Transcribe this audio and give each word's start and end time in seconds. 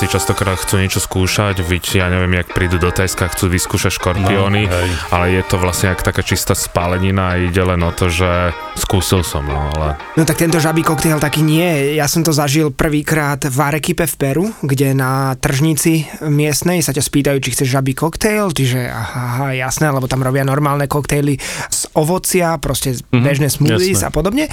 Slováci 0.00 0.16
častokrát 0.16 0.56
chcú 0.56 0.80
niečo 0.80 0.96
skúšať, 0.96 1.60
viď, 1.60 2.00
ja 2.00 2.08
neviem, 2.08 2.40
jak 2.40 2.56
prídu 2.56 2.80
do 2.80 2.88
Tajska, 2.88 3.28
chcú 3.36 3.52
vyskúšať 3.52 4.00
škorpióny, 4.00 4.64
No, 4.64 4.72
hej. 4.72 4.88
ale 5.12 5.36
je 5.36 5.44
to 5.44 5.60
vlastne 5.60 5.92
jak 5.92 6.00
taká 6.00 6.24
čistá 6.24 6.56
spálenina 6.56 7.36
a 7.36 7.36
ide 7.36 7.60
len 7.60 7.76
o 7.84 7.92
to, 7.92 8.08
že 8.08 8.56
skúsil 8.80 9.20
som, 9.20 9.44
no 9.44 9.60
ale 9.76 10.00
No 10.16 10.24
tak 10.24 10.40
tento 10.40 10.56
žabý 10.56 10.88
koktejl 10.88 11.20
taký 11.20 11.44
nie. 11.44 12.00
Ja 12.00 12.08
som 12.08 12.24
to 12.24 12.32
zažil 12.32 12.72
prvýkrát 12.72 13.44
v 13.44 13.52
Arequipe 13.60 14.08
v 14.08 14.14
Peru, 14.16 14.46
kde 14.64 14.96
na 14.96 15.36
tržnici 15.36 16.08
miestnej 16.24 16.80
sa 16.80 16.96
ťa 16.96 17.04
spýtajú, 17.04 17.36
či 17.44 17.52
chceš 17.52 17.68
žabý 17.68 17.92
koktejl, 17.92 18.56
čiže 18.56 18.88
aha, 18.88 19.20
aha, 19.20 19.46
jasné, 19.52 19.92
lebo 19.92 20.08
tam 20.08 20.24
robia 20.24 20.48
normálne 20.48 20.88
koktejly 20.88 21.36
z 21.68 21.80
ovocia, 21.92 22.56
proste 22.56 22.96
mm-hmm, 22.96 23.20
bežné 23.20 23.52
smoothies 23.52 24.00
jasné. 24.00 24.08
a 24.08 24.10
podobne. 24.10 24.44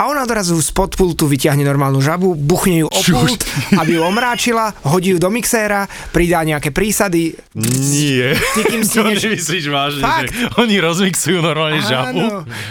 A 0.00 0.08
ona 0.08 0.24
odrazu 0.24 0.56
spod 0.64 0.96
pultu 0.96 1.28
vyťahne 1.28 1.60
normálnu 1.60 2.00
žabu, 2.00 2.32
buchne 2.32 2.80
ju 2.80 2.88
o 2.88 3.00
pult, 3.04 3.44
aby 3.76 4.00
ju 4.00 4.02
omráčila, 4.08 4.72
hodí 4.94 5.10
ju 5.10 5.18
do 5.18 5.26
mixéra, 5.26 5.84
pridá 6.08 6.40
nejaké 6.40 6.70
prísady. 6.70 7.34
Nie. 7.54 8.38
Ty 8.54 8.60
kým 8.64 8.80
si 8.80 8.94
to 8.96 9.02
nemyslíš 9.04 9.66
vážne, 9.66 10.00
Fakt? 10.00 10.30
že 10.30 10.54
oni 10.56 10.78
rozmixujú 10.78 11.38
normálne 11.40 11.78
Áno. 11.78 11.90
žabu 11.90 12.22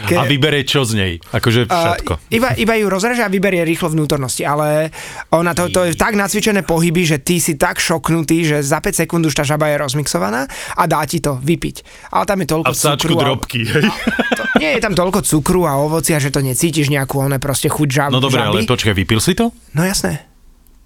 Ke- 0.07 0.15
a 0.15 0.23
vyberie 0.23 0.63
čo 0.63 0.81
z 0.81 0.91
nej. 0.95 1.13
Akože 1.29 1.67
A 1.67 1.99
všetko. 1.99 2.13
iba, 2.29 2.55
iba 2.55 2.73
ju 2.73 2.87
rozreže 2.87 3.19
a 3.19 3.27
vyberie 3.27 3.61
rýchlo 3.61 3.89
vnútornosti, 3.89 4.41
ale 4.41 4.95
ona 5.29 5.51
to, 5.51 5.67
to 5.67 5.83
je 5.83 5.93
tak 5.93 6.13
nacvičené 6.13 6.61
pohyby, 6.61 7.03
že 7.05 7.17
ty 7.17 7.37
si 7.37 7.53
tak 7.53 7.77
šoknutý, 7.77 8.45
že 8.45 8.57
za 8.59 8.79
5 8.79 9.03
sekúnd 9.03 9.23
už 9.23 9.33
tá 9.33 9.43
žaba 9.43 9.67
je 9.67 9.77
rozmixovaná 9.77 10.47
a 10.71 10.83
dá 10.85 11.03
ti 11.03 11.19
to 11.19 11.35
vypiť. 11.35 11.75
Ale 12.09 12.23
tam 12.23 12.39
je 12.39 12.47
toľko 12.47 12.69
A 12.69 12.73
cukru. 12.73 13.13
drobky, 13.13 13.59
hej. 13.61 13.83
To, 14.31 14.43
nie 14.55 14.71
je 14.71 14.79
tam 14.79 14.93
toľko 14.93 15.19
cukru 15.21 15.65
a 15.65 15.75
ovocia, 15.75 16.15
že 16.15 16.29
to 16.29 16.39
necítiš 16.39 16.87
nejakú 16.87 17.19
one 17.19 17.35
proste 17.35 17.67
chuť 17.67 17.89
žab, 17.89 18.09
No 18.09 18.19
dobre, 18.19 18.39
ale 18.39 18.63
počkaj, 18.63 18.93
vypil 18.93 19.17
si 19.17 19.33
to? 19.33 19.49
No 19.73 19.81
jasné. 19.81 20.23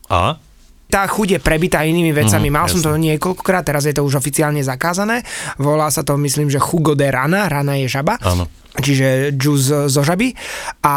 A? 0.08 0.40
Tá 0.88 1.04
chuť 1.04 1.28
je 1.36 1.40
prebitá 1.44 1.84
inými 1.84 2.16
vecami. 2.16 2.48
Mhm, 2.48 2.56
Mal 2.56 2.66
som 2.68 2.80
jasné. 2.80 2.88
to 2.88 3.04
niekoľkokrát, 3.12 3.64
teraz 3.68 3.84
je 3.84 3.92
to 3.92 4.08
už 4.08 4.18
oficiálne 4.18 4.64
zakázané. 4.64 5.22
Volá 5.60 5.92
sa 5.92 6.02
to, 6.02 6.16
myslím, 6.16 6.48
že 6.48 6.58
jugo 6.58 6.96
de 6.96 7.08
rana. 7.08 7.48
Rana 7.48 7.76
je 7.76 7.92
žaba. 7.92 8.16
Áno. 8.24 8.48
čiže 8.78 9.34
džús 9.34 9.90
zo 9.90 10.02
žaby 10.06 10.38
a 10.86 10.96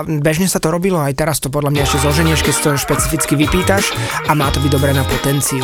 bežne 0.00 0.48
sa 0.48 0.56
to 0.58 0.72
robilo, 0.72 0.96
aj 0.96 1.12
teraz 1.12 1.36
to 1.36 1.52
podľa 1.52 1.76
mňa 1.76 1.82
ešte 1.84 2.00
zoženieš, 2.00 2.40
keď 2.40 2.52
si 2.56 2.62
to 2.64 2.70
špecificky 2.74 3.36
vypýtaš 3.36 3.92
a 4.24 4.32
má 4.32 4.48
to 4.48 4.64
byť 4.64 4.72
dobré 4.72 4.96
na 4.96 5.04
potenciu. 5.04 5.60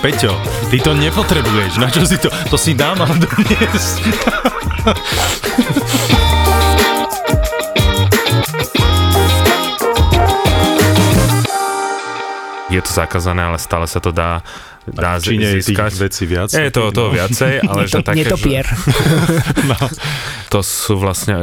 Peťo, 0.00 0.32
ty 0.72 0.80
to 0.80 0.96
nepotrebuješ. 0.96 1.76
Na 1.76 1.92
čo 1.92 2.00
si 2.00 2.16
to? 2.16 2.32
To 2.48 2.56
si 2.56 2.72
dám 2.72 2.96
a 2.96 3.12
doniesť. 3.12 3.96
je 12.76 12.82
to 12.82 12.92
zakázané, 12.94 13.42
ale 13.42 13.56
stále 13.56 13.84
sa 13.84 13.98
to 13.98 14.10
dá, 14.10 14.44
dá 14.86 15.18
nie 15.24 15.40
je 15.56 15.64
tých 15.64 15.74
získať. 15.74 15.92
vecí 15.96 16.24
viac? 16.24 16.48
Je 16.48 16.68
to, 16.68 16.88
to 16.90 17.10
viacej, 17.10 17.52
ale 17.70 17.80
že 17.84 18.00
také, 18.00 18.22
Netopier. 18.22 18.62
že 18.62 19.74
to 20.46 20.60
sú 20.60 20.94
vlastne 20.94 21.34
e, 21.34 21.42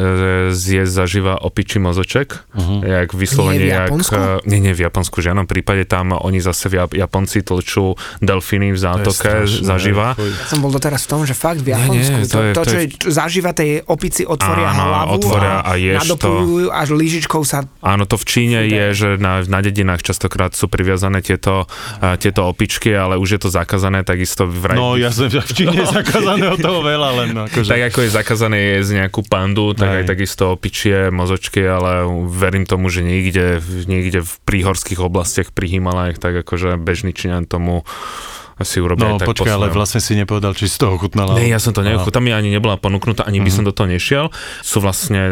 zjesť 0.50 0.92
zaživa 0.95 1.34
opičí 1.38 1.75
mozoček, 1.75 2.40
uh-huh. 2.50 2.80
jak 2.81 3.12
vyslovene, 3.12 3.59
Nie 3.59 3.66
v 3.66 3.70
jak... 3.70 3.81
Japonsku? 3.86 4.16
e, 4.16 4.48
Nie, 4.48 4.59
nie, 4.62 4.72
v 4.72 4.81
Japonsku, 4.81 5.16
v 5.17 5.25
žiadnom 5.25 5.44
prípade, 5.44 5.84
tam 5.84 6.14
oni 6.14 6.40
zase 6.40 6.72
v 6.72 6.80
Jap- 6.80 6.95
Japonci 6.95 7.44
tlčú 7.44 7.94
delfíny 8.20 8.72
v 8.72 8.80
zátoke 8.80 9.44
strašné, 9.44 9.66
zaživa. 9.66 10.16
fuj. 10.16 10.31
Ja 10.31 10.45
som 10.47 10.59
bol 10.59 10.72
doteraz 10.72 11.03
v 11.03 11.09
tom, 11.09 11.22
že 11.23 11.36
fakt 11.36 11.59
v 11.59 11.68
Nie, 11.68 11.84
nie, 11.84 12.00
Japonsku, 12.00 12.20
to 12.22 12.30
to, 12.30 12.40
je- 12.40 12.53
to, 12.53 12.56
to 12.56 12.64
čo 12.64 12.78
je- 12.78 12.88
je 12.88 13.12
zažíva 13.12 13.52
tej 13.52 13.72
opici 13.84 14.23
otvoria 14.23 14.70
Áno, 14.70 14.81
hlavu 14.81 15.09
otvoria 15.13 15.56
a 15.59 15.72
ješ 15.75 16.00
to. 16.00 16.08
nadopujú 16.08 16.68
až 16.69 16.88
lyžičkou 16.91 17.41
sa 17.44 17.59
Áno, 17.81 18.03
to 18.03 18.16
v 18.16 18.25
Číne 18.25 18.59
je, 18.66 18.85
že 18.94 19.08
na, 19.18 19.44
na 19.44 19.59
dedinách 19.59 20.00
častokrát 20.00 20.52
sú 20.53 20.72
priviazané 20.72 21.19
tieto, 21.23 21.66
uh, 21.66 22.19
tieto 22.19 22.45
opičky, 22.51 22.91
ale 22.91 23.16
už 23.16 23.39
je 23.39 23.41
to 23.41 23.50
zakázané, 23.50 24.03
takisto 24.03 24.44
vraj... 24.44 24.75
No, 24.75 25.00
ja 25.00 25.09
som 25.09 25.31
v 25.31 25.39
Číne 25.47 25.79
je 25.81 25.88
zakázané 26.03 26.51
od 26.51 26.59
toho 26.59 26.84
veľa, 26.84 27.09
len 27.23 27.29
akože... 27.47 27.72
Tak 27.72 27.81
ako 27.95 28.00
je 28.03 28.09
zakázané 28.11 28.57
jesť 28.78 28.91
nejakú 29.03 29.22
pandu, 29.23 29.72
tak 29.72 29.89
Hej. 29.89 29.97
aj 29.97 30.06
takisto 30.06 30.44
opičie, 30.51 30.97
mozočky, 31.09 31.63
ale 31.63 32.03
verím 32.28 32.67
tomu, 32.67 32.91
že 32.91 33.01
niekde, 33.01 33.63
niekde 33.88 34.19
v 34.19 34.34
príhorských 34.44 35.00
oblastiach 35.00 35.56
pri 35.56 35.79
Himalajach, 35.79 36.19
tak 36.19 36.44
akože 36.44 36.75
bežný 36.75 37.16
Číňan 37.16 37.47
tomu 37.47 37.88
asi 38.63 38.79
urobia 38.79 39.06
No, 39.06 39.09
aj 39.13 39.19
tak 39.19 39.29
počkaj, 39.29 39.46
po 39.46 39.56
ale 39.56 39.66
vlastne 39.69 40.00
si 40.00 40.13
nepovedal, 40.13 40.51
či 40.51 40.66
si 40.66 40.75
to 40.75 40.90
ochutnala. 40.90 41.35
Nie, 41.35 41.47
ja 41.47 41.57
som 41.57 41.69
to 41.69 41.79
neochutnal, 41.79 42.09
tam 42.09 42.24
mi 42.24 42.31
ani 42.31 42.50
nebola 42.50 42.75
ponúknutá, 42.75 43.22
ani 43.22 43.38
by 43.38 43.46
Mhm. 43.46 43.53
som 43.53 43.63
do 43.63 43.72
toho 43.72 43.85
nešiel. 43.85 44.25
Sú 44.59 44.79
vlastne, 44.79 45.19
e, 45.19 45.31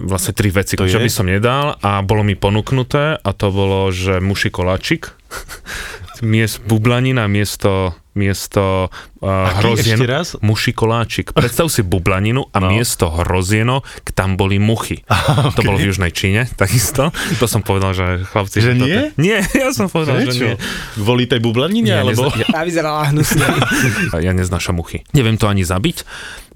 vlastne 0.00 0.32
tri 0.32 0.48
veci, 0.48 0.74
To 0.74 0.84
čo 0.84 0.98
je? 0.98 1.02
by 1.02 1.10
som 1.12 1.24
nedal 1.24 1.78
a 1.78 2.00
bolo 2.00 2.20
mi 2.20 2.34
ponúknuté 2.34 3.16
a 3.16 3.30
to 3.30 3.48
bolo, 3.48 3.88
že 3.88 4.18
muši 4.18 4.48
koláčik, 4.48 5.14
miest 6.22 6.62
bublanina 6.62 7.26
miesto, 7.26 7.92
miesto 8.12 8.88
uh, 8.88 9.26
Aký? 9.50 9.58
hrozieno. 9.66 9.98
Ešte 9.98 10.06
raz? 10.06 10.26
Muši 10.38 10.70
koláčik. 10.70 11.26
Predstav 11.34 11.66
si 11.66 11.82
bublaninu 11.82 12.46
a 12.48 12.58
No. 12.58 12.70
miesto 12.70 13.06
hrozienok 13.06 13.82
tam 14.12 14.34
boli 14.34 14.56
muchy. 14.56 15.02
To 15.52 15.60
bolo 15.60 15.76
v 15.76 15.90
Južnej 15.90 16.10
Číne, 16.10 16.46
takisto. 16.56 17.10
To 17.36 17.44
som 17.44 17.60
povedal, 17.60 17.90
že 17.90 18.22
chlapci... 18.24 18.58
Že 18.58 18.72
nie? 18.76 19.00
Nie, 19.16 19.42
ja 19.58 19.70
som 19.70 19.86
povedal, 19.86 20.22
že 20.22 20.30
Prečo? 20.30 20.44
nie. 20.44 20.54
Kvôli 20.94 21.24
tej 21.24 21.38
bublanine, 21.38 21.90
Ja, 21.90 22.00
alebo... 22.00 22.28
nezna- 22.28 22.38
ja, 22.38 22.46
a 22.52 22.62
vyzerala 22.62 23.02
hnusne. 23.08 23.44
ja 24.16 24.30
neznášam 24.30 24.74
muchy. 24.74 25.02
Neviem 25.10 25.34
to 25.34 25.46
ani 25.46 25.62
zabiť. 25.62 26.06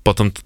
Potom, 0.07 0.31
t- 0.31 0.39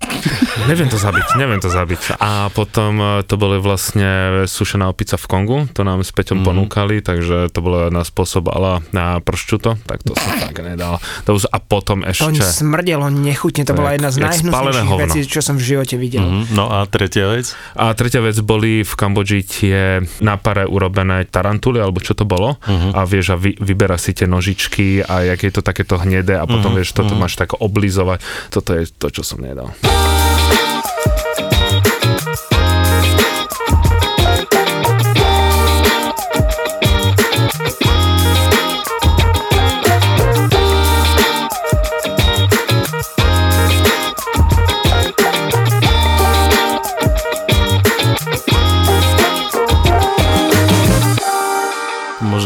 neviem 0.65 0.89
to 0.89 0.97
zabiť, 0.97 1.37
neviem 1.37 1.61
to 1.61 1.69
zabiť. 1.69 2.17
A 2.17 2.49
potom 2.49 2.97
e, 2.97 3.05
to 3.29 3.37
boli 3.37 3.61
vlastne 3.61 4.43
sušená 4.49 4.89
opica 4.89 5.21
v 5.21 5.27
Kongu, 5.29 5.59
to 5.77 5.85
nám 5.85 6.01
s 6.01 6.09
Peťom 6.17 6.41
mm. 6.41 6.47
ponúkali, 6.49 7.05
takže 7.05 7.53
to 7.53 7.61
bolo 7.61 7.93
na 7.93 8.01
spôsob 8.01 8.49
ala 8.49 8.81
na 8.97 9.21
prščuto, 9.21 9.77
tak 9.85 10.01
to 10.01 10.17
som 10.17 10.33
tak 10.49 10.57
nedal. 10.65 10.97
To 11.29 11.37
už, 11.37 11.53
a 11.53 11.61
potom 11.61 12.01
To 12.01 12.09
ešte... 12.09 12.41
smrdelo 12.41 13.13
nechutne, 13.13 13.69
to 13.69 13.77
To 13.77 13.85
bola 13.85 13.93
je 13.93 14.01
jedna 14.01 14.11
z 14.11 14.19
najhnusnejších 14.25 14.97
vecí, 14.97 15.19
čo 15.29 15.45
som 15.45 15.61
v 15.61 15.65
živote 15.69 16.01
videl. 16.01 16.25
Mhm, 16.25 16.57
No 16.57 16.73
a 16.73 16.89
tretia 16.89 17.29
vec? 17.29 17.53
A 17.77 17.93
tretia 17.93 18.25
vec 18.25 18.41
boli 18.41 18.81
v 18.81 18.93
Kambodži 18.97 19.45
tie 19.45 20.01
na 20.25 20.41
pare 20.41 20.65
urobené 20.65 21.29
tarantuly, 21.29 21.85
alebo 21.85 22.01
čo 22.01 22.17
to 22.17 22.25
bolo. 22.25 22.57
Mhm. 22.65 22.97
A 22.97 23.05
vieš, 23.05 23.35
a 23.35 23.37
vy, 23.37 23.53
vyberá 23.61 24.01
si 24.01 24.17
tie 24.17 24.25
nožičky 24.25 25.05
a 25.05 25.21
jak 25.29 25.41
je 25.45 25.53
to 25.53 25.61
takéto 25.61 26.01
hnedé 26.01 26.41
a 26.41 26.49
potom 26.49 26.71
Mhm, 26.71 26.79
vieš, 26.79 26.95
toto 26.95 27.19
mhm. 27.19 27.21
máš 27.27 27.35
tak 27.35 27.59
oblizovať. 27.59 28.23
Toto 28.55 28.71
je 28.79 28.87
to, 28.87 29.11
čo 29.11 29.23
som 29.27 29.43
nedal. 29.51 30.20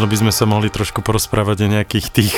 Možno 0.05 0.21
by 0.21 0.29
sme 0.29 0.37
sa 0.37 0.45
mohli 0.45 0.69
trošku 0.69 1.01
porozprávať 1.01 1.65
o 1.65 1.69
nejakých 1.81 2.07
tých 2.13 2.37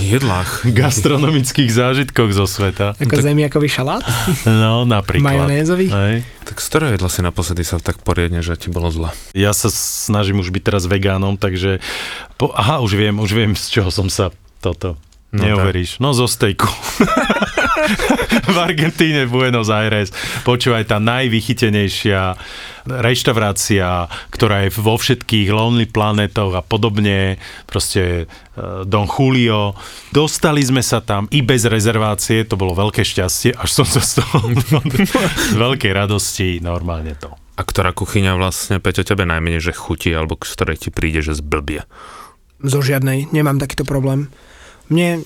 Jedlách. 0.00 0.64
gastronomických 0.80 1.68
zážitkoch 1.68 2.32
zo 2.32 2.48
sveta. 2.48 2.96
Ako 2.96 3.20
zemiakový 3.20 3.68
šalát, 3.68 4.00
No, 4.48 4.88
napríklad. 4.88 5.44
majonézový. 5.44 5.92
Hej. 5.92 6.24
Tak 6.48 6.56
z 6.56 6.66
ktorého 6.72 6.90
jedla 6.96 7.12
si 7.12 7.20
naposledy 7.20 7.68
sa 7.68 7.76
tak 7.76 8.00
poriadne, 8.00 8.40
že 8.40 8.56
ti 8.56 8.72
bolo 8.72 8.88
zle? 8.88 9.12
Ja 9.36 9.52
sa 9.52 9.68
snažím 9.68 10.40
už 10.40 10.48
byť 10.48 10.62
teraz 10.64 10.88
vegánom, 10.88 11.36
takže... 11.36 11.84
Po, 12.40 12.56
aha, 12.56 12.80
už 12.80 12.96
viem, 12.96 13.20
už 13.20 13.28
viem, 13.28 13.52
z 13.52 13.76
čoho 13.76 13.92
som 13.92 14.08
sa 14.08 14.32
toto... 14.64 14.96
No 15.34 15.42
No 15.42 15.58
Neuveríš. 15.58 15.98
No 15.98 16.14
zo 16.14 16.30
stejku. 16.30 16.66
v 18.54 18.56
Argentíne, 18.58 19.26
Buenos 19.26 19.70
Aires. 19.70 20.10
Počúvaj, 20.46 20.86
tá 20.90 20.98
najvychytenejšia 21.02 22.38
reštaurácia, 22.86 24.06
ktorá 24.30 24.66
je 24.66 24.70
vo 24.78 24.94
všetkých 24.94 25.50
Lonely 25.50 25.90
Planetoch 25.90 26.54
a 26.54 26.62
podobne, 26.62 27.42
proste 27.66 28.26
eh, 28.26 28.86
Don 28.86 29.10
Julio. 29.10 29.74
Dostali 30.14 30.62
sme 30.62 30.82
sa 30.82 31.02
tam 31.02 31.26
i 31.34 31.42
bez 31.42 31.66
rezervácie, 31.66 32.46
to 32.46 32.54
bolo 32.54 32.78
veľké 32.78 33.02
šťastie, 33.02 33.58
až 33.58 33.70
som 33.82 33.86
sa 33.86 34.02
z 34.02 34.22
toho 34.22 34.36
z 35.50 35.54
veľkej 35.64 35.92
radosti 35.92 36.62
normálne 36.62 37.18
to. 37.18 37.34
A 37.56 37.64
ktorá 37.64 37.96
kuchyňa 37.96 38.36
vlastne, 38.36 38.78
Peťo, 38.78 39.02
tebe 39.02 39.24
najmenej, 39.24 39.64
že 39.64 39.72
chutí, 39.72 40.12
alebo 40.12 40.36
z 40.44 40.52
ktorej 40.52 40.76
ti 40.76 40.90
príde, 40.92 41.24
že 41.24 41.32
zblbie? 41.32 41.88
Zo 42.60 42.80
žiadnej, 42.84 43.32
nemám 43.32 43.56
takýto 43.56 43.88
problém. 43.88 44.28
Mne, 44.92 45.24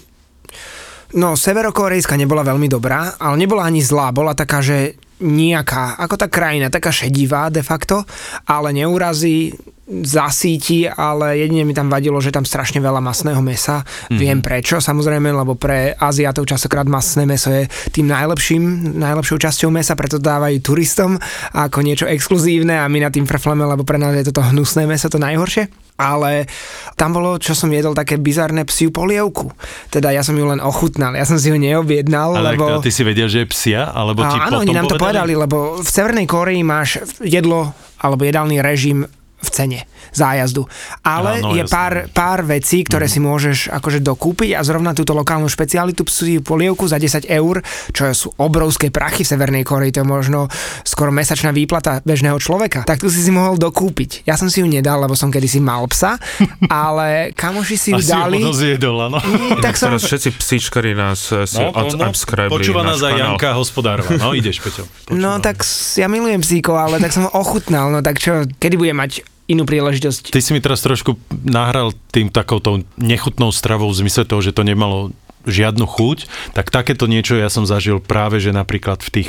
no, 1.17 1.35
severokorejská 1.37 2.15
nebola 2.17 2.47
veľmi 2.47 2.69
dobrá, 2.71 3.19
ale 3.21 3.37
nebola 3.41 3.67
ani 3.67 3.83
zlá, 3.85 4.15
bola 4.15 4.33
taká, 4.37 4.63
že 4.65 4.97
nejaká, 5.21 6.01
ako 6.01 6.17
tá 6.17 6.27
krajina, 6.33 6.73
taká 6.73 6.89
šedivá 6.89 7.53
de 7.53 7.61
facto, 7.61 8.09
ale 8.49 8.73
neurazí, 8.73 9.53
zasíti, 9.91 10.87
ale 10.87 11.43
jedine 11.43 11.67
mi 11.67 11.75
tam 11.75 11.91
vadilo, 11.91 12.23
že 12.23 12.31
tam 12.31 12.47
strašne 12.47 12.79
veľa 12.79 13.03
masného 13.03 13.43
mesa. 13.43 13.83
Mm-hmm. 13.83 14.19
Viem 14.23 14.39
prečo, 14.39 14.79
samozrejme, 14.79 15.35
lebo 15.35 15.59
pre 15.59 15.99
Aziatov 15.99 16.47
častokrát 16.47 16.87
masné 16.87 17.27
meso 17.27 17.51
je 17.51 17.67
tým 17.91 18.07
najlepším, 18.07 18.95
najlepšou 18.97 19.43
časťou 19.43 19.71
mesa, 19.75 19.99
preto 19.99 20.23
dávajú 20.23 20.63
turistom 20.63 21.19
ako 21.53 21.83
niečo 21.83 22.07
exkluzívne 22.07 22.79
a 22.79 22.87
my 22.87 23.03
na 23.03 23.11
tým 23.11 23.27
frfleme, 23.27 23.67
lebo 23.67 23.83
pre 23.83 23.99
nás 23.99 24.15
je 24.15 24.31
toto 24.31 24.47
hnusné 24.47 24.87
meso 24.87 25.11
to 25.11 25.19
najhoršie 25.19 25.67
ale 26.01 26.49
tam 26.97 27.13
bolo, 27.13 27.37
čo 27.37 27.53
som 27.53 27.69
jedol, 27.69 27.93
také 27.93 28.17
bizarné 28.17 28.65
psiu 28.65 28.89
polievku. 28.89 29.53
Teda 29.93 30.09
ja 30.09 30.25
som 30.25 30.33
ju 30.33 30.49
len 30.49 30.65
ochutnal, 30.65 31.13
ja 31.13 31.29
som 31.29 31.37
si 31.37 31.53
ju 31.53 31.61
neobjednal, 31.61 32.41
Ale 32.41 32.57
lebo... 32.57 32.81
ty 32.81 32.89
si 32.89 33.05
vedel, 33.05 33.29
že 33.29 33.45
je 33.45 33.47
psia? 33.53 33.93
Alebo 33.93 34.25
ti 34.25 34.33
Áno, 34.41 34.49
potom 34.49 34.61
oni 34.65 34.73
nám 34.73 34.89
to 34.89 34.97
povedali, 34.97 35.37
lebo 35.37 35.85
v 35.85 35.89
Severnej 35.89 36.25
Koreji 36.25 36.65
máš 36.65 37.05
jedlo 37.21 37.77
alebo 38.01 38.25
jedálny 38.25 38.65
režim 38.65 39.05
v 39.41 39.49
cene 39.49 39.79
zájazdu. 40.11 40.67
Ale 41.01 41.39
Áno, 41.39 41.55
je 41.55 41.63
jasné. 41.63 41.71
pár, 41.71 41.95
pár 42.11 42.41
vecí, 42.43 42.83
ktoré 42.83 43.07
si 43.07 43.19
môžeš 43.19 43.71
akože 43.71 44.01
dokúpiť 44.01 44.53
a 44.53 44.61
zrovna 44.61 44.91
túto 44.91 45.13
lokálnu 45.13 45.47
špecialitu 45.47 46.03
psú 46.03 46.21
polievku 46.41 46.85
za 46.85 46.97
10 46.97 47.25
eur, 47.27 47.63
čo 47.89 48.11
sú 48.11 48.29
obrovské 48.37 48.91
prachy 48.91 49.23
v 49.23 49.31
Severnej 49.31 49.63
Koreji, 49.63 49.93
to 49.93 50.01
je 50.01 50.09
možno 50.09 50.41
skoro 50.83 51.09
mesačná 51.09 51.51
výplata 51.51 52.03
bežného 52.03 52.37
človeka. 52.37 52.83
Tak 52.83 52.99
tu 52.99 53.09
si 53.09 53.21
si 53.21 53.31
mohol 53.31 53.55
dokúpiť. 53.57 54.25
Ja 54.25 54.35
som 54.35 54.47
si 54.47 54.61
ju 54.61 54.67
nedal, 54.67 54.99
lebo 54.99 55.15
som 55.15 55.29
kedysi 55.29 55.59
mal 55.59 55.87
psa, 55.87 56.19
ale 56.69 57.31
kamoši 57.33 57.77
si 57.77 57.89
ju 57.91 57.99
si 57.99 58.07
ju 58.07 58.13
dali. 58.13 58.39
potom 58.39 58.53
zjedol, 58.53 58.97
áno. 59.03 59.19
tak 59.59 59.75
som, 59.75 59.91
Teraz 59.91 60.05
všetci 60.05 60.29
psíčkari 60.35 60.93
nás 60.93 61.31
eh, 61.31 61.45
si 61.45 61.57
No, 61.57 61.71
no, 61.71 61.87
no, 61.87 61.87
unsubscribili 62.03 62.51
Počúva 62.53 62.83
nás 62.83 62.99
aj. 62.99 63.15
Janka 63.15 63.55
Hospodárova. 63.55 64.11
No 64.13 64.33
ideš, 64.33 64.59
Peťo. 64.59 64.85
no 65.11 65.39
Počúvam. 65.39 65.39
tak 65.41 65.57
s- 65.61 65.97
ja 65.97 66.07
milujem 66.07 66.41
psíkov, 66.41 66.75
ale 66.75 66.99
tak 66.99 67.11
som 67.11 67.25
ho 67.25 67.33
ochutnal, 67.33 67.89
no 67.89 68.01
tak 68.01 68.19
čo, 68.19 68.43
kedy 68.53 68.75
bude 68.75 68.91
mať 68.93 69.23
inú 69.51 69.67
príležitosť? 69.67 70.31
Ty 70.31 70.41
si 70.41 70.55
mi 70.55 70.63
teraz 70.63 70.81
trošku 70.87 71.19
nahral 71.43 71.91
tým 72.15 72.31
takouto 72.31 72.87
nechutnou 72.95 73.51
stravou 73.51 73.91
v 73.91 74.07
zmysle 74.07 74.23
toho, 74.23 74.39
že 74.39 74.55
to 74.55 74.63
nemalo 74.63 75.11
žiadnu 75.45 75.85
chuť, 75.89 76.31
tak 76.55 76.71
takéto 76.71 77.11
niečo 77.11 77.35
ja 77.35 77.51
som 77.51 77.67
zažil 77.67 77.99
práve, 77.99 78.39
že 78.39 78.55
napríklad 78.55 79.01
v 79.03 79.11
tých 79.11 79.29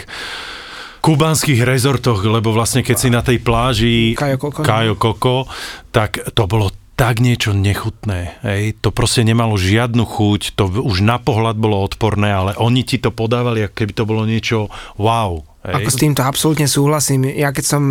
kubánskych 1.02 1.66
rezortoch, 1.66 2.22
lebo 2.22 2.54
vlastne 2.54 2.86
keď 2.86 2.98
si 3.00 3.10
na 3.10 3.26
tej 3.26 3.42
pláži 3.42 4.14
Coco. 4.14 4.62
Cayo 4.62 4.94
Coco, 5.00 5.50
tak 5.90 6.22
to 6.38 6.46
bolo 6.46 6.70
tak 6.94 7.18
niečo 7.18 7.58
nechutné. 7.58 8.38
Hej. 8.46 8.78
To 8.86 8.94
proste 8.94 9.26
nemalo 9.26 9.58
žiadnu 9.58 10.06
chuť, 10.06 10.54
to 10.54 10.70
už 10.70 11.02
na 11.02 11.18
pohľad 11.18 11.58
bolo 11.58 11.82
odporné, 11.82 12.30
ale 12.30 12.54
oni 12.62 12.86
ti 12.86 13.02
to 13.02 13.10
podávali, 13.10 13.66
ako 13.66 13.74
keby 13.74 13.94
to 13.98 14.06
bolo 14.06 14.22
niečo 14.30 14.70
wow. 15.02 15.42
Hej. 15.66 15.82
Ako 15.82 15.90
s 15.90 15.98
týmto 15.98 16.22
absolútne 16.22 16.70
súhlasím. 16.70 17.26
Ja 17.34 17.50
keď 17.50 17.66
som 17.66 17.82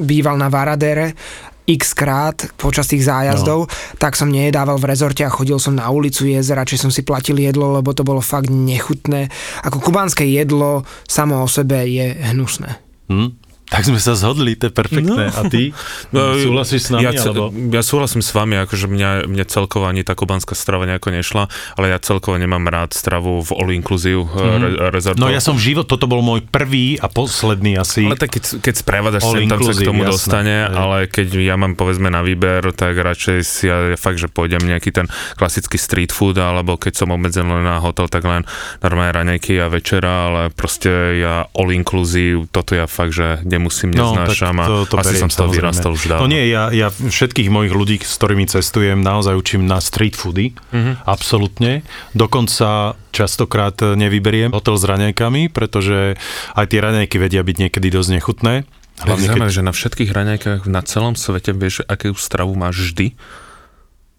býval 0.00 0.40
na 0.40 0.48
Varadere 0.48 1.12
x 1.68 1.92
krát 1.92 2.48
počas 2.56 2.88
tých 2.88 3.04
zájazdov, 3.04 3.68
no. 3.68 3.70
tak 4.00 4.16
som 4.16 4.32
nejedával 4.32 4.80
v 4.80 4.88
rezorte 4.88 5.20
a 5.20 5.32
chodil 5.32 5.60
som 5.60 5.76
na 5.76 5.92
ulicu 5.92 6.24
jesť, 6.24 6.64
radšej 6.64 6.88
som 6.88 6.90
si 6.90 7.04
platil 7.04 7.36
jedlo, 7.36 7.76
lebo 7.76 7.92
to 7.92 8.08
bolo 8.08 8.24
fakt 8.24 8.48
nechutné. 8.48 9.28
Ako 9.68 9.84
kubánske 9.84 10.24
jedlo 10.24 10.88
samo 11.04 11.44
o 11.44 11.48
sebe 11.48 11.84
je 11.84 12.16
hnusné. 12.32 12.80
Hm? 13.12 13.47
Tak 13.68 13.84
sme 13.84 14.00
sa 14.00 14.16
zhodli, 14.16 14.56
to 14.56 14.68
je 14.68 14.72
perfektné. 14.72 15.28
No. 15.28 15.36
A 15.36 15.42
ty? 15.52 15.76
No, 16.08 16.32
Súhlasíš 16.40 16.88
s 16.88 16.90
nami? 16.92 17.04
ja, 17.04 17.12
alebo? 17.20 17.52
ja 17.52 17.82
súhlasím 17.84 18.24
s 18.24 18.32
vami, 18.32 18.56
akože 18.64 18.88
mňa, 18.88 19.28
mňa 19.28 19.44
celkovo 19.44 19.84
ani 19.84 20.00
tá 20.00 20.16
kubanská 20.16 20.56
strava 20.56 20.88
nejako 20.88 21.12
nešla, 21.12 21.52
ale 21.76 21.92
ja 21.92 22.00
celkovo 22.00 22.40
nemám 22.40 22.64
rád 22.64 22.96
stravu 22.96 23.44
v 23.44 23.50
all 23.52 23.68
inclusive 23.76 24.24
mm-hmm. 24.24 24.62
re, 24.64 24.68
rezortov. 24.88 25.20
No 25.20 25.28
ja 25.28 25.44
som 25.44 25.60
v 25.60 25.68
život, 25.68 25.84
toto 25.84 26.08
bol 26.08 26.24
môj 26.24 26.48
prvý 26.48 26.96
a 26.96 27.12
posledný 27.12 27.76
asi. 27.76 28.08
Ale 28.08 28.16
tak 28.16 28.40
keď, 28.40 28.64
keď 28.64 28.74
sprevádzaš 28.80 29.22
sem 29.28 29.44
tam 29.44 29.60
sa 29.60 29.72
k 29.76 29.80
tomu 29.84 30.02
jasné. 30.04 30.12
dostane, 30.16 30.56
Hej. 30.64 30.72
ale 30.72 30.98
keď 31.12 31.28
ja 31.36 31.54
mám 31.60 31.76
povedzme 31.76 32.08
na 32.08 32.24
výber, 32.24 32.72
tak 32.72 32.96
radšej 32.96 33.38
si 33.44 33.68
ja, 33.68 33.92
ja 33.92 33.98
fakt, 34.00 34.16
že 34.16 34.32
pôjdem 34.32 34.64
nejaký 34.64 34.96
ten 34.96 35.04
klasický 35.36 35.76
street 35.76 36.10
food, 36.10 36.40
alebo 36.40 36.80
keď 36.80 37.04
som 37.04 37.12
obmedzený 37.12 37.60
len 37.60 37.68
na 37.68 37.84
hotel, 37.84 38.08
tak 38.08 38.24
len 38.24 38.48
normálne 38.80 39.12
raňajky 39.12 39.60
a 39.60 39.68
večera, 39.68 40.32
ale 40.32 40.42
proste 40.56 41.20
ja 41.20 41.44
all 41.52 41.68
inclusive, 41.68 42.48
toto 42.48 42.72
ja 42.72 42.88
fakt, 42.88 43.12
že 43.12 43.44
nemusím, 43.58 43.90
neznášam 43.92 44.54
a 44.62 44.66
asi 44.86 44.94
beriem, 44.94 45.22
som 45.26 45.30
z 45.30 45.36
toho 45.42 45.50
vyrastal 45.50 45.92
už 45.92 46.06
dávno. 46.06 46.24
No 46.24 46.30
nie, 46.30 46.46
ja, 46.46 46.70
ja 46.70 46.88
všetkých 46.94 47.50
mojich 47.50 47.74
ľudí, 47.74 47.96
s 47.98 48.14
ktorými 48.16 48.46
cestujem, 48.46 49.02
naozaj 49.02 49.34
učím 49.34 49.66
na 49.66 49.82
street 49.82 50.14
foody. 50.14 50.54
Mhm. 50.70 51.02
Absolútne. 51.04 51.82
Dokonca 52.14 52.94
častokrát 53.10 53.74
nevyberiem 53.82 54.54
hotel 54.54 54.78
s 54.78 54.84
raňajkami, 54.86 55.50
pretože 55.50 56.14
aj 56.54 56.66
tie 56.70 56.78
raňajky 56.78 57.18
vedia 57.18 57.42
byť 57.42 57.56
niekedy 57.68 57.90
dosť 57.90 58.10
nechutné. 58.22 58.54
Hlavne 58.98 59.30
Hlavne 59.30 59.50
keď... 59.50 59.54
že 59.54 59.62
na 59.62 59.72
všetkých 59.74 60.10
raňajkách 60.10 60.62
na 60.66 60.82
celom 60.82 61.14
svete 61.14 61.54
vieš, 61.54 61.86
akú 61.86 62.14
stravu 62.18 62.54
máš 62.58 62.90
vždy. 62.90 63.14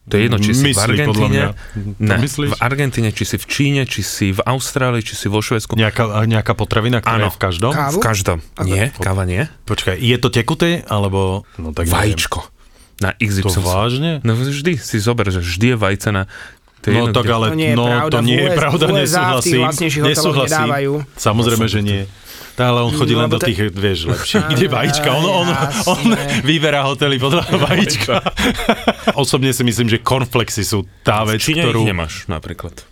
To 0.09 0.17
je 0.17 0.21
jedno, 0.25 0.38
či 0.38 0.51
si 0.51 0.61
v 0.61 0.67
Myslí, 0.67 0.81
podľa 0.81 0.89
Argentíne, 0.89 1.29
mňa. 1.29 1.47
To 1.95 2.03
ne, 2.03 2.15
myslíš? 2.19 2.50
v 2.50 2.56
Argentíne, 2.59 3.09
či 3.09 3.23
si 3.23 3.35
v 3.38 3.45
Číne, 3.45 3.81
či 3.83 4.01
si 4.01 4.27
v 4.29 4.41
Austrálii, 4.41 5.00
či 5.00 5.13
si 5.13 5.25
vo 5.25 5.38
Švedsku. 5.38 5.73
Nejaká, 5.73 6.25
nejaká 6.25 6.51
potravina, 6.51 6.97
ktorá 6.97 7.15
Áno. 7.15 7.27
je 7.27 7.35
v 7.35 7.39
každom? 7.39 7.71
Kávu? 7.71 7.94
V 7.94 8.01
každom. 8.01 8.38
Nie, 8.59 8.89
káva 8.95 9.23
nie. 9.23 9.45
Počkaj, 9.63 9.95
je 9.95 10.17
to 10.17 10.27
tekuté, 10.27 10.81
alebo... 10.83 11.45
No, 11.56 11.69
tak 11.69 11.85
neviem. 11.85 11.94
Vajíčko. 12.09 12.41
Na 13.00 13.13
To 13.13 13.21
XY. 13.21 13.61
vážne? 13.61 14.11
No 14.21 14.33
vždy 14.33 14.75
si 14.75 14.97
zober, 14.97 15.29
že 15.29 15.39
vždy 15.39 15.71
je 15.71 15.77
vajce 15.77 16.09
na... 16.09 16.25
To 16.79 16.85
je 16.85 16.95
No 16.95 17.00
jedno, 17.05 17.13
tak 17.13 17.27
ale 17.27 17.45
To 17.45 17.55
nie 17.55 17.69
je 17.69 17.75
no, 17.75 17.85
pravda. 17.85 18.09
to 18.09 18.17
V 18.17 18.25
nie 18.25 18.39
je 18.39 18.50
pravda, 18.50 18.79
v 18.79 18.88
v 18.88 18.95
nesúhlasím. 18.97 19.62
hoteloch 19.62 20.07
Nesúhlasím. 20.07 20.55
nedávajú. 20.57 20.94
Samozrejme, 21.13 21.65
že 21.67 21.79
nie. 21.81 22.01
Tá, 22.59 22.75
ale 22.75 22.83
on 22.83 22.91
chodí 22.91 23.15
No, 23.15 23.23
len 23.23 23.31
do 23.31 23.39
tých, 23.39 23.71
vieš, 23.71 24.11
lepších, 24.11 24.51
kde 24.51 24.67
vajíčka. 24.67 25.07
On, 25.15 25.23
on, 25.23 25.47
on 25.88 26.11
vyberá 26.44 26.83
hotely 26.83 27.15
podľa 27.15 27.47
vajíčka. 27.56 28.19
Osobne 29.23 29.56
si 29.56 29.63
myslím, 29.63 29.88
že 29.88 30.03
cornflakesy 30.03 30.67
sú 30.67 30.83
tá 31.07 31.23
vec, 31.23 31.39
Číne 31.39 31.63
ktorú... 31.63 31.88
ich 31.88 31.95
nemáš 31.95 32.27
napríklad. 32.27 32.83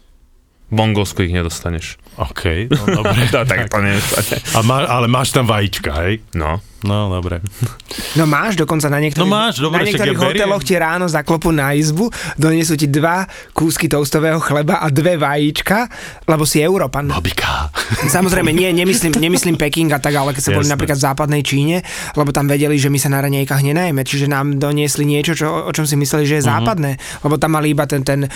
V 0.67 0.73
Mongolsku 0.75 1.27
ich 1.27 1.35
nedostaneš. 1.35 1.99
OK, 2.15 2.71
no 2.71 3.03
dobre. 3.03 3.27
No, 3.35 3.43
tak 3.43 3.67
to 3.67 3.79
nedostane. 3.83 4.39
A 4.55 4.59
má, 4.63 4.87
ale 4.87 5.11
máš 5.11 5.35
tam 5.35 5.43
vajíčka, 5.43 5.91
hej? 5.99 6.23
No. 6.31 6.63
No, 6.79 7.09
dobre. 7.09 7.41
No 8.13 8.25
máš 8.25 8.53
dokonca 8.53 8.85
na 8.85 8.97
niektorých, 8.97 9.23
No 9.23 9.27
máš, 9.27 9.57
dobre, 9.57 9.81
na 9.81 9.89
niektorých 9.89 10.13
hoteloch 10.15 10.61
ti 10.61 10.73
ráno 10.73 11.05
zaklopú 11.05 11.49
na 11.49 11.73
izbu, 11.73 12.05
donesú 12.35 12.73
ti 12.73 12.85
dva 12.85 13.25
kúsky 13.51 13.85
toastového 13.85 14.37
chleba 14.37 14.77
a 14.77 14.87
dve 14.87 15.15
vajíčka, 15.15 15.89
lebo 16.23 16.43
si 16.43 16.59
Európan. 16.59 17.09
Babika. 17.09 17.73
Samozrejme, 18.07 18.51
nie, 18.51 18.69
nemyslím, 18.71 19.15
nemyslím 19.15 19.55
Peking 19.55 19.89
a 19.89 19.97
tak, 19.97 20.13
ale 20.13 20.31
keď 20.31 20.43
sa 20.43 20.51
boli 20.53 20.67
napríklad 20.67 20.95
v 20.95 21.05
západnej 21.07 21.41
Číne, 21.41 21.81
lebo 22.13 22.29
tam 22.29 22.45
vedeli, 22.45 22.75
že 22.75 22.87
my 22.87 22.97
sa 22.97 23.09
na 23.09 23.19
ranejkách 23.19 23.61
nenajeme, 23.63 24.01
čiže 24.01 24.27
nám 24.27 24.55
doniesli 24.55 25.01
niečo, 25.03 25.33
čo, 25.33 25.65
o 25.65 25.71
čom 25.71 25.83
si 25.83 25.95
mysleli, 25.95 26.25
že 26.25 26.37
je 26.37 26.43
Mhm. 26.43 26.49
západné, 26.51 26.91
lebo 27.21 27.35
tam 27.35 27.51
mali 27.51 27.71
iba 27.71 27.85
ten, 27.85 28.01
ten 28.01 28.21
uh, 28.21 28.29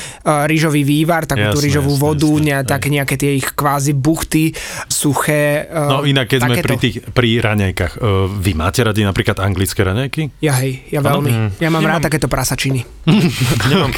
rýžový 0.43 0.81
vývar, 0.81 1.23
takú 1.23 1.45
tú 1.47 1.57
Jasné, 1.57 1.65
rýžovú 1.67 1.93
jasné, 1.93 2.03
vodu, 2.03 2.29
jasné, 2.31 2.45
ne, 2.47 2.57
také 2.63 2.87
nejaké 2.89 3.15
tie 3.15 3.31
ich 3.35 3.53
kvázi 3.53 3.93
buchty, 3.93 4.49
suché. 4.87 5.67
Uh, 5.67 5.89
No 5.91 5.97
inak, 6.03 6.25
keď 6.25 6.39
sme 6.39 6.49
takéto. 6.55 6.67
pri, 6.67 6.75
tých, 6.79 6.95
pri 7.07 7.29
raňajkách, 7.39 7.93
uh, 7.97 8.30
vy 8.33 8.51
máte 8.53 8.79
radi 8.79 9.01
napríklad 9.01 9.37
anglické 9.37 9.81
raňajky? 9.81 10.31
Ja 10.39 10.55
hej, 10.55 10.87
ja 10.87 10.99
veľmi. 10.99 11.57
Ja 11.57 11.67
mám 11.67 11.81
rád 11.81 12.03
takéto 12.03 12.25
prasačiny. 12.25 12.85
Nemám, 13.65 13.91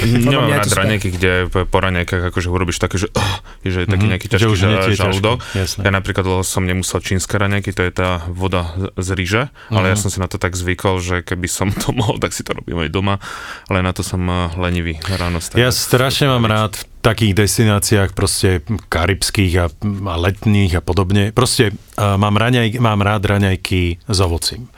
rád 0.54 0.68
raňajky, 0.68 1.08
kde 1.12 1.32
po- 1.50 1.80
raňajkách 1.80 2.24
akože 2.26 2.48
urobíš 2.48 2.80
také, 2.80 2.98
že, 2.98 3.08
oh, 3.10 3.34
že 3.62 3.84
je 3.84 3.88
taký 3.88 4.06
nejaký 4.06 4.22
Mhm. 4.24 4.32
Že 4.32 4.40
ťažký 4.40 4.50
už 4.50 4.58
ža- 4.58 4.72
je 4.88 4.96
žalúdok. 4.96 5.38
Ja 5.80 5.90
napríklad 5.90 6.26
som 6.42 6.64
nemusel 6.64 7.00
čínske 7.00 7.36
raňajky, 7.36 7.70
to 7.70 7.82
je 7.82 7.92
tá 7.92 8.10
voda 8.28 8.66
z- 8.96 9.14
ríže, 9.14 9.42
ale 9.68 9.86
Mhm. 9.86 9.92
ja 9.92 9.98
som 9.98 10.10
si 10.10 10.18
na 10.18 10.26
to 10.26 10.38
tak 10.38 10.54
zvykol, 10.54 10.98
že 10.98 11.22
keby 11.22 11.46
som 11.46 11.70
to 11.70 11.92
mohol, 11.96 12.18
tak 12.18 12.32
si 12.32 12.42
to 12.42 12.54
robím 12.54 12.80
aj 12.80 12.90
doma, 12.90 13.20
ale 13.68 13.80
na 13.80 13.92
to 13.92 14.02
som 14.02 14.24
eh, 14.24 14.34
lenivý 14.56 14.98
ráno 15.12 15.38
stať. 15.38 15.58
Ja 15.58 15.70
strašne 15.70 16.28
mám 16.28 16.44
rád 16.44 16.76
v 16.76 16.84
takých 17.04 17.36
destináciách 17.36 18.16
proste 18.16 18.64
karibských 18.88 19.54
a, 19.60 19.68
a 20.08 20.16
letných 20.16 20.80
a 20.80 20.82
podobne. 20.82 21.36
Proste 21.36 21.76
uh, 21.76 22.16
mám, 22.16 22.40
raňaj, 22.40 22.80
mám 22.80 23.04
rád 23.04 23.28
raňajky 23.28 24.08
s 24.08 24.20
ovocím. 24.24 24.72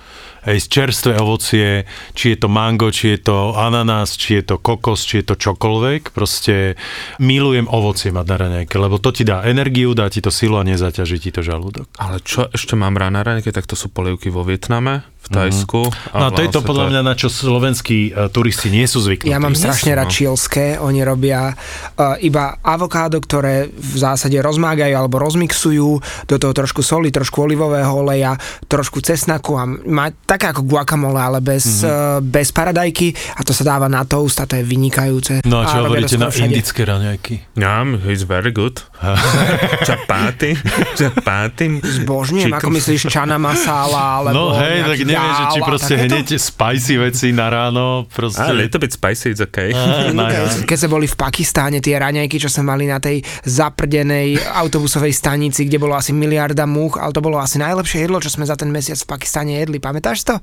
Hej, 0.46 0.70
čerstvé 0.70 1.18
ovocie, 1.18 1.90
či 2.14 2.38
je 2.38 2.38
to 2.38 2.46
mango, 2.46 2.94
či 2.94 3.18
je 3.18 3.34
to 3.34 3.58
ananás, 3.58 4.14
či 4.14 4.38
je 4.38 4.54
to 4.54 4.62
kokos, 4.62 5.02
či 5.02 5.26
je 5.26 5.34
to 5.34 5.36
čokoľvek. 5.42 6.14
Proste 6.14 6.78
milujem 7.18 7.66
ovocie 7.66 8.14
mať 8.14 8.26
na 8.30 8.38
raňajke, 8.38 8.78
lebo 8.78 9.02
to 9.02 9.10
ti 9.10 9.26
dá 9.26 9.42
energiu, 9.42 9.98
dá 9.98 10.06
ti 10.06 10.22
to 10.22 10.30
silu 10.30 10.62
a 10.62 10.64
nezaťaží 10.64 11.18
ti 11.18 11.34
to 11.34 11.42
žalúdok. 11.42 11.90
Ale 11.98 12.22
čo 12.22 12.46
ešte 12.54 12.78
mám 12.78 12.94
rád 12.94 13.18
na 13.18 13.26
raňajke, 13.26 13.50
tak 13.50 13.66
to 13.66 13.74
sú 13.74 13.90
polievky 13.90 14.30
vo 14.30 14.46
Vietname, 14.46 15.02
v 15.26 15.28
Tajsku. 15.34 15.82
No 16.14 16.30
a 16.30 16.30
to 16.30 16.46
je 16.46 16.54
to 16.54 16.62
podľa 16.62 16.94
mňa, 16.94 17.02
na 17.02 17.18
čo 17.18 17.34
slovenskí 17.34 18.14
uh, 18.14 18.30
turisti 18.30 18.70
nie 18.70 18.86
sú 18.86 19.02
zvyknutí. 19.02 19.34
Ja 19.34 19.42
mám 19.42 19.58
strašne 19.58 19.94
sú, 19.94 19.98
rád 19.98 20.10
no. 20.10 20.14
čilské, 20.14 20.66
oni 20.78 21.02
robia 21.02 21.50
uh, 21.50 22.14
iba 22.22 22.62
avokádo, 22.62 23.18
ktoré 23.18 23.74
v 23.74 23.96
zásade 23.98 24.38
rozmágajú 24.38 24.94
alebo 24.94 25.18
rozmixujú, 25.18 25.90
do 26.30 26.36
toho 26.38 26.54
trošku 26.54 26.86
soli, 26.86 27.10
trošku 27.10 27.42
olivového 27.42 27.90
oleja, 27.90 28.38
trošku 28.70 29.02
cesnaku 29.02 29.58
a 29.58 29.66
má 29.66 30.14
také 30.36 30.52
ako 30.52 30.68
guacamole, 30.68 31.18
ale 31.18 31.40
bez, 31.40 31.82
mm-hmm. 31.82 32.28
bez 32.28 32.52
paradajky 32.52 33.16
a 33.40 33.42
to 33.48 33.56
sa 33.56 33.64
dáva 33.64 33.88
na 33.88 34.04
toast 34.04 34.36
a 34.44 34.46
to 34.46 34.60
je 34.60 34.64
vynikajúce. 34.68 35.48
No 35.48 35.64
a 35.64 35.72
čo 35.72 35.80
to 35.80 35.88
hovoríte 35.88 36.20
na 36.20 36.28
všade. 36.28 36.52
indické 36.52 36.82
raňajky? 36.84 37.34
Yeah, 37.56 37.96
it's 38.12 38.28
very 38.28 38.52
good. 38.52 38.84
Čapáty, 39.88 40.60
čapáty. 41.00 41.80
Zbožňujem, 41.80 42.52
ako 42.52 42.70
myslíš, 42.74 43.08
čana 43.08 43.40
masála, 43.40 44.04
alebo 44.20 44.34
No 44.36 44.44
hej, 44.60 44.84
tak 44.84 45.00
neviem, 45.08 45.34
že 45.36 45.46
či 45.56 45.60
a 45.62 45.64
proste 45.64 45.94
hneď 45.96 46.28
spicy 46.36 46.94
veci 47.00 47.28
na 47.32 47.48
ráno, 47.48 48.10
proste... 48.12 48.44
A 48.44 48.52
little 48.52 48.82
bit 48.82 48.92
spicy, 48.92 49.32
it's 49.32 49.44
okay. 49.44 49.72
No. 50.16 50.28
Keď 50.64 50.78
sme 50.86 50.90
boli 50.90 51.08
v 51.12 51.18
Pakistáne, 51.20 51.84
tie 51.84 51.96
raňajky, 52.00 52.40
čo 52.40 52.48
sme 52.48 52.72
mali 52.72 52.88
na 52.88 53.04
tej 53.04 53.20
zaprdenej 53.44 54.40
autobusovej 54.42 55.12
stanici, 55.12 55.68
kde 55.68 55.78
bolo 55.78 55.94
asi 55.94 56.16
miliarda 56.16 56.64
múch, 56.66 56.98
ale 56.98 57.12
to 57.12 57.22
bolo 57.22 57.38
asi 57.38 57.60
najlepšie 57.60 58.08
jedlo, 58.08 58.18
čo 58.24 58.32
sme 58.32 58.48
za 58.48 58.56
ten 58.58 58.72
mesiac 58.72 58.98
v 58.98 59.08
Pakistáne 59.12 59.60
jedli. 59.60 59.78
Pamätáš 59.78 60.25
to? 60.26 60.36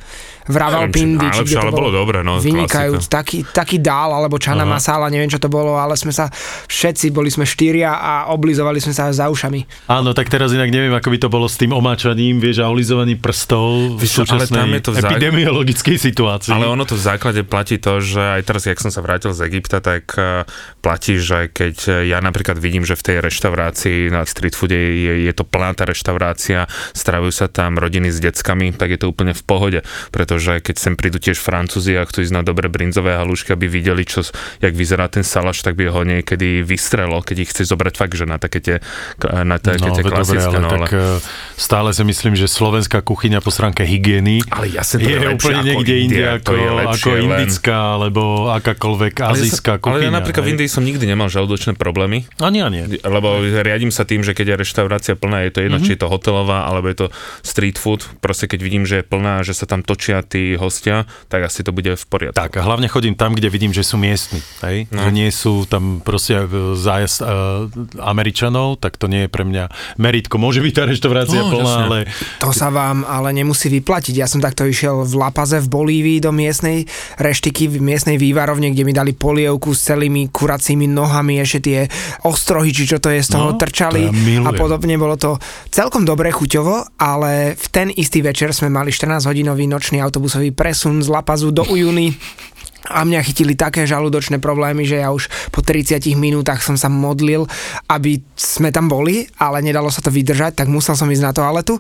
V 0.42 0.56
Neviem, 0.58 0.90
či 0.90 1.02
či 1.02 1.06
najlepšie, 1.14 1.42
kde 1.42 1.54
to 1.54 1.62
ale 1.62 1.70
bolo 1.70 1.90
dobre, 1.94 2.18
no, 2.26 2.42
Vynikajúc, 2.42 3.06
taký, 3.06 3.46
taký 3.46 3.78
dál, 3.78 4.10
alebo 4.10 4.42
čana 4.42 4.66
Aha. 4.66 4.74
masála, 4.78 5.06
neviem 5.06 5.30
čo 5.30 5.38
to 5.38 5.46
bolo, 5.46 5.78
ale 5.78 5.94
sme 5.94 6.10
sa 6.10 6.26
všetci, 6.66 7.14
boli 7.14 7.30
sme 7.30 7.46
štyria 7.46 7.94
a 7.94 8.12
oblizovali 8.34 8.82
sme 8.82 8.90
sa 8.90 9.10
za 9.14 9.30
ušami. 9.30 9.86
Áno, 9.86 10.10
tak 10.10 10.26
teraz 10.26 10.50
inak 10.50 10.74
neviem, 10.74 10.90
ako 10.90 11.08
by 11.14 11.18
to 11.22 11.28
bolo 11.30 11.46
s 11.46 11.54
tým 11.58 11.70
omáčaním, 11.70 12.42
vieš, 12.42 12.62
a 12.62 12.66
olizovaním 12.66 13.22
prstov 13.22 13.98
v 13.98 14.02
čo, 14.02 14.26
ale 14.26 14.46
súčasnej 14.46 14.58
tam 14.58 14.70
je 14.74 14.82
to 14.82 14.90
v 14.90 14.96
zá- 14.98 15.10
epidemiologickej 15.14 15.96
situácii. 16.10 16.52
Ale 16.54 16.66
ono 16.66 16.82
to 16.82 16.98
v 16.98 17.02
základe 17.06 17.42
platí 17.46 17.78
to, 17.78 18.02
že 18.02 18.18
aj 18.18 18.42
teraz, 18.42 18.62
jak 18.66 18.82
som 18.82 18.90
sa 18.90 18.98
vrátil 18.98 19.30
z 19.30 19.46
Egypta, 19.46 19.78
tak 19.78 20.10
eh, 20.18 20.42
platí, 20.82 21.22
že 21.22 21.54
keď 21.54 21.76
eh, 21.86 21.92
ja 22.10 22.18
napríklad 22.18 22.58
vidím, 22.58 22.82
že 22.82 22.98
v 22.98 23.02
tej 23.02 23.16
reštaurácii 23.22 24.10
na 24.10 24.26
street 24.26 24.58
foode 24.58 24.74
je, 24.74 25.30
je 25.30 25.32
to 25.32 25.46
plná 25.46 25.70
tá 25.78 25.86
reštaurácia, 25.86 26.66
stravujú 26.92 27.32
sa 27.32 27.46
tam 27.46 27.78
rodiny 27.78 28.10
s 28.10 28.18
deckami, 28.18 28.74
tak 28.74 28.90
je 28.92 28.98
to 29.00 29.06
úplne 29.08 29.32
v 29.32 29.42
pohode, 29.46 29.71
pretože 30.10 30.60
keď 30.60 30.76
sem 30.76 30.92
prídu 30.92 31.16
tiež 31.16 31.38
Francúzi 31.38 31.94
a 31.94 32.04
chcú 32.04 32.20
ísť 32.20 32.34
na 32.34 32.42
dobré 32.42 32.68
brinzové 32.68 33.14
halušky, 33.14 33.52
aby 33.52 33.64
videli, 33.66 34.02
čo, 34.02 34.20
jak 34.58 34.72
vyzerá 34.72 35.06
ten 35.06 35.22
salaš, 35.22 35.62
tak 35.62 35.72
by 35.72 35.88
ho 35.88 36.02
niekedy 36.02 36.60
vystrelo, 36.60 37.20
keď 37.20 37.36
ich 37.38 37.50
chce 37.50 37.64
zobrať 37.64 37.94
fakt, 37.94 38.12
že 38.12 38.24
na 38.24 38.36
také 38.36 38.58
tie, 38.58 38.76
na 39.22 39.56
také 39.56 39.80
No, 39.80 39.88
tie 39.90 40.02
veď 40.02 40.04
dobre, 40.04 40.12
klasické, 40.14 40.50
ale 40.50 40.60
no, 40.60 40.70
tak 40.70 40.90
e, 40.90 41.00
stále 41.54 41.88
si 41.90 42.02
myslím, 42.02 42.34
že 42.34 42.44
slovenská 42.44 43.00
kuchyňa 43.00 43.38
po 43.38 43.48
stránke 43.48 43.82
hygieny 43.82 44.42
Ale 44.46 44.68
to 44.68 44.98
je, 44.98 45.06
je 45.08 45.28
úplne 45.30 45.60
niekde 45.62 45.94
inde 46.02 46.22
ako, 46.22 46.52
je 46.52 46.68
lepšie, 46.74 46.92
ako 46.92 47.08
len- 47.08 47.22
indická 47.38 47.76
alebo 47.94 48.22
akákoľvek 48.52 49.14
ale, 49.18 49.32
azijská 49.38 49.72
ja 49.72 49.78
som, 49.78 49.82
kuchyňa. 49.82 49.94
ale 49.94 50.04
ja 50.04 50.12
napríklad 50.12 50.42
v 50.42 50.48
hej. 50.48 50.54
Indii 50.54 50.68
som 50.68 50.82
nikdy 50.82 51.04
nemal 51.04 51.28
žalúdočné 51.28 51.72
problémy, 51.72 52.26
Ani, 52.38 52.58
ani. 52.60 52.80
lebo 52.98 53.28
riadím 53.42 53.88
sa 53.88 54.02
tým, 54.02 54.20
že 54.20 54.32
keď 54.32 54.46
je 54.48 54.56
reštaurácia 54.58 55.14
plná, 55.14 55.44
je 55.44 55.52
to 55.52 55.60
jedno, 55.60 55.70
Mhm. 55.72 55.78
mm-hmm. 55.78 55.86
či 55.88 55.94
je 55.94 56.00
to 56.00 56.08
hotelová, 56.08 56.58
alebo 56.64 56.86
je 56.86 56.96
to 56.96 57.06
street 57.42 57.76
food, 57.76 58.02
proste 58.18 58.44
keď 58.44 58.60
vidím, 58.60 58.82
že 58.82 58.96
je 58.96 59.04
plná, 59.04 59.40
že 59.40 59.52
sa 59.52 59.61
tam 59.66 59.82
točia 59.82 60.22
tí 60.22 60.54
hostia, 60.54 61.04
tak 61.26 61.46
asi 61.46 61.62
to 61.62 61.70
bude 61.70 61.92
v 61.92 62.04
poriadku. 62.06 62.36
Tak 62.36 62.58
a 62.58 62.62
hlavne 62.62 62.86
chodím 62.86 63.14
tam, 63.14 63.34
kde 63.34 63.48
vidím, 63.48 63.70
že 63.70 63.82
sú 63.82 63.96
miestni. 63.96 64.40
Hej? 64.62 64.86
No. 64.90 65.06
Že 65.06 65.10
nie 65.12 65.28
sú 65.28 65.64
tam 65.66 66.00
proste 66.00 66.42
e, 66.42 66.46
zájazd 66.74 67.18
uh, 67.22 67.28
Američanov, 68.00 68.78
tak 68.78 68.96
to 68.96 69.06
nie 69.06 69.26
je 69.26 69.30
pre 69.30 69.44
mňa 69.44 69.70
meritko. 69.96 70.36
Môže 70.38 70.60
byť 70.60 70.72
tá 70.72 70.82
reštaurácia 70.86 71.40
No, 71.42 71.50
plná, 71.50 71.64
jasne. 71.64 71.84
ale 71.86 71.98
To 72.38 72.50
sa 72.52 72.68
vám 72.68 73.04
ale 73.04 73.32
nemusí 73.32 73.66
vyplatiť. 73.68 74.14
Ja 74.16 74.26
som 74.26 74.42
takto 74.42 74.64
išiel 74.64 75.02
v 75.02 75.14
Lapaze 75.16 75.58
v 75.58 75.68
Bolívii 75.68 76.18
do 76.18 76.30
miestnej 76.30 76.84
reštiky, 77.18 77.68
v 77.68 77.82
miestnej 77.82 78.16
vývarovne, 78.18 78.70
kde 78.70 78.82
mi 78.82 78.92
dali 78.92 79.12
polievku 79.12 79.72
s 79.72 79.86
celými 79.88 80.28
kuracími 80.28 80.86
nohami, 80.86 81.38
ešte 81.40 81.60
tie 81.62 81.80
ostrohy, 82.22 82.70
či 82.70 82.84
čo 82.86 82.98
to 83.02 83.10
je, 83.10 83.20
z 83.22 83.30
toho 83.34 83.52
No, 83.52 83.58
trčali 83.58 84.06
to 84.08 84.14
ja 84.14 84.40
a 84.46 84.50
podobne. 84.54 84.94
Bolo 84.96 85.18
to 85.18 85.36
celkom 85.68 86.06
dobre 86.06 86.30
chuťovo, 86.30 86.96
ale 86.96 87.52
v 87.58 87.66
ten 87.68 87.88
istý 87.90 88.22
večer 88.22 88.54
sme 88.54 88.70
mali 88.70 88.94
14-hodinový 89.42 89.66
nočný 89.66 89.98
autobusový 89.98 90.54
presun 90.54 91.02
z 91.02 91.10
Lapazu 91.10 91.50
do 91.50 91.66
Ujuny. 91.66 92.14
A 92.90 93.06
mňa 93.06 93.22
chytili 93.22 93.54
také 93.54 93.86
žalúdočné 93.86 94.42
problémy, 94.42 94.82
že 94.82 94.98
ja 95.02 95.14
už 95.14 95.30
po 95.54 95.62
30 95.62 96.02
minútach 96.18 96.62
som 96.62 96.74
sa 96.74 96.90
modlil, 96.90 97.46
aby 97.86 98.18
sme 98.34 98.74
tam 98.74 98.90
boli, 98.90 99.22
ale 99.38 99.62
nedalo 99.62 99.86
sa 99.86 100.02
to 100.02 100.10
vydržať, 100.10 100.62
tak 100.62 100.66
musel 100.66 100.98
som 100.98 101.06
ísť 101.06 101.22
na 101.22 101.30
toaletu. 101.34 101.78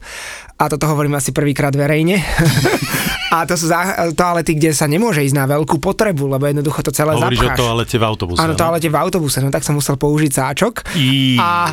A 0.58 0.70
toto 0.70 0.86
hovorím 0.86 1.18
asi 1.18 1.34
prvýkrát 1.34 1.74
verejne. 1.74 2.22
a 3.32 3.48
to 3.48 3.56
sú 3.56 3.72
zá- 3.72 4.12
toalety, 4.12 4.60
kde 4.60 4.76
sa 4.76 4.84
nemôže 4.84 5.24
ísť 5.24 5.32
na 5.32 5.48
veľkú 5.48 5.80
potrebu, 5.80 6.28
lebo 6.36 6.44
jednoducho 6.44 6.84
to 6.84 6.92
celé 6.92 7.16
hovoríš 7.16 7.40
o 7.40 7.48
zapcháš. 7.48 7.58
toalete 7.64 7.96
v 7.96 8.04
autobuse. 8.04 8.38
Áno, 8.44 8.52
no? 8.52 8.60
toalete 8.60 8.88
v 8.92 8.96
autobuse, 9.00 9.38
no 9.40 9.48
tak 9.48 9.64
som 9.64 9.72
musel 9.72 9.96
použiť 9.96 10.32
sáčok 10.36 10.74
I... 11.00 11.40
a, 11.40 11.72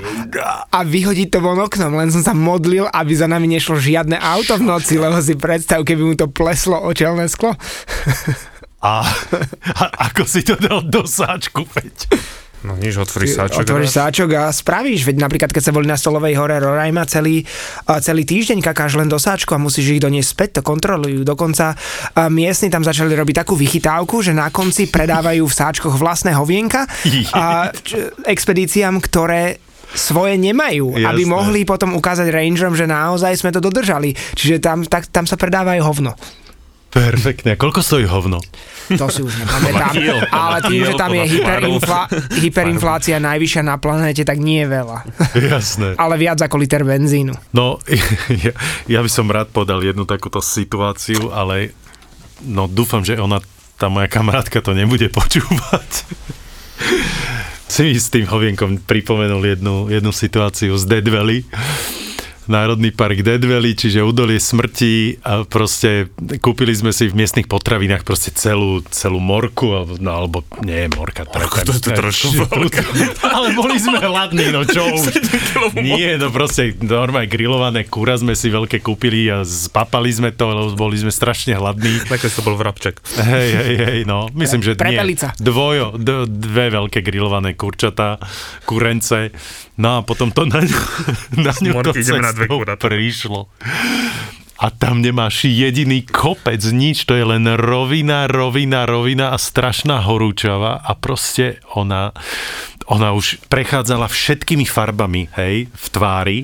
a 0.72 0.80
vyhodiť 0.88 1.28
to 1.36 1.44
von 1.44 1.60
oknom, 1.60 1.92
len 2.00 2.08
som 2.16 2.24
sa 2.24 2.32
modlil, 2.32 2.88
aby 2.88 3.12
za 3.12 3.28
nami 3.28 3.52
nešlo 3.52 3.76
žiadne 3.76 4.16
auto 4.16 4.56
v 4.56 4.64
noci, 4.64 4.96
lebo 4.96 5.20
si 5.20 5.36
predstav, 5.36 5.84
keby 5.84 6.02
mu 6.02 6.16
to 6.16 6.32
pleslo 6.32 6.80
o 6.80 6.96
čelné 6.96 7.28
sklo. 7.28 7.52
A, 8.80 9.04
a 9.76 9.84
ako 10.08 10.24
si 10.24 10.40
to 10.40 10.56
dal 10.56 10.80
do 10.80 11.04
sáčku, 11.04 11.68
Peť? 11.68 12.08
No 12.60 12.76
nič, 12.76 13.00
otvoríš 13.00 13.40
sáčok. 13.40 13.64
Otvoríš 13.64 13.92
sáčok 13.96 14.30
a 14.36 14.52
spravíš, 14.52 15.08
veď 15.08 15.24
napríklad 15.24 15.56
keď 15.56 15.64
sa 15.64 15.72
boli 15.72 15.88
na 15.88 15.96
Stolovej 15.96 16.36
hore 16.36 16.60
Rorajma 16.60 17.08
celý, 17.08 17.48
celý 18.04 18.28
týždeň 18.28 18.60
kakáš 18.60 19.00
len 19.00 19.08
do 19.08 19.16
sáčku 19.16 19.56
a 19.56 19.60
musíš 19.60 19.96
ich 19.96 20.04
doniesť 20.04 20.30
späť, 20.36 20.50
to 20.60 20.62
kontrolujú. 20.68 21.24
Dokonca 21.24 21.80
miestni 22.28 22.68
tam 22.68 22.84
začali 22.84 23.16
robiť 23.16 23.48
takú 23.48 23.56
vychytávku, 23.56 24.20
že 24.20 24.36
na 24.36 24.52
konci 24.52 24.92
predávajú 24.92 25.48
v 25.48 25.56
sáčkoch 25.56 25.96
vlastné 25.96 26.36
hovienka 26.36 26.84
a 27.32 27.72
č- 27.72 28.12
expedíciám, 28.28 29.00
ktoré 29.00 29.64
svoje 29.90 30.38
nemajú, 30.38 31.02
Jasné. 31.02 31.08
aby 31.10 31.24
mohli 31.26 31.66
potom 31.66 31.98
ukázať 31.98 32.30
rangerom, 32.30 32.78
že 32.78 32.86
naozaj 32.86 33.42
sme 33.42 33.50
to 33.50 33.58
dodržali. 33.58 34.14
Čiže 34.14 34.62
tam, 34.62 34.86
tak, 34.86 35.10
tam 35.10 35.26
sa 35.26 35.34
predávajú 35.34 35.82
hovno. 35.82 36.14
Perfektne. 36.90 37.54
Koľko 37.54 37.86
stojí 37.86 38.10
hovno? 38.10 38.42
To 38.98 39.06
si 39.14 39.22
už 39.22 39.46
nepamätám. 39.46 39.94
Ale 40.34 40.58
tým, 40.66 40.82
že 40.82 40.94
tam 40.98 41.14
je 41.14 41.24
hyperinfla- 41.38 42.10
hyperinflácia 42.42 43.22
najvyššia 43.22 43.62
na 43.62 43.78
planéte, 43.78 44.26
tak 44.26 44.42
nie 44.42 44.66
je 44.66 44.68
veľa. 44.74 44.98
Jasné. 45.38 45.94
Ale 46.02 46.18
viac 46.18 46.42
ako 46.42 46.58
liter 46.58 46.82
benzínu. 46.82 47.38
No, 47.54 47.78
ja, 48.46 48.54
ja 48.90 49.00
by 49.06 49.10
som 49.10 49.30
rád 49.30 49.54
podal 49.54 49.86
jednu 49.86 50.10
takúto 50.10 50.42
situáciu, 50.42 51.30
ale 51.30 51.78
no 52.42 52.66
dúfam, 52.66 53.06
že 53.06 53.22
ona, 53.22 53.38
tá 53.78 53.86
moja 53.94 54.10
kamarátka 54.10 54.58
to 54.66 54.74
nebude 54.74 55.14
počúvať. 55.14 55.90
Si 57.70 57.86
mi 57.86 57.94
s 57.94 58.10
tým 58.10 58.26
hovienkom 58.26 58.82
pripomenul 58.82 59.46
jednu, 59.46 59.94
jednu 59.94 60.10
situáciu 60.10 60.74
z 60.74 60.90
Dead 60.90 61.06
Valley. 61.06 61.46
Národný 62.50 62.90
park 62.90 63.22
Dead 63.22 63.38
Valley, 63.38 63.78
čiže 63.78 64.02
údolie 64.02 64.42
smrti 64.42 65.22
a 65.22 65.46
proste 65.46 66.10
kúpili 66.42 66.74
sme 66.74 66.90
si 66.90 67.06
v 67.06 67.14
miestnych 67.14 67.46
potravinách 67.46 68.02
proste 68.02 68.34
celú, 68.34 68.82
celú 68.90 69.22
morku, 69.22 69.70
alebo, 69.78 70.02
no, 70.02 70.12
alebo 70.12 70.38
nie, 70.66 70.90
morka, 70.90 71.30
Morka, 71.30 71.62
to 71.62 71.78
je 71.78 71.82
to 71.86 71.94
trošku. 71.94 72.34
Ale 73.38 73.54
boli 73.54 73.78
sme 73.78 74.02
hladní, 74.02 74.50
no 74.50 74.66
čo 74.66 74.82
už. 74.98 75.14
Nie, 75.78 76.18
no 76.18 76.34
proste 76.34 76.74
normálne 76.82 77.30
grillované 77.30 77.86
kúra 77.86 78.18
sme 78.18 78.34
si 78.34 78.50
veľké 78.50 78.82
kúpili 78.82 79.30
a 79.30 79.46
spapali 79.46 80.10
sme 80.10 80.34
to, 80.34 80.50
lebo 80.50 80.74
boli 80.74 80.98
sme 80.98 81.14
strašne 81.14 81.54
hladní. 81.54 82.10
Nakoniec 82.10 82.34
to 82.34 82.42
bol 82.42 82.58
vrabček. 82.58 82.98
Hej, 83.14 83.50
hej, 83.54 83.74
hej, 83.78 84.00
no. 84.10 84.26
Myslím, 84.34 84.66
že 84.66 84.74
nie. 84.74 84.98
Dvojo, 85.38 86.02
d- 86.02 86.26
dve 86.26 86.74
veľké 86.74 87.06
grillované 87.06 87.54
kurčatá, 87.54 88.18
kurence. 88.66 89.30
No 89.80 89.96
a 89.96 90.04
potom 90.04 90.34
to 90.34 90.44
na 90.44 90.60
ňu, 90.60 90.80
na 91.46 91.54
ňu 91.56 91.72
to 91.86 91.94
morky 91.94 92.04
ideme 92.46 92.66
na 92.66 92.76
kuratá. 92.76 92.88
prišlo. 92.88 93.52
A 94.60 94.68
tam 94.76 95.00
nemáš 95.00 95.48
jediný 95.48 96.04
kopec, 96.04 96.60
nič, 96.60 97.08
to 97.08 97.16
je 97.16 97.24
len 97.24 97.48
rovina, 97.56 98.28
rovina, 98.28 98.84
rovina 98.84 99.32
a 99.32 99.40
strašná 99.40 100.04
horúčava 100.04 100.84
a 100.84 100.92
proste 101.00 101.64
ona, 101.80 102.12
ona 102.92 103.16
už 103.16 103.40
prechádzala 103.48 104.12
všetkými 104.12 104.68
farbami, 104.68 105.32
hej, 105.40 105.72
v 105.72 105.86
tvári 105.96 106.40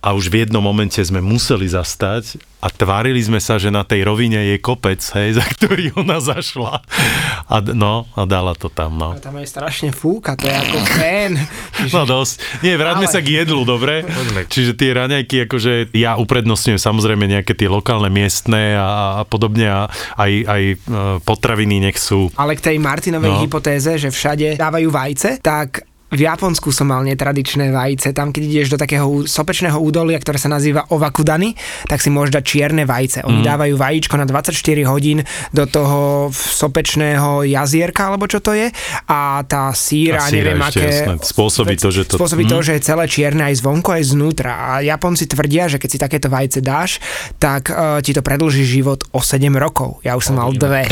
a 0.00 0.12
už 0.12 0.28
v 0.28 0.42
jednom 0.42 0.60
momente 0.60 0.96
sme 0.96 1.20
museli 1.20 1.64
zastať 1.64 2.40
a 2.58 2.68
tvárili 2.68 3.20
sme 3.20 3.36
sa, 3.36 3.56
že 3.56 3.68
na 3.68 3.80
tej 3.82 4.04
rovine 4.04 4.36
je 4.46 4.56
kopec, 4.56 5.00
hej, 5.00 5.32
za 5.38 5.44
ktorý 5.44 5.92
ona 5.94 6.20
zašla. 6.20 6.80
A, 7.44 7.56
no, 7.66 8.04
a 8.12 8.24
dala 8.24 8.52
to 8.52 8.68
tam, 8.68 8.96
no. 8.96 9.12
A 9.12 9.18
tam 9.18 9.36
je 9.36 9.44
strašne 9.44 9.90
fúka, 9.90 10.36
to 10.36 10.44
je 10.44 10.52
ako 10.54 10.78
fén. 10.90 11.32
No 11.92 12.04
dosť. 12.04 12.60
Nie, 12.60 12.76
vráťme 12.76 13.08
Ale- 13.08 13.12
sa 13.12 13.20
k 13.20 13.40
jedlu, 13.40 13.64
dobre? 13.64 14.04
Poďme. 14.04 14.44
Čiže 14.46 14.76
tie 14.76 14.92
raňajky, 14.92 15.48
akože 15.48 15.72
ja 15.92 16.16
uprednostňujem 16.16 16.76
samozrejme 16.76 17.24
nejaké 17.26 17.52
tie 17.52 17.66
lokálne 17.66 18.08
miestne 18.08 18.76
a, 18.76 18.88
a 19.20 19.24
podobne 19.24 19.64
a 19.64 19.80
aj, 20.16 20.32
aj 20.44 20.62
e, 20.62 20.76
potraviny 21.20 21.80
nech 21.80 21.96
sú. 21.96 22.28
Ale 22.36 22.54
k 22.54 22.72
tej 22.72 22.76
Martinovej 22.76 23.28
No. 23.30 23.36
no. 23.36 23.42
hypotéze, 23.42 23.96
že 23.96 24.08
všade 24.08 24.56
dávajú 24.56 24.88
vajce, 24.88 25.40
tak 25.40 25.88
v 26.10 26.20
Japonsku 26.26 26.74
som 26.74 26.90
mal 26.90 27.06
netradičné 27.06 27.70
vajce. 27.70 28.10
Tam, 28.10 28.34
keď 28.34 28.42
ideš 28.42 28.68
do 28.74 28.78
takého 28.78 29.06
sopečného 29.24 29.78
údolia, 29.78 30.18
ktoré 30.18 30.36
sa 30.36 30.50
nazýva 30.50 30.86
Ovakudani, 30.90 31.54
tak 31.86 32.02
si 32.02 32.10
môžeš 32.10 32.34
dať 32.34 32.44
čierne 32.44 32.82
vajce. 32.82 33.22
Oni 33.22 33.40
mm. 33.42 33.46
dávajú 33.46 33.74
vajíčko 33.78 34.14
na 34.18 34.26
24 34.26 34.50
hodín 34.90 35.22
do 35.54 35.64
toho 35.64 36.28
sopečného 36.34 37.46
jazierka, 37.46 38.10
alebo 38.10 38.26
čo 38.26 38.42
to 38.42 38.52
je. 38.52 38.74
A 39.06 39.46
tá 39.46 39.70
síra, 39.70 40.18
A 40.18 40.26
síra 40.26 40.50
neviem 40.50 40.60
aké... 40.60 40.82
jasné. 40.82 41.14
Spôsobí 41.22 41.74
to, 41.78 41.94
že 41.94 42.02
to- 42.10 42.18
Spôsobí 42.18 42.44
to, 42.44 42.58
Mhm. 42.58 42.64
že 42.66 42.72
je 42.76 42.82
celé 42.82 43.04
čierne 43.06 43.42
aj 43.46 43.62
zvonku, 43.62 43.88
aj 43.94 44.02
znútra. 44.10 44.52
A 44.52 44.82
Japonci 44.82 45.30
tvrdia, 45.30 45.70
že 45.70 45.78
keď 45.78 45.88
si 45.88 45.98
takéto 45.98 46.26
vajce 46.26 46.58
dáš, 46.58 46.98
tak 47.38 47.70
uh, 47.70 48.02
ti 48.02 48.10
to 48.10 48.20
predlží 48.20 48.66
život 48.66 49.06
o 49.14 49.22
7 49.22 49.46
rokov. 49.54 50.02
Ja 50.02 50.18
už 50.18 50.26
som 50.26 50.42
mal 50.42 50.50
dve. 50.50 50.90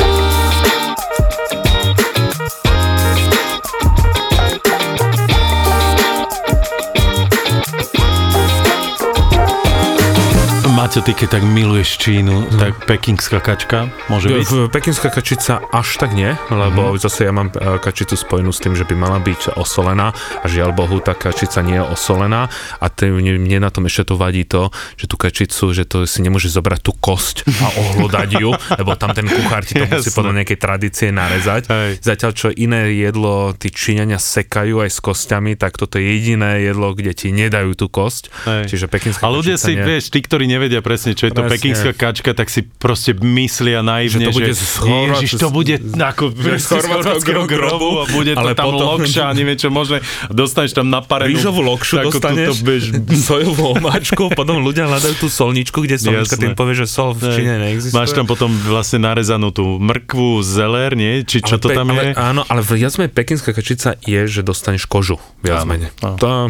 Maťo, 10.98 11.14
ty 11.14 11.14
keď 11.14 11.38
tak 11.38 11.44
miluješ 11.46 11.94
Čínu, 12.02 12.58
tak 12.58 12.82
pekingská 12.82 13.38
kačka 13.38 13.86
môže 14.10 14.34
byť? 14.34 14.46
V 14.50 14.66
pekinská 14.66 15.14
kačica 15.14 15.62
až 15.70 15.94
tak 15.94 16.10
nie, 16.10 16.34
lebo 16.50 16.90
mm. 16.90 16.98
zase 16.98 17.22
ja 17.22 17.30
mám 17.30 17.54
e, 17.54 17.78
kačicu 17.78 18.18
spojenú 18.18 18.50
s 18.50 18.58
tým, 18.58 18.74
že 18.74 18.82
by 18.82 18.98
mala 18.98 19.22
byť 19.22 19.54
osolená 19.54 20.10
a 20.42 20.46
žiaľ 20.50 20.74
Bohu, 20.74 20.98
tá 20.98 21.14
kačica 21.14 21.62
nie 21.62 21.78
je 21.78 21.86
osolená 21.86 22.50
a 22.82 22.86
tý, 22.90 23.14
mne, 23.14 23.62
na 23.62 23.70
tom 23.70 23.86
ešte 23.86 24.10
to 24.10 24.18
vadí 24.18 24.42
to, 24.42 24.74
že 24.98 25.06
tú 25.06 25.14
kačicu, 25.14 25.70
že 25.70 25.86
to 25.86 26.02
si 26.02 26.18
nemôže 26.18 26.50
zobrať 26.50 26.82
tú 26.82 26.90
kosť 26.98 27.46
a 27.46 27.66
ohlodať 27.78 28.30
ju, 28.42 28.50
lebo 28.82 28.98
tam 28.98 29.14
ten 29.14 29.30
kuchár 29.30 29.62
ti 29.62 29.78
to 29.78 29.86
musí 29.86 30.10
Jasné. 30.10 30.18
podľa 30.18 30.32
nejakej 30.42 30.58
tradície 30.58 31.14
narezať. 31.14 31.70
Hej. 31.70 31.90
Zatiaľ 32.02 32.32
čo 32.34 32.50
iné 32.50 32.90
jedlo 32.98 33.54
tí 33.54 33.70
Číňania 33.70 34.18
sekajú 34.18 34.82
aj 34.82 34.90
s 34.90 34.98
kostiami, 34.98 35.54
tak 35.54 35.78
toto 35.78 36.02
je 36.02 36.10
jediné 36.10 36.66
jedlo, 36.66 36.90
kde 36.90 37.14
ti 37.14 37.30
nedajú 37.30 37.78
tú 37.78 37.86
kosť. 37.86 38.34
Hej. 38.50 38.74
Čiže 38.74 38.90
pekinská 38.90 39.22
A 39.22 39.30
ľudia 39.30 39.54
si, 39.54 39.78
nie. 39.78 39.86
vieš, 39.86 40.10
tí, 40.10 40.18
ktorí 40.26 40.50
nevedia 40.50 40.82
presne, 40.88 41.12
čo 41.12 41.24
je 41.24 41.32
to 41.32 41.40
Presne. 41.40 41.52
pekingská 41.52 41.90
kačka, 41.92 42.30
tak 42.32 42.48
si 42.48 42.60
proste 42.64 43.12
myslia 43.12 43.80
naivne, 43.82 44.24
Že 44.24 44.26
to 44.26 44.32
bude 44.32 44.52
Chorvát- 44.56 45.20
Ježiš, 45.20 45.30
to 45.36 45.48
bude 45.50 45.74
ako 45.94 46.24
z 46.32 46.64
chorvátskeho 46.64 47.44
grobu, 47.44 47.88
a 47.98 48.04
bude 48.08 48.32
to 48.32 48.38
ale 48.38 48.50
tam 48.54 48.64
potom- 48.70 48.96
lokša 48.96 49.24
neviem 49.30 49.54
čo 49.54 49.68
možné. 49.68 50.00
Dostaneš 50.28 50.72
tam 50.72 50.88
naparenú 50.88 51.28
Rýžovú 51.30 51.60
lokšu 51.62 52.00
dostaneš, 52.02 52.62
bež- 52.62 52.96
sojovú 53.28 53.76
omáčku, 53.76 54.32
potom 54.40 54.58
ľudia 54.58 54.86
hľadajú 54.86 55.14
tú 55.18 55.28
solničku, 55.28 55.78
kde 55.78 55.98
solnička 55.98 56.34
tým 56.34 56.54
povie, 56.54 56.74
že 56.74 56.86
sol 56.86 57.12
v 57.12 57.28
Číne 57.30 57.60
neexistuje. 57.60 57.92
Máš 57.92 58.10
tam 58.10 58.24
potom 58.24 58.48
vlastne 58.64 58.98
narezanú 59.00 59.50
tú 59.50 59.76
mrkvu, 59.76 60.40
zeler, 60.40 60.94
nie? 60.94 61.20
Či 61.20 61.42
čo 61.42 61.54
Ale 61.54 61.60
to 61.60 61.68
pe- 61.68 61.76
tam 61.76 61.86
ale, 61.90 62.00
je? 62.00 62.10
Áno, 62.14 62.40
ale 62.42 62.60
viac 62.62 62.94
menej 62.94 63.12
pekinská 63.12 63.50
kačica 63.50 63.98
je, 64.00 64.20
že 64.22 64.40
dostaneš 64.40 64.86
kožu, 64.86 65.18
viac 65.38 65.64
menej. 65.64 65.90
To, 65.98 66.48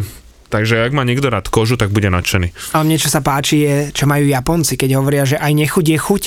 takže 0.49 0.83
ak 0.83 0.91
má 0.91 1.05
niekto 1.05 1.29
rád 1.29 1.47
kožu, 1.47 1.77
tak 1.77 1.93
bude 1.93 2.09
nadšený. 2.09 2.73
Ale 2.73 2.83
mne 2.85 2.97
čo 2.97 3.07
sa 3.07 3.21
páči 3.21 3.63
je, 3.63 3.75
čo 3.93 4.09
majú 4.09 4.25
Japonci, 4.25 4.75
keď 4.75 4.97
hovoria, 4.97 5.23
že 5.23 5.37
aj 5.37 5.53
nechuť 5.53 5.85
je 5.85 5.99
chuť. 6.01 6.23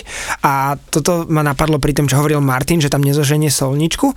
A 0.47 0.79
toto 0.79 1.27
ma 1.29 1.43
napadlo 1.43 1.83
pri 1.83 1.93
tom, 1.93 2.07
čo 2.07 2.23
hovoril 2.23 2.41
Martin, 2.41 2.79
že 2.79 2.89
tam 2.89 3.03
nezoženie 3.03 3.51
solničku. 3.51 4.15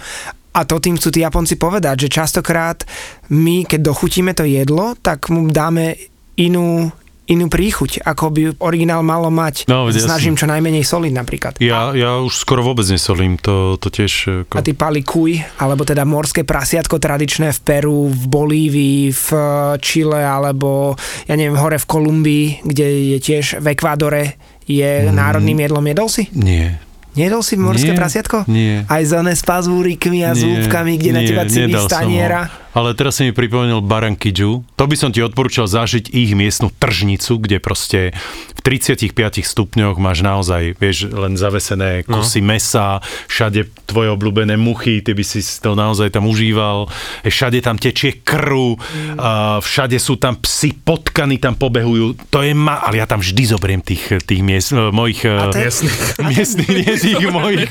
A 0.56 0.64
to 0.64 0.80
tým 0.80 0.96
chcú 0.96 1.12
tí 1.12 1.20
Japonci 1.20 1.60
povedať, 1.60 2.08
že 2.08 2.16
častokrát 2.16 2.88
my, 3.28 3.68
keď 3.68 3.92
dochutíme 3.92 4.32
to 4.32 4.48
jedlo, 4.48 4.96
tak 4.96 5.28
mu 5.28 5.52
dáme 5.52 6.00
inú 6.40 6.94
inú 7.26 7.50
príchuť, 7.50 8.06
ako 8.06 8.26
by 8.30 8.42
originál 8.62 9.02
malo 9.02 9.34
mať. 9.34 9.66
No, 9.66 9.90
Snažím 9.90 10.38
čo 10.38 10.46
najmenej 10.46 10.86
soliť 10.86 11.14
napríklad. 11.14 11.54
Ja, 11.58 11.90
ja 11.98 12.22
už 12.22 12.38
skoro 12.38 12.62
vôbec 12.62 12.86
nesolím, 12.86 13.42
to, 13.42 13.82
to 13.82 13.90
tiež... 13.90 14.14
A 14.30 14.62
Ako... 14.62 14.62
ty 14.62 14.78
pali 14.78 15.02
kuj, 15.02 15.42
alebo 15.58 15.82
teda 15.82 16.06
morské 16.06 16.46
prasiatko 16.46 17.02
tradičné 17.02 17.50
v 17.50 17.60
Peru, 17.66 18.14
v 18.14 18.24
Bolívii, 18.30 19.10
v 19.10 19.28
Čile, 19.82 20.22
alebo 20.22 20.94
ja 21.26 21.34
neviem, 21.34 21.58
hore 21.58 21.82
v 21.82 21.90
Kolumbii, 21.90 22.46
kde 22.62 22.86
je 23.16 23.18
tiež 23.18 23.58
v 23.58 23.74
Ekvádore 23.74 24.38
je 24.66 25.06
Mm. 25.06 25.14
národným 25.14 25.62
jedlom. 25.62 25.86
Jedol 25.86 26.10
si? 26.10 26.26
Nie. 26.34 26.82
Nedol 27.16 27.46
si 27.46 27.56
morské 27.56 27.94
Nie, 27.94 28.00
prasiatko? 28.02 28.44
nie. 28.50 28.84
Aj 28.86 29.02
zóne 29.08 29.32
s 29.32 29.46
pazúrikmi 29.46 30.26
a 30.28 30.34
Nie, 30.34 30.42
zúbkami, 30.42 31.00
kde 31.00 31.12
na 31.16 31.22
nie, 31.24 31.30
teba 31.32 31.44
civí 31.48 31.72
nedal 31.72 31.88
som 31.88 32.02
ho. 32.02 32.65
Ale 32.76 32.92
teraz 32.92 33.18
si 33.18 33.24
mi 33.24 33.32
pripomenul 33.32 33.80
Barankidžu. 33.80 34.68
To 34.76 34.84
by 34.84 34.96
som 35.00 35.16
ti 35.16 35.24
odporúčal 35.24 35.64
zažiť 35.66 36.12
ich 36.12 36.36
miestnu 36.36 36.68
tržnicu, 36.76 37.40
kde 37.40 37.64
proste 37.64 38.12
v 38.52 38.60
35 38.60 39.16
stupňoch 39.42 39.96
máš 39.96 40.20
naozaj, 40.20 40.76
vieš, 40.76 41.08
len 41.08 41.40
zavesené 41.40 42.04
kusy 42.04 42.44
no. 42.44 42.52
mesa, 42.52 43.00
všade 43.32 43.72
tvoje 43.88 44.12
obľúbené 44.12 44.60
muchy, 44.60 45.00
ty 45.00 45.16
by 45.16 45.24
si 45.24 45.40
to 45.64 45.72
naozaj 45.74 46.12
tam 46.12 46.28
užíval, 46.28 46.92
E, 47.24 47.30
všade 47.32 47.64
tam 47.64 47.80
tečie 47.80 48.20
krv, 48.22 48.76
Mm. 48.76 49.18
a 49.20 49.30
všade 49.64 49.96
sú 49.96 50.20
tam 50.20 50.36
psy, 50.44 50.76
potkany 50.76 51.40
tam 51.40 51.56
pobehujú, 51.56 52.28
to 52.28 52.44
je 52.44 52.52
ma... 52.52 52.84
Ale 52.84 53.00
ja 53.00 53.08
tam 53.08 53.24
vždy 53.24 53.44
zoberiem 53.56 53.80
tých, 53.80 54.20
tých 54.26 54.42
miest, 54.44 54.76
e, 54.76 54.92
mojich... 54.92 55.24
A 55.24 55.54
to 55.54 55.62
je- 55.62 55.88
miestnych, 56.28 56.68
nie 56.84 56.94
tých 56.98 57.24
mojich 57.40 57.70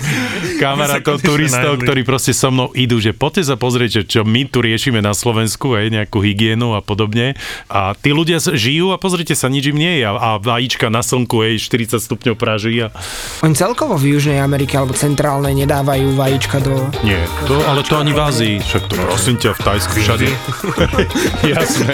kamarátov, 0.62 1.20
turistov, 1.20 1.76
ktorí 1.82 2.06
proste 2.06 2.32
so 2.32 2.48
mnou 2.48 2.70
idú, 2.72 2.96
že 3.02 3.12
poďte 3.12 3.52
sa 3.52 3.56
pozrieť, 3.60 3.90
že 4.00 4.02
čo 4.08 4.20
my 4.24 4.48
tu 4.48 4.64
riešime 4.64 4.93
na 5.00 5.16
Slovensku, 5.16 5.74
aj 5.74 5.90
nejakú 5.90 6.20
hygienu 6.20 6.76
a 6.76 6.84
podobne. 6.84 7.34
A 7.72 7.96
tí 7.98 8.12
ľudia 8.12 8.38
žijú 8.38 8.92
a 8.92 9.00
pozrite 9.00 9.32
sa, 9.32 9.50
nič 9.50 9.70
im 9.72 9.78
nie 9.78 10.02
je. 10.02 10.04
A, 10.06 10.12
a 10.14 10.30
vajíčka 10.38 10.92
na 10.92 11.00
slnku, 11.00 11.40
aj 11.42 11.62
40 11.62 11.98
stupňov 11.98 12.34
praží 12.36 12.84
a... 12.84 12.92
Oni 13.42 13.56
celkovo 13.56 13.98
v 13.98 14.14
Južnej 14.14 14.38
Amerike 14.38 14.76
alebo 14.76 14.94
centrálnej 14.94 15.54
nedávajú 15.54 16.14
vajíčka 16.14 16.60
do... 16.60 16.90
Nie, 17.02 17.24
to, 17.48 17.58
ale 17.64 17.80
to 17.82 17.96
ani 17.96 18.12
v 18.12 18.20
Ázii. 18.20 18.54
Však 18.60 18.82
to 18.90 18.94
prosím 19.00 19.36
ťa 19.40 19.50
v 19.56 19.60
Tajsku 19.64 19.94
všade. 19.98 20.28
Jasné. 21.54 21.92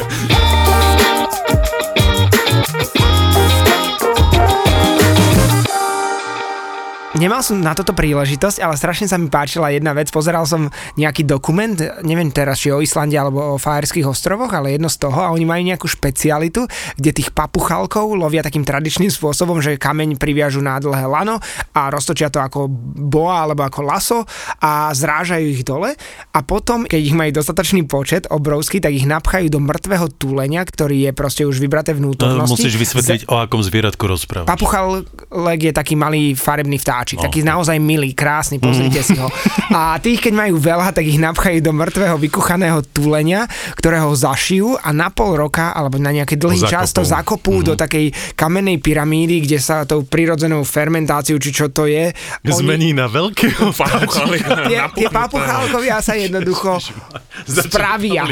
Nemal 7.21 7.45
som 7.45 7.61
na 7.61 7.77
toto 7.77 7.93
príležitosť, 7.93 8.65
ale 8.65 8.81
strašne 8.81 9.05
sa 9.05 9.21
mi 9.21 9.29
páčila 9.29 9.69
jedna 9.69 9.93
vec. 9.93 10.09
Pozeral 10.09 10.49
som 10.49 10.73
nejaký 10.97 11.29
dokument, 11.29 11.77
neviem 12.01 12.33
teraz, 12.33 12.65
či 12.65 12.73
o 12.73 12.81
Islande 12.81 13.13
alebo 13.21 13.55
o 13.55 13.61
Fajerských 13.61 14.09
ostrovoch, 14.09 14.49
ale 14.57 14.81
jedno 14.81 14.89
z 14.89 15.05
toho 15.05 15.21
a 15.21 15.29
oni 15.29 15.45
majú 15.45 15.61
nejakú 15.61 15.85
špecialitu, 15.85 16.65
kde 16.97 17.11
tých 17.13 17.29
papuchalkov 17.37 18.17
lovia 18.17 18.41
takým 18.41 18.65
tradičným 18.65 19.13
spôsobom, 19.13 19.61
že 19.61 19.77
kameň 19.77 20.17
priviažu 20.17 20.65
na 20.65 20.81
dlhé 20.81 21.05
lano 21.05 21.37
a 21.77 21.93
roztočia 21.93 22.33
to 22.33 22.41
ako 22.41 22.73
boa 22.97 23.45
alebo 23.45 23.69
ako 23.69 23.81
laso 23.85 24.19
a 24.65 24.89
zrážajú 24.89 25.45
ich 25.45 25.61
dole 25.61 25.93
a 26.33 26.39
potom, 26.41 26.89
keď 26.89 27.01
ich 27.05 27.13
majú 27.13 27.37
dostatočný 27.37 27.85
počet, 27.85 28.33
obrovský, 28.33 28.81
tak 28.81 28.97
ich 28.97 29.05
napchajú 29.05 29.53
do 29.53 29.61
mŕtvého 29.61 30.09
túlenia, 30.17 30.65
ktorý 30.65 31.05
je 31.05 31.13
proste 31.13 31.45
už 31.45 31.61
vybraté 31.61 31.93
vnútornosti. 31.93 32.65
Musíš 32.65 32.81
vysvetliť, 32.81 33.29
o 33.29 33.45
akom 33.45 33.61
zvieratku 33.61 34.09
rozprávaš. 34.09 34.49
Papuchalek 34.49 35.61
je 35.69 35.73
taký 35.77 36.01
malý 36.01 36.33
farebný 36.33 36.81
vtáčik, 37.11 37.18
No. 37.20 37.27
taký 37.27 37.40
naozaj 37.42 37.77
milý, 37.77 38.14
krásny, 38.14 38.62
pozrite 38.62 39.03
si 39.03 39.18
ho. 39.18 39.27
A 39.75 39.99
tých, 39.99 40.23
keď 40.23 40.33
majú 40.46 40.57
veľa, 40.57 40.94
tak 40.94 41.03
ich 41.05 41.18
napchajú 41.18 41.59
do 41.59 41.75
mŕtvého 41.75 42.16
vykuchaného 42.16 42.87
túlenia, 42.87 43.51
ktorého 43.75 44.14
zašijú 44.14 44.79
a 44.79 44.94
na 44.94 45.11
pol 45.11 45.35
roka, 45.37 45.75
alebo 45.75 45.99
na 45.99 46.14
nejaký 46.14 46.38
dlhý 46.38 46.62
Ho 46.62 46.70
čas 46.70 46.94
to 46.94 47.03
zakopú 47.03 47.61
zakopú. 47.61 47.66
do 47.66 47.75
takej 47.75 48.07
kamennej 48.35 48.79
pyramídy, 48.79 49.42
kde 49.42 49.59
sa 49.59 49.83
tou 49.83 50.07
prirodzenou 50.07 50.62
fermentáciou, 50.62 51.37
či 51.37 51.51
čo 51.51 51.66
to 51.68 51.90
je, 51.90 52.14
Zmení 52.46 52.94
na 52.94 53.07
veľkého 53.07 53.73
tie, 54.68 54.79
tie 54.94 55.09
papuchálkovia 55.09 55.99
sa 56.01 56.14
jednoducho 56.14 56.79
spravia. 57.46 58.25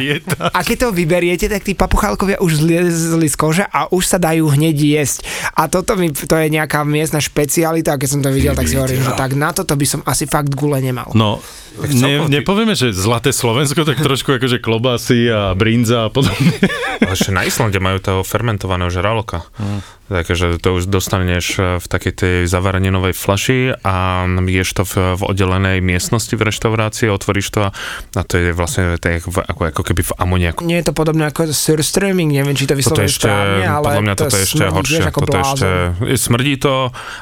A 0.53 0.61
keď 0.61 0.77
to 0.79 0.89
vyberiete, 0.93 1.47
tak 1.49 1.65
tí 1.65 1.73
papuchálkovia 1.73 2.39
už 2.39 2.61
zliezli 2.61 3.27
z 3.27 3.37
kože 3.37 3.65
a 3.65 3.89
už 3.89 4.05
sa 4.05 4.19
dajú 4.19 4.49
hneď 4.49 4.77
jesť. 4.77 5.19
A 5.55 5.67
toto 5.67 5.97
mi, 5.97 6.13
to 6.13 6.35
je 6.35 6.49
nejaká 6.49 6.85
miestna 6.85 7.19
špecialita 7.19 7.97
keď 7.97 8.09
som 8.09 8.21
to 8.21 8.31
videl, 8.31 8.53
tak 8.53 8.68
si 8.69 8.77
hovorím, 8.77 9.01
že 9.01 9.13
tak 9.17 9.33
na 9.33 9.51
toto 9.57 9.73
by 9.73 9.87
som 9.89 10.01
asi 10.05 10.29
fakt 10.29 10.53
gule 10.53 10.79
nemal. 10.85 11.09
No, 11.17 11.41
ne, 11.81 12.29
nepovieme, 12.29 12.77
že 12.77 12.93
zlaté 12.93 13.33
Slovensko, 13.33 13.89
tak 13.89 14.05
trošku 14.05 14.37
akože 14.37 14.61
klobásy 14.61 15.33
a 15.33 15.57
brinza 15.57 16.07
a 16.07 16.13
podobne. 16.13 16.53
Ale 17.09 17.17
na 17.33 17.43
Islande 17.49 17.79
majú 17.81 17.99
toho 18.03 18.21
fermentovaného 18.27 18.93
žraloka. 18.93 19.49
Hm. 19.57 19.99
Takže 20.09 20.57
to 20.57 20.81
už 20.81 20.89
dostaneš 20.89 21.61
v 21.85 21.87
takej 21.87 22.13
tej 22.17 22.37
zavareninovej 22.49 23.13
flaši 23.13 23.77
a 23.85 24.25
ješ 24.25 24.81
to 24.81 24.83
v, 24.89 25.21
v 25.21 25.23
oddelenej 25.29 25.85
miestnosti 25.85 26.33
v 26.33 26.49
reštaurácii, 26.49 27.13
otvoríš 27.13 27.53
to 27.53 27.69
a, 27.69 27.71
a 28.17 28.23
to 28.25 28.41
je 28.41 28.57
vlastne 28.57 28.97
to 28.97 29.05
je 29.05 29.17
v, 29.21 29.39
ako, 29.45 29.63
ako 29.69 29.83
keby 29.85 30.03
v 30.09 30.13
amoniaku. 30.17 30.65
Nie 30.65 30.81
je 30.81 30.89
to 30.89 30.95
podobné 30.97 31.29
ako 31.29 31.53
surströmming, 31.53 32.33
neviem, 32.33 32.57
či 32.57 32.65
to 32.65 32.73
Toto 32.73 32.81
vyslovujem 32.81 33.05
je 33.05 33.13
ešte, 33.13 33.29
správne, 33.29 33.65
ale 33.69 33.85
podľa 33.85 34.03
mňa 34.09 34.15
to 34.17 34.25
toto 34.25 34.37
je 34.37 34.45
ešte 34.49 34.57
smrdí, 34.57 34.73
horšie. 34.73 35.03
ako 35.05 35.19
Toto 35.21 35.39
ešte, 35.45 35.69
smrdí 36.17 36.55
to, 36.57 36.75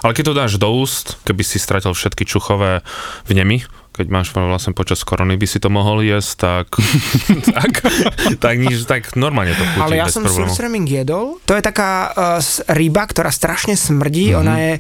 ale 0.07 0.13
keď 0.15 0.25
to 0.31 0.35
dáš 0.39 0.53
do 0.55 0.69
úst, 0.71 1.07
keby 1.27 1.36
si 1.43 1.59
stratil 1.59 1.93
všetky 1.93 2.25
čuchové 2.25 2.81
vnemy, 3.27 3.67
keď 3.97 4.07
máš 4.13 4.29
vlastne 4.37 4.77
počas 4.77 5.01
korony 5.01 5.41
by 5.41 5.49
si 5.49 5.57
to 5.57 5.73
mohol 5.73 6.05
jesť, 6.05 6.33
tak, 6.37 6.67
tak, 7.57 7.73
tak, 8.45 8.55
nič, 8.61 8.85
tak 8.85 9.17
normálne 9.17 9.57
to 9.57 9.65
chutí 9.65 9.81
Ale 9.81 9.97
ja 9.97 10.13
som 10.13 10.29
problémov. 10.29 10.53
surströmming 10.53 10.87
jedol. 10.87 11.41
To 11.49 11.57
je 11.57 11.65
taká 11.65 12.13
uh, 12.13 12.41
ryba, 12.69 13.09
ktorá 13.09 13.33
strašne 13.33 13.73
smrdí. 13.73 14.37
Mm-hmm. 14.37 14.43
Ona 14.45 14.55
je 14.61 14.73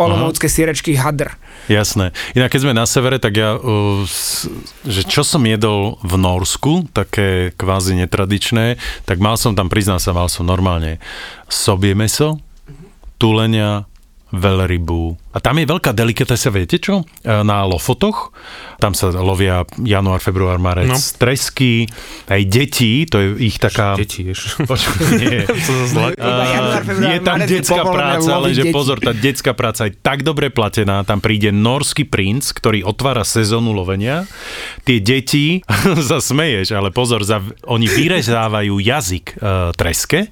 olomoucké 0.00 0.48
sírečky 0.48 0.96
hadr. 0.96 1.36
Jasné. 1.68 2.16
Inak 2.32 2.56
keď 2.56 2.60
sme 2.64 2.72
na 2.76 2.88
severe, 2.88 3.20
tak 3.20 3.36
ja, 3.36 3.60
uh, 3.60 4.00
že 4.88 5.02
čo 5.04 5.20
som 5.20 5.44
jedol 5.44 6.00
v 6.00 6.16
Norsku, 6.16 6.88
také 6.96 7.52
kvázi 7.60 8.00
netradičné, 8.00 8.80
tak 9.04 9.20
mal 9.20 9.36
som 9.36 9.52
tam, 9.52 9.68
priznám 9.68 10.00
sa, 10.00 10.16
mal 10.16 10.32
som 10.32 10.48
normálne 10.48 10.96
sobie 11.52 11.92
meso, 11.92 12.40
tulenia, 13.20 13.84
veľrybu. 14.32 15.23
A 15.34 15.42
tam 15.42 15.58
je 15.58 15.66
veľká 15.66 15.90
delikatesa, 15.90 16.48
viete 16.48 16.78
čo? 16.78 17.02
E, 17.20 17.42
Na 17.42 17.66
Lofotoch, 17.66 18.30
tam 18.78 18.94
sa 18.94 19.10
lovia 19.10 19.66
január, 19.82 20.22
február, 20.22 20.62
marec, 20.62 20.86
No. 20.86 20.94
tresky, 20.94 21.90
aj 22.30 22.42
deti, 22.46 23.02
to 23.04 23.18
je 23.18 23.28
ich 23.42 23.58
taká... 23.58 23.98
Deti, 23.98 24.22
ješ. 24.30 24.62
Nie. 25.20 25.42
Január, 26.14 26.82
február, 26.86 27.10
je 27.10 27.18
tam 27.20 27.36
marec 27.38 27.50
je 27.50 27.58
detská 27.58 27.82
práca, 27.82 28.32
lenže 28.38 28.62
deti. 28.62 28.74
pozor, 28.74 28.96
tá 29.02 29.10
detská 29.10 29.52
práca 29.52 29.90
je 29.90 29.94
tak 29.96 30.22
dobre 30.22 30.54
platená, 30.54 31.02
tam 31.02 31.18
príde 31.18 31.50
norský 31.50 32.06
princ, 32.06 32.54
ktorý 32.54 32.86
otvára 32.86 33.26
sezónu 33.26 33.74
lovenia. 33.74 34.28
Tie 34.86 35.02
deti, 35.02 35.60
sa 36.08 36.22
smeješ, 36.22 36.76
ale 36.76 36.94
pozor, 36.94 37.26
za, 37.26 37.42
oni 37.66 37.90
vyrezávajú 37.90 38.78
jazyk 38.78 39.26
uh, 39.38 39.74
treske. 39.74 40.30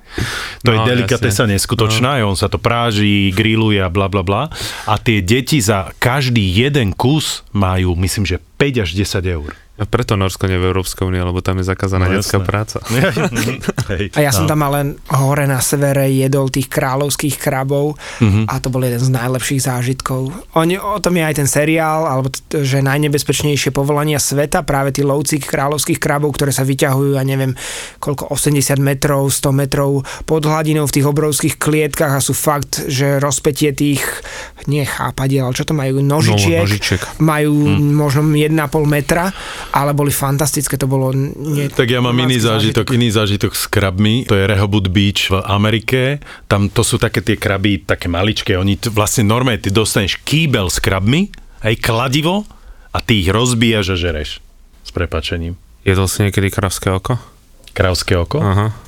To 0.63 0.71
je 0.71 0.79
No, 0.79 0.89
delikatesa 0.89 1.47
neskutočná, 1.47 2.19
no. 2.19 2.31
on 2.31 2.37
sa 2.37 2.47
to 2.47 2.59
práži, 2.59 3.31
grilluje 3.31 3.79
a 3.79 3.87
bla 3.87 4.07
bla 4.07 4.23
bla. 4.23 4.43
A 4.87 4.92
tie 4.99 5.23
deti 5.23 5.63
za 5.63 5.95
každý 6.03 6.43
jeden 6.43 6.93
kus 6.93 7.47
majú, 7.55 7.95
myslím, 7.97 8.27
že 8.27 8.43
5 8.59 8.83
až 8.83 8.91
10 8.99 9.25
eur. 9.31 9.62
A 9.75 9.85
preto 9.85 10.15
Norsko 10.15 10.45
nie 10.45 10.55
je 10.55 10.63
v 10.63 10.69
Európskej 10.69 11.01
únii, 11.03 11.23
lebo 11.23 11.41
tam 11.41 11.57
je 11.57 11.65
zakázaná 11.65 12.05
No, 12.05 12.15
detská 12.15 12.39
práca. 12.41 12.85
Hej. 13.91 14.13
A 14.13 14.21
ja 14.21 14.31
som 14.31 14.45
No. 14.45 14.51
tam 14.51 14.61
ale 14.63 14.79
hore 15.11 15.45
na 15.45 15.59
severe 15.59 16.07
jedol 16.09 16.49
tých 16.49 16.69
kráľovských 16.69 17.37
krabov 17.37 17.97
Mhm. 18.19 18.47
a 18.47 18.59
to 18.59 18.69
bol 18.69 18.81
jeden 18.81 18.99
z 18.99 19.09
najlepších 19.09 19.61
zážitkov. 19.63 20.29
Oni, 20.55 20.77
o 20.77 20.99
tom 20.99 21.15
je 21.15 21.25
aj 21.25 21.35
ten 21.35 21.49
seriál, 21.49 22.05
alebo 22.05 22.29
t- 22.29 22.41
že 22.59 22.79
najnebezpečnejšie 22.81 23.71
povolania 23.71 24.19
sveta, 24.19 24.61
práve 24.61 24.93
tí 24.93 25.01
lovci 25.01 25.39
kráľovských 25.39 25.97
krabov, 25.97 26.33
ktoré 26.33 26.51
sa 26.51 26.63
vyťahujú, 26.63 27.17
ja 27.17 27.25
neviem, 27.25 27.57
koľko, 27.97 28.29
80 28.31 28.77
metrov, 28.77 29.25
100 29.27 29.51
metrov 29.53 29.91
pod 30.23 30.43
hladinou 30.43 30.85
v 30.85 30.95
tých 30.95 31.07
obrovských 31.07 31.55
klietkach 31.57 32.13
a 32.13 32.21
sú 32.21 32.33
fakt, 32.33 32.85
že 32.87 33.17
rozpetie 33.17 33.73
tých, 33.73 34.05
nie 34.65 34.85
chápadiel, 34.85 35.43
ale 35.45 35.57
čo 35.57 35.65
to 35.65 35.73
majú, 35.73 35.99
nožičiek, 35.99 36.61
No, 36.61 36.69
nožičiek. 36.69 37.01
majú 37.19 37.53
možno 37.73 38.23
1,5 38.29 38.53
metra, 38.85 39.33
ale 39.71 39.93
boli 39.93 40.11
fantastické, 40.11 40.75
to 40.75 40.85
bolo... 40.85 41.15
Nie, 41.15 41.69
Tak 41.69 41.87
ja 41.87 41.99
mám 41.99 42.13
iný 42.17 42.37
domácky 42.37 42.49
zážitok, 42.73 42.87
iný 42.91 43.09
zážitok 43.09 43.53
s 43.53 43.65
krabmi, 43.65 44.25
to 44.25 44.35
je 44.35 44.45
Rehoboth 44.45 44.89
Beach 44.89 45.29
v 45.29 45.39
Amerike, 45.43 46.19
tam 46.45 46.67
to 46.67 46.81
sú 46.81 46.97
také 46.97 47.21
tie 47.21 47.35
kraby, 47.35 47.81
také 47.81 48.07
maličké, 48.07 48.55
oni 48.55 48.77
t- 48.77 48.89
vlastne 48.89 49.23
normálne, 49.23 49.59
ty 49.59 49.69
dostaneš 49.69 50.19
kýbel 50.21 50.67
s 50.67 50.77
krabmi, 50.77 51.31
aj 51.61 51.79
kladivo 51.79 52.43
a 52.89 52.99
ty 52.99 53.21
ich 53.21 53.29
rozbíjaš 53.29 53.93
a 53.93 53.97
žereš. 53.97 54.31
S 54.83 54.91
prepačením. 54.91 55.55
Jedol 55.81 56.07
si 56.07 56.23
niekedy 56.23 56.49
kravské 56.49 56.91
oko? 56.91 57.17
Kravské 57.71 58.15
oko? 58.15 58.39
Aha. 58.39 58.69
V 58.73 58.81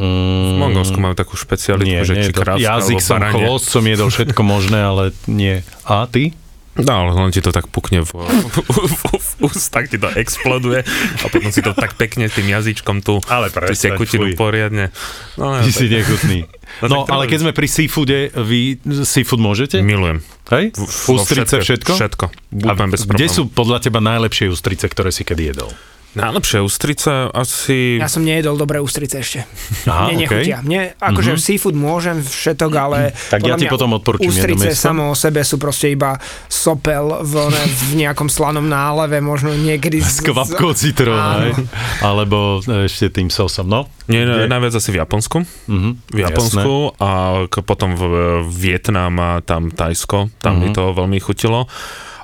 Mm, 0.00 0.56
Mongolsku 0.56 0.96
majú 0.96 1.12
takú 1.12 1.36
špecialitu, 1.36 1.84
nie, 1.84 2.00
že 2.00 2.16
nie, 2.16 2.24
či 2.24 2.32
to, 2.32 2.40
kravské 2.40 2.64
jazyk 2.64 3.04
som, 3.04 3.20
chvost 3.20 3.68
som 3.68 3.84
jedol 3.84 4.08
všetko 4.08 4.40
možné, 4.40 4.80
ale 4.80 5.12
nie. 5.28 5.60
A 5.84 6.08
ty? 6.08 6.32
No, 6.80 6.92
ale 7.06 7.10
len 7.12 7.30
ti 7.30 7.40
to 7.40 7.52
tak 7.52 7.68
pukne 7.68 8.00
v, 8.00 8.12
v, 8.12 8.56
v, 8.56 9.04
v 9.12 9.30
ústach, 9.44 9.86
ti 9.86 10.00
to 10.00 10.08
exploduje 10.16 10.80
a 11.20 11.26
potom 11.28 11.52
si 11.52 11.60
to 11.60 11.76
tak 11.76 11.94
pekne 11.96 12.26
tým 12.26 12.48
jazyčkom 12.48 13.04
tu, 13.04 13.20
Ale 13.28 13.52
prestaň, 13.52 13.96
sekutinu 13.96 14.32
poriadne. 14.34 14.88
No, 15.36 15.60
Ty 15.60 15.68
ja, 15.68 15.74
si 15.74 15.86
nechutný. 15.86 16.38
No 16.80 16.86
No, 16.92 16.96
tak 17.04 17.12
ale 17.12 17.24
keď 17.26 17.38
sme 17.42 17.52
pri 17.52 17.68
seafoode, 17.68 18.18
vy 18.32 18.60
seafood 19.02 19.40
môžete? 19.42 19.82
milujem. 19.82 20.22
Hej? 20.50 20.74
V- 20.74 20.86
vo 20.86 21.22
Ústrice, 21.22 21.62
všetko? 21.62 21.92
Všetko. 21.94 22.24
A 22.66 22.72
Úplne 22.74 22.90
bez 22.90 23.06
kde 23.06 23.26
sú 23.30 23.46
podľa 23.46 23.78
teba 23.82 24.02
najlepšie 24.02 24.50
ústrice, 24.50 24.86
ktoré 24.86 25.14
si 25.14 25.22
kedy 25.22 25.54
jedol? 25.54 25.70
Najlepšie 26.10 26.58
ústrice 26.58 27.30
asi... 27.30 28.02
Ja 28.02 28.10
som 28.10 28.26
nejedol 28.26 28.58
dobré 28.58 28.82
ústrice 28.82 29.22
ešte. 29.22 29.46
Aha, 29.86 30.10
Mne 30.10 30.26
nechutia. 30.26 30.58
Mne, 30.58 30.98
akože 30.98 31.38
mm-hmm. 31.38 31.46
seafood 31.46 31.76
môžem 31.78 32.18
všetok, 32.18 32.72
ale 32.74 33.14
Tak 33.30 33.46
ja 33.46 33.54
ti 33.54 33.70
potom 33.70 33.94
odporúčam 33.94 34.26
Ústrice 34.26 34.74
samo 34.74 35.10
o 35.10 35.14
sebe 35.14 35.46
sú 35.46 35.62
proste 35.62 35.94
iba 35.94 36.18
sopel 36.50 37.22
v, 37.22 37.34
ne, 37.54 37.62
v 37.62 37.82
nejakom 38.02 38.26
slanom 38.26 38.66
náleve, 38.66 39.22
možno 39.22 39.54
niekedy... 39.54 40.02
S 40.02 40.18
kvapkou 40.26 40.74
citróna, 40.74 41.54
alebo 42.02 42.58
ešte 42.58 43.14
tým 43.14 43.30
sosom, 43.30 43.70
no? 43.70 43.86
Nie, 44.10 44.26
Kde? 44.26 44.50
najviac 44.50 44.74
asi 44.74 44.90
v 44.90 44.98
Japonsku. 44.98 45.46
Mhm, 45.70 45.90
V 46.10 46.18
Japonsku 46.18 46.74
a 46.98 47.10
k, 47.46 47.54
potom 47.62 47.94
v 47.94 48.02
Vietnam 48.50 49.14
a 49.22 49.30
tam 49.46 49.70
Tajsko. 49.70 50.34
Tam 50.42 50.58
mi 50.58 50.68
Mhm. 50.70 50.74
to 50.74 50.82
veľmi 50.90 51.18
chutilo. 51.22 51.70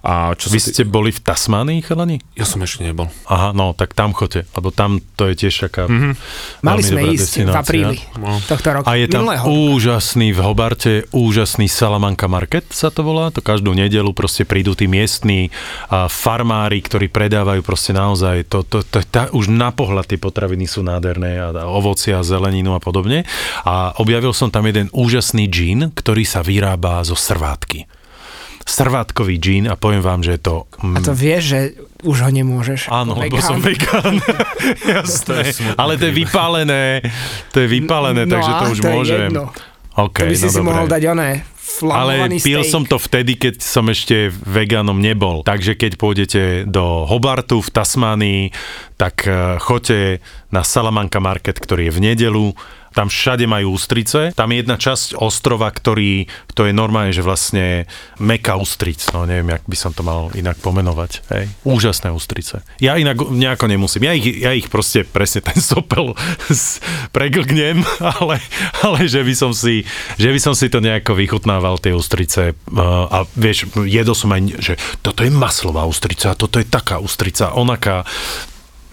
A 0.07 0.39
čo 0.39 0.47
Vy 0.47 0.63
ste 0.63 0.87
boli 0.87 1.11
v 1.11 1.19
Tasmánii, 1.19 1.83
chalani? 1.83 2.23
Ja 2.39 2.47
som 2.47 2.63
ešte 2.63 2.87
nebol. 2.87 3.11
Aha, 3.27 3.51
no, 3.51 3.75
tak 3.75 3.91
tam 3.91 4.15
choďte, 4.15 4.47
lebo 4.55 4.71
tam 4.71 5.03
to 5.19 5.27
je 5.27 5.35
tiež 5.35 5.67
taká 5.67 5.91
Mhm. 5.91 6.15
Mali 6.63 6.81
sme 6.81 7.11
ísť 7.11 7.43
v 7.43 7.51
apríli 7.51 7.97
No. 8.15 8.39
tohto 8.41 8.71
roku. 8.71 8.87
A 8.87 8.95
je 8.95 9.11
tam 9.11 9.27
Minulého. 9.27 9.43
úžasný 9.75 10.31
v 10.31 10.39
Hobarte, 10.39 10.93
úžasný 11.11 11.67
Salamanca 11.67 12.31
Market 12.31 12.71
sa 12.71 12.95
to 12.95 13.03
volá, 13.03 13.35
to 13.35 13.43
každú 13.43 13.75
nedelu 13.75 14.07
proste 14.15 14.47
prídu 14.47 14.79
tí 14.79 14.87
miestní 14.87 15.51
a 15.91 16.07
farmári, 16.07 16.79
ktorí 16.79 17.11
predávajú 17.11 17.67
proste 17.67 17.91
naozaj, 17.91 18.47
to, 18.47 18.63
to, 18.63 18.87
to, 18.87 19.03
tá, 19.03 19.27
už 19.35 19.51
na 19.51 19.75
pohľad 19.75 20.07
tie 20.07 20.23
potraviny 20.23 20.71
sú 20.71 20.87
nádherné 20.87 21.43
a, 21.43 21.51
a 21.51 21.67
ovocia, 21.67 22.23
zeleninu 22.23 22.79
a 22.79 22.81
podobne. 22.81 23.27
A 23.63 23.91
objavil 23.99 24.31
som 24.31 24.55
tam 24.55 24.71
jeden 24.71 24.87
úžasný 24.95 25.51
džín, 25.51 25.91
ktorý 25.91 26.23
sa 26.23 26.47
vyrába 26.47 27.03
zo 27.03 27.19
srvátky. 27.19 27.96
Srvátkový 28.67 29.39
džín 29.39 29.65
a 29.65 29.75
poviem 29.75 30.03
vám, 30.03 30.21
že 30.21 30.35
je 30.35 30.43
to... 30.43 30.55
A 30.83 30.99
to 30.99 31.15
vieš, 31.15 31.43
že 31.47 31.61
už 32.03 32.19
ho 32.21 32.31
nemôžeš. 32.31 32.91
Áno, 32.91 33.15
lebo 33.15 33.39
som 33.39 33.57
vegán. 33.59 34.19
Jasné. 34.85 35.55
smutný 35.55 35.79
Ale 35.79 35.95
to 35.95 36.11
je 36.11 36.15
vypálené. 36.17 36.85
To 37.51 37.63
je 37.63 37.69
vypálené, 37.71 38.23
No 38.23 38.33
takže 38.33 38.51
to 38.53 38.65
už 38.67 38.79
to 38.79 38.85
je 38.85 38.93
môžem. 38.93 39.21
jedno. 39.31 39.45
OK, 39.97 40.19
To 40.19 40.27
by 40.27 40.35
si 40.35 40.45
no 40.45 40.51
si 40.51 40.59
dobre. 40.59 40.69
mohol 40.69 40.87
dať 40.87 41.03
oné, 41.09 41.31
Ale 41.87 42.13
pil 42.37 42.61
steak. 42.61 42.69
som 42.69 42.83
to 42.83 42.97
vtedy, 42.97 43.33
keď 43.35 43.55
som 43.59 43.87
ešte 43.87 44.29
vegánom 44.29 44.99
nebol. 44.99 45.41
Takže 45.41 45.73
keď 45.73 45.93
pôjdete 45.95 46.43
do 46.65 47.07
Hobartu 47.07 47.59
v 47.59 47.71
Tasmánii, 47.71 48.43
tak 48.95 49.25
eh, 49.25 49.57
choďte 49.57 50.21
na 50.51 50.61
Salamanca 50.61 51.17
Market, 51.17 51.57
ktorý 51.57 51.89
je 51.89 51.95
v 51.95 52.01
nedelu. 52.03 52.47
Tam 52.97 53.13
všade 53.13 53.45
majú 53.45 53.77
ústrice. 53.77 54.33
Tam 54.33 54.49
je 54.49 54.65
jedna 54.65 54.81
časť 54.81 55.21
ostrova, 55.21 55.69
ktorý, 55.69 56.25
to 56.57 56.65
je 56.65 56.73
normálne, 56.73 57.13
že 57.13 57.21
vlastne 57.21 57.85
meka 58.17 58.57
ústric. 58.57 59.05
No 59.13 59.29
neviem, 59.29 59.53
jak 59.53 59.69
by 59.69 59.77
som 59.77 59.93
to 59.93 60.01
mal 60.01 60.33
inak 60.33 60.57
pomenovať. 60.65 61.13
Hej. 61.29 61.45
Úžasné 61.69 62.09
ústrice. 62.09 62.65
Ja 62.81 62.97
inak 62.97 63.21
nejako 63.21 63.69
nemusím. 63.69 64.09
Ja 64.09 64.17
ich, 64.17 64.25
ja 64.41 64.57
ich 64.57 64.73
proste 64.73 65.05
presne 65.05 65.45
ten 65.45 65.61
sopel 65.61 66.17
preglgnem, 67.17 67.85
ale, 68.17 68.41
ale 68.81 68.99
že, 69.05 69.21
by 69.21 69.35
som 69.37 69.53
si, 69.53 69.85
že 70.17 70.33
by 70.33 70.41
som 70.41 70.57
si 70.57 70.73
to 70.73 70.81
nejako 70.81 71.13
vychutnával, 71.21 71.77
tie 71.77 71.93
ústrice. 71.93 72.57
A 73.13 73.29
vieš, 73.37 73.69
jedol 73.85 74.17
som 74.17 74.33
aj, 74.33 74.41
že 74.57 74.75
toto 75.05 75.21
je 75.21 75.29
maslová 75.29 75.85
ústrica, 75.85 76.33
toto 76.33 76.57
je 76.57 76.65
taká 76.65 76.97
ústrica, 76.97 77.53
onaká. 77.53 78.09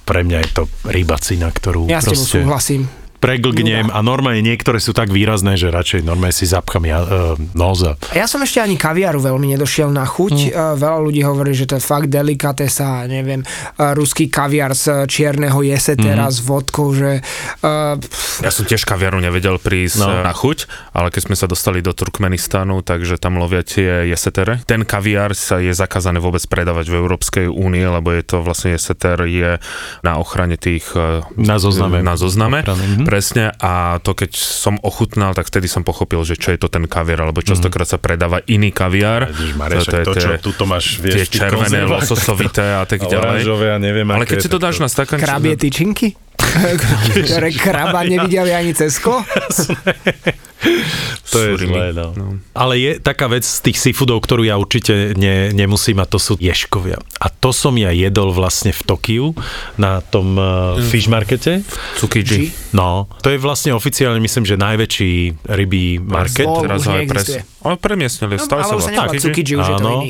Pre 0.03 0.19
mňa 0.19 0.37
je 0.43 0.49
to 0.51 0.63
rybacina, 0.83 1.47
ktorú 1.47 1.87
Ja 1.87 2.03
s 2.03 2.11
tebou 2.11 2.27
proste 2.27 2.43
súhlasím. 2.43 2.91
Preglgnem 3.23 3.87
a 3.87 4.03
normálne 4.03 4.43
niektoré 4.43 4.83
sú 4.83 4.91
tak 4.91 5.07
výrazné, 5.07 5.55
že 5.55 5.71
radšej 5.71 6.03
normálne 6.03 6.35
si 6.35 6.43
zapcham 6.43 6.83
ja, 6.83 6.99
uh, 6.99 7.07
nos 7.55 7.79
a 7.87 7.95
Ja 8.11 8.27
som 8.27 8.43
ešte 8.43 8.59
ani 8.59 8.75
kaviaru 8.75 9.23
veľmi 9.23 9.55
nedošiel 9.55 9.87
na 9.87 10.03
chuť. 10.03 10.35
Mm. 10.35 10.51
Mm. 10.51 10.75
Veľa 10.75 10.99
ľudí 10.99 11.21
hovorí, 11.23 11.55
že 11.55 11.63
to 11.63 11.79
je 11.79 11.83
fakt 11.83 12.11
delikatesa, 12.11 13.07
neviem, 13.07 13.47
uh, 13.47 13.95
ruský 13.95 14.27
kaviar 14.27 14.75
z 14.75 15.07
čierneho 15.07 15.63
jesetera 15.63 16.27
Mhm. 16.27 16.31
mm. 16.31 16.35
s 16.35 16.39
vodkou, 16.43 16.87
že 16.91 17.23
uh, 17.63 17.95
Ja 18.43 18.51
som 18.51 18.67
tiež 18.67 18.83
kaviaru 18.83 19.23
nevedel 19.23 19.55
prísť 19.55 20.03
No. 20.03 20.09
na 20.19 20.35
chuť, 20.35 20.67
ale 20.91 21.07
keď 21.13 21.31
sme 21.31 21.35
sa 21.39 21.47
dostali 21.47 21.79
do 21.79 21.95
Turkmenistanu, 21.95 22.83
takže 22.83 23.15
tam 23.15 23.39
lovia 23.39 23.63
tie 23.63 24.09
jesetere. 24.11 24.59
Ten 24.67 24.83
kaviár 24.83 25.31
sa 25.37 25.63
je 25.63 25.71
zakázané 25.71 26.19
vôbec 26.19 26.43
predávať 26.49 26.91
v 26.91 26.99
Európskej 26.99 27.47
únie, 27.47 27.85
lebo 27.87 28.11
je 28.11 28.23
to 28.25 28.43
vlastne 28.43 28.75
jeseter 28.75 29.15
je 29.23 29.61
na 30.03 30.13
ochrane 30.19 30.59
tých... 30.59 30.91
Na 31.37 31.55
zozname. 31.61 32.03
Na 32.03 32.19
zozname, 32.19 32.65
Ochrany, 32.65 32.83
mhm. 32.99 33.05
Presne. 33.13 33.43
A 33.55 33.71
to 33.99 34.11
keď 34.11 34.33
som 34.33 34.81
ochutnal, 34.81 35.31
tak 35.31 35.45
vtedy 35.45 35.65
som 35.65 35.81
pochopil, 35.81 36.17
že 36.23 36.33
čo 36.33 36.49
je 36.49 36.57
to 36.57 36.65
ten 36.67 36.83
kaviár, 36.85 37.23
lebo 37.25 37.39
Mhm. 37.39 37.47
častokrát 37.47 37.85
sa 37.85 37.95
predáva 37.95 38.41
iný 38.45 38.69
kaviár. 38.69 39.29
Ježišmarja, 39.29 39.77
však 39.79 40.01
to, 40.01 40.13
čo 40.15 40.29
tuto 40.41 40.63
máš, 40.63 40.97
tie 40.97 41.05
vieš, 41.05 41.29
tých 41.29 41.39
červené, 41.39 41.85
lososovité 41.85 42.73
a 42.73 42.83
tak 42.83 43.05
ďalej. 43.07 43.45
a 43.45 43.77
neviem, 43.77 44.07
Ale 44.07 44.25
keď 44.25 44.35
je 44.35 44.43
si 44.43 44.49
to 44.49 44.57
to- 44.57 44.63
dáš 44.63 44.77
na 44.79 44.87
stakanček... 44.87 45.23
krabie 45.23 45.53
tyčinky, 45.53 46.17
ktoré 47.23 47.49
kraba 47.51 48.01
nevideli 48.03 48.49
ani 48.49 48.71
cez 48.71 48.97
sklo. 48.97 49.21
To 51.33 51.37
je 51.41 51.57
Surimi. 51.57 51.73
zlé, 51.73 51.87
no. 51.97 52.13
No. 52.13 52.27
Ale 52.53 52.77
je 52.77 52.91
taká 53.01 53.25
vec 53.27 53.43
z 53.43 53.59
tých 53.65 53.77
seafoodov, 53.81 54.21
ktorú 54.23 54.45
ja 54.45 54.55
určite 54.55 55.17
ne, 55.17 55.49
nemusím 55.49 55.97
a 55.99 56.05
to 56.05 56.21
sú 56.21 56.37
ješkovia. 56.37 57.01
A 57.19 57.27
to 57.33 57.49
som 57.49 57.73
ja 57.75 57.89
jedol 57.89 58.29
vlastne 58.29 58.69
v 58.69 58.81
Tokiu 58.85 59.25
na 59.75 59.99
tom 60.05 60.37
uh, 60.37 60.77
fish 60.87 61.09
markete. 61.09 61.65
Tsukiji. 61.97 62.53
No, 62.77 63.09
to 63.25 63.33
je 63.33 63.41
vlastne 63.41 63.73
oficiálne, 63.73 64.21
myslím, 64.21 64.45
že 64.45 64.55
najväčší 64.59 65.11
rybí 65.47 65.99
market. 66.03 66.45
Bol, 66.45 66.69
Teraz 66.69 66.85
už 66.85 66.87
ho 66.87 66.95
aj 67.01 67.05
pres... 67.09 67.27
Ale 67.63 67.75
premiestnili, 67.79 68.35
No, 68.35 68.43
stále 68.43 68.61
ale 68.63 68.69
sa 68.69 68.75
už 68.75 68.83
sa 68.83 68.91
volá 68.91 68.93
nevolá 68.93 69.13
Tsukiji. 69.15 69.23
Tsukiji, 69.23 69.53
už 69.55 69.67
je 69.67 69.75
to 69.79 69.89
iný. 69.89 70.09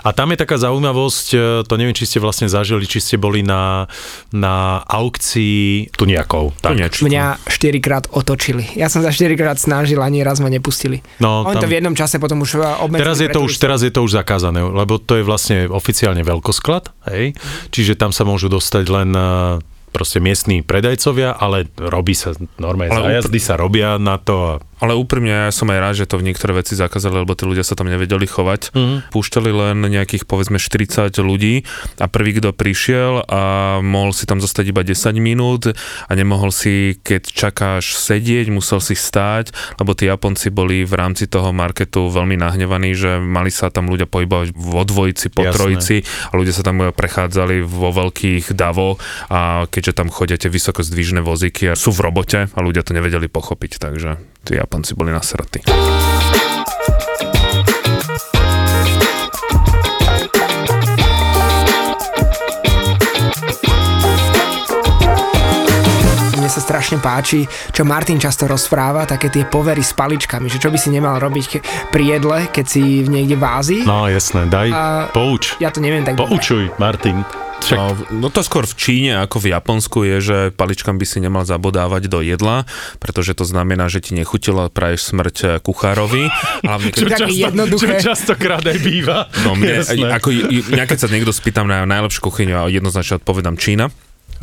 A 0.00 0.08
tam 0.10 0.28
je 0.32 0.38
taká 0.40 0.56
zaujímavosť, 0.56 1.26
e, 1.30 1.38
to 1.68 1.74
neviem, 1.76 1.92
či 1.92 2.04
ste 2.08 2.18
vlastne 2.18 2.48
zažili, 2.48 2.88
či 2.88 2.98
ste 2.98 3.16
boli 3.20 3.44
na, 3.44 3.84
na 4.32 4.80
aukcii 4.88 5.92
tuniakov. 5.92 6.56
Tak. 6.64 6.74
Tuniačky. 6.74 7.04
Mňa 7.04 7.24
štyrikrát 7.46 8.08
otočili. 8.10 8.64
Ja 8.74 8.88
som 8.88 9.04
sa 9.04 9.12
štyrikrát 9.12 9.60
snažil, 9.60 10.00
ani 10.00 10.24
raz 10.24 10.40
ma 10.40 10.48
nepustili. 10.48 11.04
No, 11.20 11.44
Oni 11.44 11.60
tam- 11.60 11.62
to 11.62 11.70
v 11.70 11.76
jednom 11.78 11.94
čase 11.94 12.16
potom 12.16 12.40
už 12.40 12.56
e, 12.56 12.64
obmedzili. 12.80 13.04
Teraz 13.04 13.18
je, 13.20 13.28
to 13.28 13.40
už, 13.44 13.52
teraz 13.60 13.80
je 13.84 13.92
to 13.92 14.00
už 14.00 14.16
zakázané, 14.16 14.64
lebo 14.64 14.96
to 14.96 15.20
je 15.20 15.24
vlastne 15.24 15.68
oficiálne 15.68 16.24
veľkosklad, 16.24 16.88
hej? 17.12 17.36
čiže 17.68 17.94
tam 17.94 18.10
sa 18.10 18.24
môžu 18.24 18.48
dostať 18.48 18.84
len 18.88 19.10
eh, 19.12 19.73
proste 19.94 20.18
miestní 20.18 20.66
predajcovia, 20.66 21.38
ale 21.38 21.70
robí 21.78 22.18
sa 22.18 22.34
normálne, 22.58 22.90
Ale 22.90 23.22
zájazdy 23.22 23.38
sa 23.38 23.54
robia 23.54 23.94
na 24.02 24.18
to 24.18 24.58
a 24.58 24.62
Ale 24.82 24.98
úprimne 24.98 25.48
ja 25.48 25.54
som 25.54 25.70
aj 25.70 25.78
rád, 25.80 25.94
že 26.02 26.10
to 26.10 26.18
v 26.18 26.26
niektoré 26.28 26.52
veci 26.60 26.74
zakázali, 26.74 27.22
lebo 27.22 27.32
tí 27.32 27.46
ľudia 27.46 27.62
sa 27.62 27.78
tam 27.78 27.88
nevedeli 27.88 28.26
chovať. 28.26 28.74
Mhm. 28.74 28.96
Púšťali 29.14 29.50
len 29.54 29.86
nejakých 29.86 30.26
povedzme 30.26 30.58
40 30.58 31.22
ľudí 31.22 31.64
a 32.02 32.10
prvý, 32.10 32.36
kto 32.36 32.50
prišiel 32.50 33.24
a 33.24 33.78
mohol 33.80 34.10
si 34.10 34.26
tam 34.26 34.42
zostať 34.42 34.74
iba 34.74 34.82
10 34.82 35.14
minút 35.22 35.70
a 36.10 36.12
nemohol 36.12 36.50
si, 36.50 36.98
keď 37.00 37.22
čakáš 37.30 37.96
sedieť, 37.96 38.50
musel 38.50 38.82
si 38.82 38.98
stáť, 38.98 39.54
lebo 39.78 39.94
tí 39.94 40.10
Japonci 40.10 40.50
boli 40.50 40.82
v 40.82 40.94
rámci 40.98 41.30
toho 41.30 41.54
marketu 41.54 42.10
veľmi 42.10 42.36
nahnevaní, 42.36 42.92
že 42.92 43.22
mali 43.22 43.54
sa 43.54 43.70
tam 43.70 43.88
ľudia 43.88 44.10
pohybovať 44.10 44.52
vo 44.52 44.82
dvojici, 44.82 45.30
po 45.30 45.46
Jasné. 45.46 45.54
trojici 45.54 45.96
a 46.28 46.32
ľudia 46.34 46.52
sa 46.52 46.66
tam 46.66 46.90
prechádzali 46.90 47.62
vo 47.64 47.94
veľkých 47.94 48.52
davo 48.52 49.00
a 49.30 49.64
keďže 49.84 50.00
tam 50.00 50.08
chodia 50.08 50.40
tie 50.40 50.48
vysoko 50.48 50.80
zdvižné 50.80 51.20
vozíky 51.20 51.68
a 51.68 51.76
sú 51.76 51.92
v 51.92 52.08
robote 52.08 52.48
a 52.48 52.58
ľudia 52.64 52.80
to 52.80 52.96
nevedeli 52.96 53.28
pochopiť, 53.28 53.76
takže 53.76 54.16
tí 54.40 54.56
Japonci 54.56 54.96
boli 54.96 55.12
nasratí. 55.12 55.60
Sa 66.54 66.62
strašne 66.62 67.02
páči, 67.02 67.50
čo 67.74 67.82
Martin 67.82 68.22
často 68.22 68.46
rozpráva, 68.46 69.10
také 69.10 69.26
tie 69.26 69.42
povery 69.42 69.82
s 69.82 69.90
paličkami, 69.90 70.46
že 70.46 70.62
čo 70.62 70.70
by 70.70 70.78
si 70.78 70.86
nemal 70.86 71.18
robiť 71.18 71.44
ke- 71.50 71.62
pri 71.90 72.14
jedle, 72.14 72.46
keď 72.46 72.62
si 72.70 73.02
v 73.02 73.10
niekde 73.10 73.34
v 73.34 73.42
Ázii. 73.42 73.82
no 73.82 74.06
jasné, 74.06 74.46
daj, 74.46 74.70
A- 74.70 75.10
pouč. 75.10 75.58
Ja 75.58 75.74
to 75.74 75.82
neviem 75.82 76.06
tak 76.06 76.14
dobre. 76.14 76.30
Poučuj, 76.30 76.70
Martin. 76.78 77.26
Však, 77.64 77.78
No, 77.80 77.88
no 78.12 78.28
to 78.28 78.44
skôr 78.44 78.68
v 78.68 78.74
Číne 78.76 79.12
ako 79.18 79.40
v 79.40 79.46
Japonsku 79.56 79.98
je, 80.04 80.16
že 80.20 80.36
paličkam 80.52 81.00
by 81.00 81.06
si 81.08 81.18
nemal 81.18 81.48
zabodávať 81.48 82.12
do 82.12 82.20
jedla, 82.20 82.68
pretože 83.00 83.32
to 83.32 83.48
znamená, 83.48 83.88
že 83.88 84.04
ti 84.04 84.12
nechutilo 84.12 84.66
a 84.66 84.68
praješ 84.68 85.10
smrť 85.10 85.36
eh, 85.40 85.50
kuchárovi. 85.64 86.28
Hlavne 86.68 86.90
Čo 86.92 87.08
keď... 87.08 87.18
také 87.24 87.32
jednoduché. 87.32 87.96
Čo 87.98 88.12
častokrát 88.12 88.64
aj 88.64 88.78
býva. 88.84 89.32
No 89.48 89.56
mne, 89.56 89.80
Jasné. 89.80 90.08
ako, 90.12 90.28
ja 90.76 90.84
keď 90.84 90.98
sa 91.00 91.08
niekto 91.08 91.32
spýtam 91.32 91.64
na 91.64 91.88
najlepšiu 91.88 92.20
kuchyňu 92.20 92.54
a 92.54 92.68
jednoznačne 92.68 93.18
odpovedám 93.18 93.56
Čína. 93.56 93.88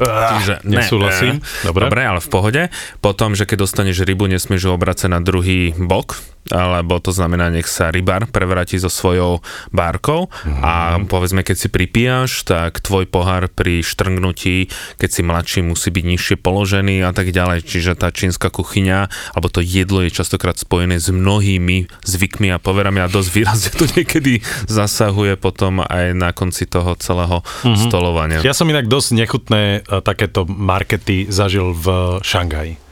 Čiže 0.01 0.65
ne, 0.65 0.81
Nesúhlasím. 0.81 1.35
ne. 1.43 1.67
Dobre. 1.67 1.85
Dobre, 1.85 2.01
ale 2.07 2.19
v 2.23 2.29
pohode. 2.31 2.61
Potom, 3.03 3.37
že 3.37 3.45
keď 3.45 3.67
dostaneš 3.67 4.01
rybu, 4.01 4.25
nesmieš 4.25 4.65
ju 4.65 4.71
obracať 4.73 5.11
na 5.11 5.19
druhý 5.21 5.75
bok, 5.77 6.17
alebo 6.49 6.97
to 6.97 7.13
znamená, 7.13 7.53
nech 7.53 7.69
sa 7.69 7.93
rybár 7.93 8.25
prevráti 8.25 8.81
so 8.81 8.89
svojou 8.89 9.45
bárkou 9.69 10.33
a 10.65 10.97
povedzme, 11.05 11.45
keď 11.45 11.55
si 11.55 11.67
pripíjaš, 11.69 12.43
tak 12.43 12.81
tvoj 12.81 13.05
pohár 13.05 13.47
pri 13.51 13.85
štrngnutí, 13.85 14.67
keď 14.97 15.09
si 15.09 15.21
mladší, 15.21 15.59
musí 15.61 15.93
byť 15.93 16.05
nižšie 16.07 16.35
položený 16.41 17.05
a 17.05 17.11
tak 17.13 17.29
ďalej. 17.29 17.63
Čiže 17.63 17.99
tá 17.99 18.09
čínska 18.09 18.49
kuchyňa, 18.49 19.11
alebo 19.37 19.47
to 19.53 19.61
jedlo 19.61 20.01
je 20.01 20.09
častokrát 20.09 20.57
spojené 20.57 20.97
s 20.97 21.13
mnohými 21.13 21.87
zvykmi 22.03 22.49
a 22.49 22.57
poverami 22.57 23.05
a 23.05 23.11
dosť 23.11 23.29
výrazne 23.31 23.71
to 23.77 23.85
niekedy 23.93 24.41
zasahuje 24.65 25.37
potom 25.37 25.85
aj 25.85 26.17
na 26.17 26.33
konci 26.33 26.65
toho 26.65 26.97
celého 26.97 27.45
stolovania. 27.87 28.41
Ja 28.41 28.57
som 28.57 28.67
inak 28.67 28.89
dosť 28.89 29.09
nechutné 29.13 29.61
a, 29.85 30.01
takéto 30.01 30.43
markety 30.49 31.29
zažil 31.29 31.71
v 31.77 32.17
Šangaji. 32.25 32.90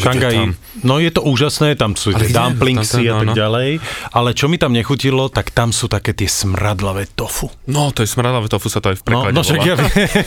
Šangaji, 0.00 0.54
no 0.82 0.96
je 0.96 1.10
to 1.10 1.20
úžasné, 1.20 1.74
tam 1.74 1.92
sú 1.92 2.10
tie 2.12 2.30
dumplingsy 2.30 3.06
a 3.06 3.18
tak 3.18 3.26
no, 3.26 3.32
no. 3.32 3.36
ďalej, 3.36 3.70
ale 4.10 4.28
čo 4.30 4.46
mi 4.46 4.56
tam 4.56 4.70
nechutilo, 4.70 5.26
tak 5.26 5.50
tam 5.50 5.68
sú 5.68 5.86
také 5.86 6.12
tie 6.12 6.26
smradlavé 6.26 7.10
tofu. 7.10 7.50
No, 7.66 7.90
to 7.90 8.00
je 8.00 8.08
smradlavé 8.08 8.46
tofu, 8.46 8.66
sa 8.66 8.78
to 8.78 8.88
aj 8.88 8.96
v 8.96 9.04
No, 9.04 9.06
preklade 9.24 9.32
no 9.32 9.42
však 9.42 9.58
volá. 9.58 9.68
ja 9.68 9.74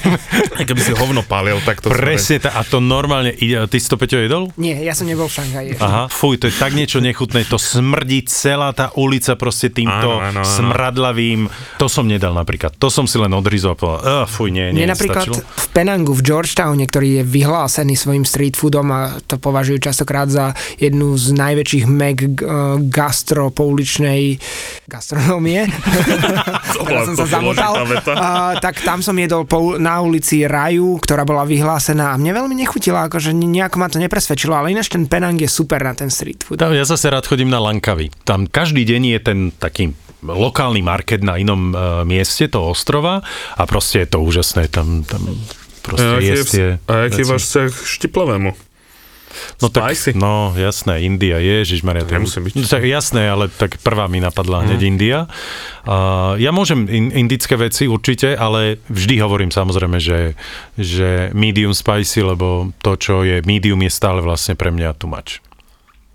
Keby 0.68 0.82
si 0.82 0.94
hovno 0.94 1.22
palil, 1.22 1.58
tak 1.62 1.80
to 1.80 1.90
presne, 1.90 2.38
tá, 2.38 2.54
a 2.54 2.62
to 2.62 2.80
normálne 2.80 3.32
ide, 3.34 3.58
ty 3.66 3.78
si 3.78 3.88
to 3.88 3.96
Peťo 3.96 4.18
jedol? 4.18 4.52
Nie, 4.56 4.78
ja 4.78 4.92
som 4.92 5.06
nebol 5.06 5.26
v 5.26 5.34
Šanghaji. 5.34 5.68
ešte. 5.74 5.82
Aha, 5.82 6.04
fuj, 6.08 6.38
to 6.38 6.46
je 6.46 6.56
tak 6.56 6.72
niečo 6.72 7.00
nechutné, 7.00 7.44
to 7.44 7.56
smrdí 7.56 8.24
celá 8.24 8.72
tá 8.72 8.92
ulica 8.94 9.34
proste 9.34 9.70
týmto 9.70 9.92
Áno, 10.12 10.20
áno, 10.22 10.42
áno. 10.42 10.48
smradlavým, 10.48 11.48
to 11.78 11.86
som 11.86 12.04
nedal 12.04 12.34
napríklad, 12.34 12.76
to 12.76 12.88
som 12.88 13.06
si 13.06 13.16
len 13.16 13.32
odrizol 13.32 13.74
a 13.74 13.78
povedal, 13.78 14.02
uh, 14.02 14.26
fuj, 14.26 14.50
nie, 14.50 14.70
nie, 14.70 14.84
Mne 14.84 14.92
napríklad 14.92 15.26
stačilo. 15.26 15.40
v 15.40 15.68
Penangu, 15.72 16.12
v 16.12 16.22
Georgetowne, 16.22 16.84
ktorý 16.84 17.10
je 17.14 17.24
vyhlásený 17.24 17.94
svojim 17.94 18.24
street 18.24 18.54
foodom 18.54 18.88
a 18.90 19.02
to 19.22 19.38
považujú 19.62 19.78
častokrát 19.78 20.26
za 20.26 20.58
jednu 20.82 21.14
z 21.22 21.38
najväčších 21.38 21.86
meg 21.86 22.18
eh, 22.26 22.34
gastro 22.90 23.54
pouličnej 23.54 24.42
gastronómie. 24.90 25.70
Teraz 26.90 27.14
som 27.14 27.16
sa 27.22 27.30
zamotal. 27.30 27.78
A, 28.18 28.58
tak 28.58 28.82
tam 28.82 29.06
som 29.06 29.14
jedol 29.14 29.46
po, 29.46 29.78
na 29.78 30.02
ulici 30.02 30.50
Raju, 30.50 30.98
ktorá 30.98 31.22
bola 31.30 31.46
vyhlásená 31.46 32.10
a 32.10 32.18
mne 32.18 32.34
veľmi 32.42 32.58
nechutila, 32.58 33.06
akože 33.06 33.38
nejako 33.38 33.78
ma 33.78 33.86
to 33.86 34.02
nepresvedčilo, 34.02 34.58
ale 34.58 34.74
ináč 34.74 34.90
ten 34.90 35.06
Penang 35.06 35.38
je 35.38 35.46
super 35.46 35.86
na 35.86 35.94
ten 35.94 36.10
street 36.10 36.42
food. 36.42 36.58
Tam, 36.58 36.74
ja 36.74 36.82
zase 36.82 37.14
rád 37.14 37.30
chodím 37.30 37.54
na 37.54 37.62
Lankavy. 37.62 38.10
Tam 38.26 38.50
každý 38.50 38.82
deň 38.82 39.02
je 39.14 39.20
ten 39.22 39.40
taký 39.54 39.94
lokálny 40.26 40.82
market 40.82 41.22
na 41.22 41.38
inom 41.38 41.70
uh, 41.70 42.02
mieste 42.02 42.50
toho 42.50 42.74
ostrova 42.74 43.22
a 43.54 43.62
proste 43.70 44.06
je 44.06 44.08
to 44.10 44.26
úžasné. 44.26 44.74
Tam, 44.74 45.06
tam 45.06 45.22
proste 45.86 46.18
jesť 46.26 46.50
tie 46.50 46.68
a 46.90 46.94
aký 47.06 47.22
je 47.22 47.30
váš 47.30 47.44
vzťah 47.46 47.70
k 47.70 47.78
štiplavému? 47.86 48.71
No, 49.62 49.68
tak, 49.70 49.94
spicy? 49.94 50.18
no 50.18 50.52
jasné, 50.58 51.06
India, 51.06 51.38
ježišmaria. 51.38 52.08
to- 52.08 52.14
Nemusí 52.18 52.40
byť. 52.42 52.54
No, 52.58 52.66
tak 52.66 52.84
jasné, 52.84 53.30
ale 53.30 53.48
tak 53.48 53.78
prvá 53.84 54.10
mi 54.10 54.18
napadla 54.18 54.66
hneď 54.66 54.82
India. 54.84 55.30
Uh, 55.86 56.38
ja 56.38 56.50
môžem 56.54 56.86
in, 56.90 57.10
indické 57.14 57.58
veci 57.58 57.86
určite, 57.90 58.34
ale 58.34 58.78
vždy 58.90 59.22
hovorím 59.22 59.50
samozrejme, 59.54 59.98
že, 59.98 60.34
že 60.78 61.30
medium 61.38 61.74
spicy, 61.74 62.22
lebo 62.26 62.74
to, 62.82 62.98
čo 62.98 63.22
je 63.22 63.42
medium, 63.46 63.82
je 63.82 63.92
stále 63.92 64.22
vlastne 64.22 64.54
pre 64.58 64.70
mňa 64.74 64.98
much. 65.06 65.42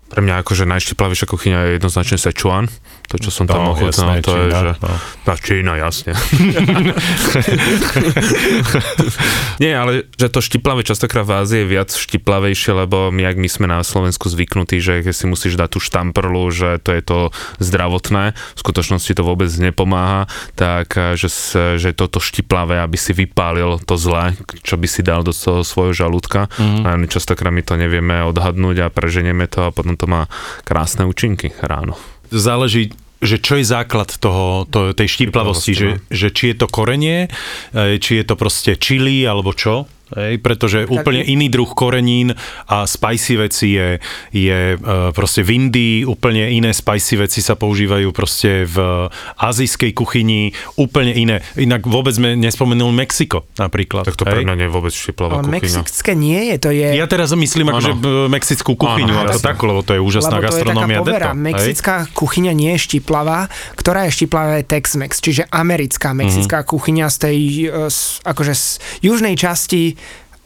Pre 0.07 0.23
mňa 0.23 0.39
akože 0.39 0.63
najštiplavejšia 0.63 1.27
kuchyňa 1.27 1.59
je 1.67 1.71
jednoznačne 1.77 2.17
Sichuan. 2.17 2.71
To, 3.07 3.15
čo 3.15 3.31
som 3.31 3.47
tam 3.47 3.63
No, 3.63 3.71
ochutnal, 3.71 4.19
jasné, 4.19 4.21
to 4.23 4.35
je, 4.35 4.51
Čína, 4.51 4.59
že... 4.59 4.71
no. 4.83 4.91
Tá 5.23 5.33
Čína, 5.39 5.73
jasne. 5.79 6.11
Nie, 9.63 9.79
ale 9.79 10.11
že 10.19 10.27
to 10.27 10.43
štiplavé 10.43 10.83
častokrát 10.83 11.23
v 11.23 11.39
Ázii 11.39 11.59
je 11.63 11.71
viac 11.71 11.89
štiplavejšie, 11.91 12.83
lebo 12.83 13.07
my, 13.09 13.23
ak 13.31 13.37
my 13.39 13.47
sme 13.47 13.65
na 13.71 13.79
Slovensku 13.79 14.27
zvyknutí, 14.27 14.83
že 14.83 15.07
keď 15.07 15.15
si 15.15 15.25
musíš 15.25 15.55
dať 15.55 15.69
tú 15.71 15.79
štamprlu, 15.79 16.51
že 16.51 16.83
to 16.83 16.91
je 16.91 17.01
to 17.01 17.19
zdravotné, 17.63 18.35
v 18.35 18.59
skutočnosti 18.59 19.11
to 19.15 19.23
vôbec 19.23 19.49
nepomáha, 19.55 20.27
tak 20.59 20.91
eh, 20.99 21.15
že, 21.15 21.31
že 21.79 21.95
toto 21.95 22.19
štiplavé, 22.19 22.83
aby 22.83 22.99
si 22.99 23.15
vypálil 23.15 23.79
to 23.87 23.95
zlé, 23.95 24.35
čo 24.67 24.75
by 24.75 24.87
si 24.87 24.99
dal 24.99 25.23
do 25.23 25.31
toho 25.31 25.63
svojho 25.63 25.95
žalúdka. 25.95 26.51
Mhm. 26.59 26.83
A 26.83 26.89
častokrát 27.07 27.55
my 27.55 27.63
to 27.63 27.79
nevieme 27.79 28.19
odhadnúť 28.27 28.83
a 28.83 28.91
preženieme 28.91 29.47
to 29.47 29.67
a 29.67 29.71
potom 29.71 29.95
to 29.95 30.05
má 30.05 30.27
krásne 30.67 31.07
účinky 31.07 31.55
ráno. 31.63 31.95
Záleží 32.31 32.93
že 33.17 33.41
čo 33.41 33.57
je 33.57 33.65
základ 33.65 34.13
toho, 34.21 34.69
to, 34.69 34.93
tej 34.93 35.09
štiplavosti, 35.09 35.73
že, 35.73 35.87
Štiplavosti, 35.97 36.13
že 36.13 36.27
či 36.29 36.43
je 36.53 36.55
to 36.61 36.67
korenie, 36.69 37.25
e, 37.73 37.97
či 37.97 38.21
je 38.21 38.25
to 38.29 38.37
proste 38.37 38.77
čili, 38.77 39.25
alebo 39.25 39.57
čo. 39.57 39.89
Hej, 40.09 40.39
pretože 40.39 40.79
úplne 40.85 41.19
iný 41.21 41.47
druh 41.47 41.67
korenín 41.67 42.31
a 42.63 42.83
spicy 42.83 43.33
veci 43.37 43.67
je, 43.71 43.87
je 44.31 44.59
e, 44.71 44.77
proste 45.11 45.41
v 45.41 45.49
Indii, 45.57 45.95
úplne 46.03 46.47
iné 46.47 46.71
spicy 46.71 47.19
veci 47.19 47.39
sa 47.39 47.53
používajú 47.53 48.07
proste 48.09 48.63
v 48.63 49.07
azijskej 49.35 49.91
kuchyni, 49.91 50.49
úplne 50.75 51.11
iné. 51.11 51.35
Inak 51.55 51.83
vôbec 51.83 52.13
sme 52.13 52.33
nespomenul 52.33 52.87
Mexiko 52.89 53.43
napríklad. 53.57 54.03
Tak 54.03 54.15
to 54.15 54.23
pre 54.23 54.41
mňa 54.41 54.55
nie 54.55 54.65
je 54.65 54.71
vôbec 54.71 54.89
štiplavá 54.89 55.39
Ale 55.39 55.51
kuchyňa. 55.51 55.83
mexické 55.83 56.11
nie 56.13 56.39
je, 56.45 56.55
to 56.57 56.69
je... 56.71 56.87
Ja 56.93 57.05
teraz 57.05 57.33
myslím 57.33 57.67
akože 57.69 57.91
mexickú 58.27 58.73
kuchyňu, 58.73 59.11
Áno, 59.11 59.27
ako 59.27 59.35
jasné. 59.35 59.43
takú, 59.45 59.63
lebo 59.65 59.81
to 59.81 59.91
je 59.91 59.99
úžasná 59.99 60.37
lebo 60.37 60.47
to 60.47 60.55
je 60.55 60.63
taká 60.63 60.63
gastronómia. 60.63 60.97
povera. 60.97 61.19
deto, 61.27 61.35
hej? 61.35 61.43
Mexická 61.43 61.95
kuchyňa 62.09 62.53
nie 62.53 62.71
je 62.71 62.79
štiplavá, 62.81 63.39
ktorá 63.75 64.07
je 64.07 64.11
štiplavá 64.15 64.51
je 64.57 64.65
Tex-Mex, 64.65 65.11
čiže 65.19 65.43
americká 65.49 66.13
mexická 66.13 66.57
Mhm. 66.57 66.67
kuchyňa 66.69 67.07
z 67.07 67.17
tej, 67.19 67.37
e, 67.65 67.91
z, 67.91 67.99
akože 68.23 68.53
z 68.53 68.65
južnej 69.01 69.35
časti 69.35 69.96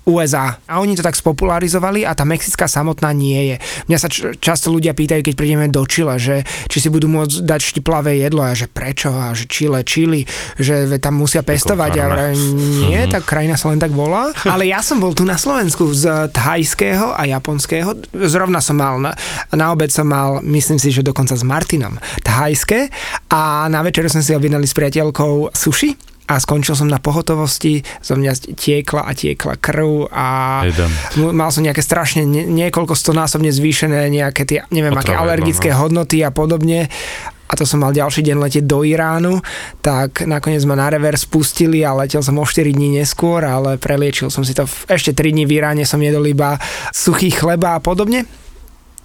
USA. 0.05 0.57
A 0.65 0.81
oni 0.81 0.97
to 0.97 1.05
tak 1.05 1.13
spopularizovali 1.13 2.01
a 2.01 2.17
tá 2.17 2.25
mexická 2.25 2.65
samotná 2.65 3.13
nie 3.13 3.53
je. 3.53 3.55
Mňa 3.85 3.97
sa 4.01 4.09
č- 4.09 4.33
často 4.41 4.73
ľudia 4.73 4.97
pýtajú, 4.97 5.21
keď 5.21 5.33
prídeme 5.37 5.69
do 5.69 5.85
Chile, 5.85 6.17
že 6.17 6.41
či 6.65 6.81
si 6.81 6.89
budú 6.89 7.05
môcť 7.05 7.45
dať 7.45 7.61
štiplavé 7.61 8.17
jedlo 8.17 8.41
a 8.41 8.57
že 8.57 8.65
prečo 8.65 9.13
a 9.13 9.37
že 9.37 9.45
Chile, 9.45 9.85
Chile, 9.85 10.25
že 10.57 10.89
tam 10.97 11.21
musia 11.21 11.45
pestovať 11.45 11.91
a 12.01 12.05
vraj, 12.09 12.33
nie, 12.81 13.01
tá 13.13 13.21
krajina 13.21 13.53
sa 13.61 13.69
len 13.69 13.77
tak 13.77 13.93
volá. 13.93 14.33
Ale 14.49 14.65
ja 14.65 14.81
som 14.81 14.97
bol 14.97 15.13
tu 15.13 15.21
na 15.21 15.37
Slovensku 15.37 15.93
z 15.93 16.33
thajského 16.33 17.13
a 17.13 17.29
japonského. 17.29 17.93
Zrovna 18.25 18.57
som 18.57 18.81
mal, 18.81 18.97
na, 18.97 19.13
na 19.53 19.69
obed 19.69 19.93
som 19.93 20.09
mal, 20.09 20.41
myslím 20.41 20.81
si, 20.81 20.89
že 20.89 21.05
dokonca 21.05 21.37
s 21.37 21.45
Martinom, 21.45 22.01
thajské 22.25 22.89
a 23.29 23.69
na 23.69 23.85
večeru 23.85 24.09
sme 24.09 24.25
si 24.25 24.33
objednali 24.33 24.65
s 24.65 24.73
priateľkou 24.73 25.53
sushi 25.53 26.10
a 26.31 26.39
skončil 26.39 26.79
som 26.79 26.87
na 26.87 27.03
pohotovosti, 27.03 27.83
zo 27.99 28.15
mňa 28.15 28.55
tiekla 28.55 29.03
a 29.03 29.11
tiekla 29.11 29.59
krv 29.59 30.07
a 30.07 30.27
mal 31.35 31.51
som 31.51 31.59
nejaké 31.59 31.83
strašne 31.83 32.23
nie, 32.23 32.47
niekoľko 32.47 32.95
stonásobne 32.95 33.51
zvýšené 33.51 34.07
nejaké 34.07 34.47
tie, 34.47 34.63
neviem, 34.71 34.95
aké 34.95 35.11
Otravedlo, 35.11 35.27
alergické 35.27 35.69
no. 35.75 35.83
hodnoty 35.83 36.23
a 36.23 36.31
podobne. 36.31 36.87
A 37.51 37.59
to 37.59 37.67
som 37.67 37.83
mal 37.83 37.91
ďalší 37.91 38.23
deň 38.23 38.37
letieť 38.47 38.63
do 38.63 38.87
Iránu, 38.87 39.43
tak 39.83 40.23
nakoniec 40.23 40.63
ma 40.63 40.79
na 40.79 40.87
rever 40.87 41.19
spustili 41.19 41.83
a 41.83 41.91
letel 41.91 42.23
som 42.23 42.39
o 42.39 42.47
4 42.47 42.63
dní 42.63 42.95
neskôr, 42.95 43.43
ale 43.43 43.75
preliečil 43.75 44.31
som 44.31 44.47
si 44.47 44.55
to, 44.55 44.63
v, 44.63 44.87
ešte 44.87 45.11
3 45.11 45.35
dní 45.35 45.43
v 45.43 45.59
Iráne 45.59 45.83
som 45.83 45.99
jedol 45.99 46.31
iba 46.31 46.55
suchý 46.95 47.27
chleba 47.27 47.75
a 47.75 47.83
podobne, 47.83 48.23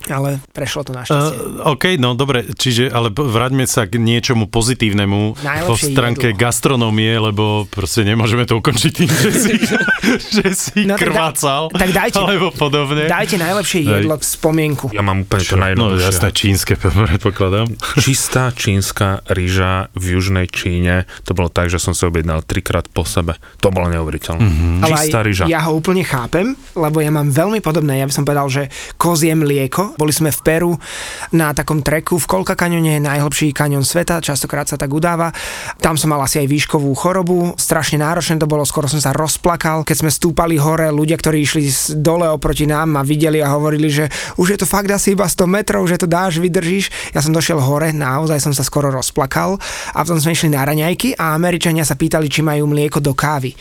ale 0.08 0.38
prešlo 0.48 0.82
to 0.82 0.92
našťastie. 0.92 1.36
Uh, 1.60 1.72
OK, 1.72 1.96
no 1.96 2.12
dobre, 2.12 2.46
čiže 2.48 2.88
ale 2.88 3.08
vráťme 3.08 3.64
sa 3.64 3.84
k 3.84 3.96
niečomu 3.96 4.46
pozitívnemu 4.46 5.20
po 5.32 5.42
Najlepšie 5.42 5.86
stránke 5.88 6.26
jedlo. 6.28 6.40
gastronomie, 6.40 7.12
lebo 7.12 7.44
proste 7.66 8.02
nemôžeme 8.02 8.42
to 8.42 8.56
ukončiť 8.56 8.92
tým, 8.92 9.10
že 9.10 9.30
si, 9.32 9.52
že 10.36 10.46
si 10.50 10.78
No 10.84 10.94
tak 10.94 11.02
da- 11.02 11.32
krvácal, 11.32 11.62
tak 11.70 11.90
dajte- 11.90 12.18
alebo 12.18 12.50
podobne. 12.50 13.06
Dajte 13.06 13.36
najlepšie 13.36 13.78
Daj. 13.80 13.90
jedlo 13.98 14.14
v 14.14 14.24
spomienku. 14.24 14.86
Ja 14.90 15.00
mám 15.00 15.22
úplne 15.22 15.42
to 15.42 15.54
No 15.54 15.62
najjednoduchšie. 15.64 16.06
jasné, 16.06 16.28
čínske 16.30 16.72
predpokladám. 16.80 17.66
Čistá 17.96 18.50
čínska 18.50 19.06
rýža 19.26 19.88
v 19.92 20.14
južnej 20.14 20.46
Číne, 20.46 20.94
to 21.22 21.32
bolo 21.32 21.48
tak, 21.48 21.66
že 21.66 21.76
som 21.76 21.90
si 21.90 22.02
objednal 22.02 22.40
trikrát 22.40 22.86
po 22.86 23.02
sebe. 23.02 23.34
To 23.58 23.68
bolo 23.68 23.88
neuveriteľné. 23.88 24.38
Mm-hmm. 24.38 24.86
Čistá 24.86 25.20
rýža. 25.20 25.44
ja 25.46 25.60
ho 25.62 25.74
úplne 25.74 26.00
chápem, 26.00 26.54
lebo 26.72 26.98
ja 26.98 27.08
mám 27.08 27.26
veľmi 27.26 27.58
podobné, 27.58 27.98
ja 27.98 28.06
by 28.06 28.12
som 28.12 28.22
povedal, 28.22 28.46
že 28.46 28.62
kozie 28.94 29.32
mlieko. 29.32 29.95
Boli 29.96 30.12
sme 30.12 30.28
v 30.28 30.40
Peru 30.44 30.72
na 31.32 31.56
takom 31.56 31.80
treku 31.80 32.20
v 32.20 32.28
Kolka 32.28 32.52
kaňone, 32.52 33.00
najhlbší 33.00 33.56
kaňon 33.56 33.82
sveta, 33.82 34.20
častokrát 34.20 34.68
sa 34.68 34.76
tak 34.76 34.92
udáva. 34.92 35.32
Tam 35.80 35.96
som 35.96 36.12
mal 36.12 36.20
asi 36.20 36.44
aj 36.44 36.48
výškovú 36.52 36.92
chorobu, 36.92 37.56
strašne 37.56 38.04
náročné 38.04 38.36
to 38.36 38.44
bolo, 38.44 38.62
skoro 38.68 38.86
som 38.86 39.00
sa 39.00 39.16
rozplakal. 39.16 39.88
Keď 39.88 39.96
sme 40.04 40.10
stúpali 40.12 40.60
hore, 40.60 40.92
ľudia, 40.92 41.16
ktorí 41.16 41.40
išli 41.40 41.64
dole 41.96 42.28
oproti 42.28 42.68
nám 42.68 42.92
ma 42.92 43.02
videli 43.02 43.40
a 43.40 43.52
hovorili, 43.56 43.88
že 43.88 44.04
už 44.36 44.56
je 44.56 44.58
to 44.60 44.66
fakt 44.68 44.92
asi 44.92 45.16
iba 45.16 45.24
100 45.24 45.48
metrov, 45.48 45.88
že 45.88 45.96
to 45.96 46.08
dáš, 46.08 46.38
vydržíš. 46.38 47.16
Ja 47.16 47.24
som 47.24 47.32
došiel 47.32 47.56
hore, 47.56 47.90
naozaj 47.96 48.44
som 48.44 48.52
sa 48.52 48.62
skoro 48.62 48.92
rozplakal 48.92 49.56
a 49.96 49.98
potom 50.04 50.20
sme 50.20 50.36
išli 50.36 50.52
na 50.52 50.62
raňajky 50.62 51.16
a 51.16 51.32
Američania 51.32 51.88
sa 51.88 51.96
pýtali, 51.96 52.28
či 52.28 52.44
majú 52.44 52.68
mlieko 52.68 53.00
do 53.00 53.16
kávy. 53.16 53.56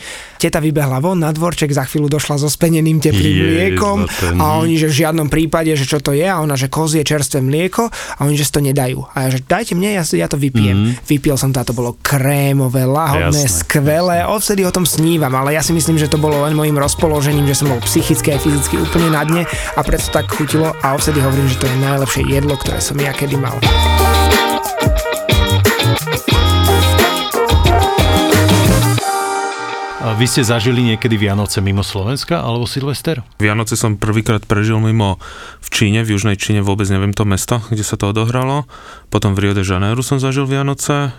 Teta 0.45 0.61
vybehla 0.61 1.01
von 1.01 1.17
na 1.17 1.33
dvorček, 1.33 1.73
za 1.73 1.89
chvíľu 1.89 2.05
došla 2.05 2.37
so 2.37 2.45
speneným 2.45 3.01
teplým 3.01 3.33
Ježiš, 3.33 3.49
mliekom 3.49 4.05
no 4.05 4.13
ten- 4.13 4.37
a 4.37 4.61
oni, 4.61 4.77
že 4.77 4.93
v 4.93 4.95
žiadnom 5.01 5.25
prípade, 5.25 5.73
že 5.73 5.89
čo 5.89 5.97
to 5.97 6.13
je 6.13 6.21
a 6.21 6.37
ona, 6.37 6.53
že 6.53 6.69
kozie 6.69 7.01
čerstvé 7.01 7.41
mlieko 7.41 7.89
a 7.89 8.19
oni, 8.21 8.37
že 8.37 8.45
si 8.45 8.53
to 8.53 8.61
nedajú. 8.61 9.09
A 9.17 9.25
ja, 9.25 9.33
že 9.33 9.41
dajte 9.41 9.73
mne, 9.73 9.97
ja, 9.97 10.05
ja 10.05 10.29
to 10.29 10.37
vypijem. 10.37 10.77
Mm-hmm. 10.77 11.09
Vypil 11.09 11.33
som 11.33 11.49
to 11.49 11.57
a 11.57 11.65
to 11.65 11.73
bolo 11.73 11.97
krémové, 11.97 12.85
lahodné, 12.85 13.41
Jasné, 13.41 13.65
skvelé. 13.65 14.21
Odvtedy 14.21 14.61
o 14.61 14.69
tom 14.69 14.85
snívam, 14.85 15.33
ale 15.33 15.57
ja 15.57 15.65
si 15.65 15.73
myslím, 15.73 15.97
že 15.97 16.05
to 16.05 16.21
bolo 16.21 16.45
len 16.45 16.53
môjim 16.53 16.77
rozpoložením, 16.77 17.49
že 17.49 17.65
som 17.65 17.73
bol 17.73 17.81
psychicky 17.81 18.29
a 18.29 18.37
fyzicky 18.37 18.77
úplne 18.77 19.09
na 19.17 19.25
dne 19.25 19.49
a 19.49 19.81
preto 19.81 20.13
tak 20.13 20.29
chutilo 20.29 20.77
a 20.77 20.93
odvtedy 20.93 21.25
hovorím, 21.25 21.49
že 21.49 21.57
to 21.57 21.65
je 21.65 21.77
najlepšie 21.81 22.21
jedlo, 22.29 22.53
ktoré 22.53 22.77
som 22.77 23.01
ja 23.01 23.09
kedy 23.17 23.33
mal. 23.33 23.57
Vy 30.15 30.31
ste 30.31 30.47
zažili 30.47 30.79
niekedy 30.79 31.19
Vianoce 31.19 31.59
mimo 31.59 31.83
Slovenska 31.83 32.39
alebo 32.39 32.63
Silvester? 32.63 33.19
Vianoce 33.35 33.75
som 33.75 33.99
prvýkrát 33.99 34.47
prežil 34.47 34.79
mimo 34.79 35.19
v 35.59 35.67
Číne, 35.67 36.07
v 36.07 36.15
južnej 36.15 36.39
Číne, 36.39 36.63
vôbec 36.63 36.87
neviem 36.87 37.11
to 37.11 37.27
mesto, 37.27 37.59
kde 37.67 37.83
sa 37.83 37.99
to 37.99 38.15
odohralo. 38.15 38.63
Potom 39.11 39.35
v 39.35 39.43
Rio 39.43 39.53
de 39.53 39.67
Janeiro 39.67 39.99
som 39.99 40.15
zažil 40.15 40.47
Vianoce, 40.47 41.11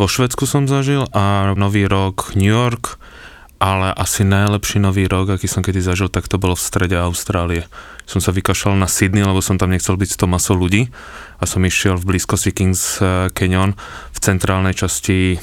vo 0.00 0.08
Švedsku 0.08 0.48
som 0.48 0.64
zažil 0.64 1.04
a 1.12 1.52
Nový 1.52 1.84
rok 1.84 2.32
New 2.32 2.48
York, 2.48 2.96
ale 3.60 3.92
asi 3.92 4.24
najlepší 4.24 4.80
Nový 4.80 5.04
rok, 5.04 5.36
aký 5.36 5.44
som 5.44 5.60
kedy 5.60 5.84
zažil, 5.84 6.08
tak 6.08 6.24
to 6.24 6.40
bolo 6.40 6.56
v 6.56 6.64
strede 6.64 6.96
Austrálie. 6.96 7.68
Som 8.08 8.24
sa 8.24 8.32
vykašľal 8.32 8.76
na 8.76 8.88
Sydney, 8.88 9.24
lebo 9.24 9.40
som 9.44 9.60
tam 9.60 9.72
nechcel 9.72 10.00
byť 10.00 10.20
100 10.20 10.28
masov 10.28 10.60
ľudí 10.60 10.88
a 11.40 11.44
som 11.44 11.64
išiel 11.64 11.96
v 12.00 12.16
blízkosti 12.16 12.52
Kings 12.56 13.00
Canyon 13.32 13.76
centrálnej 14.24 14.72
časti 14.72 15.36
eh, 15.36 15.38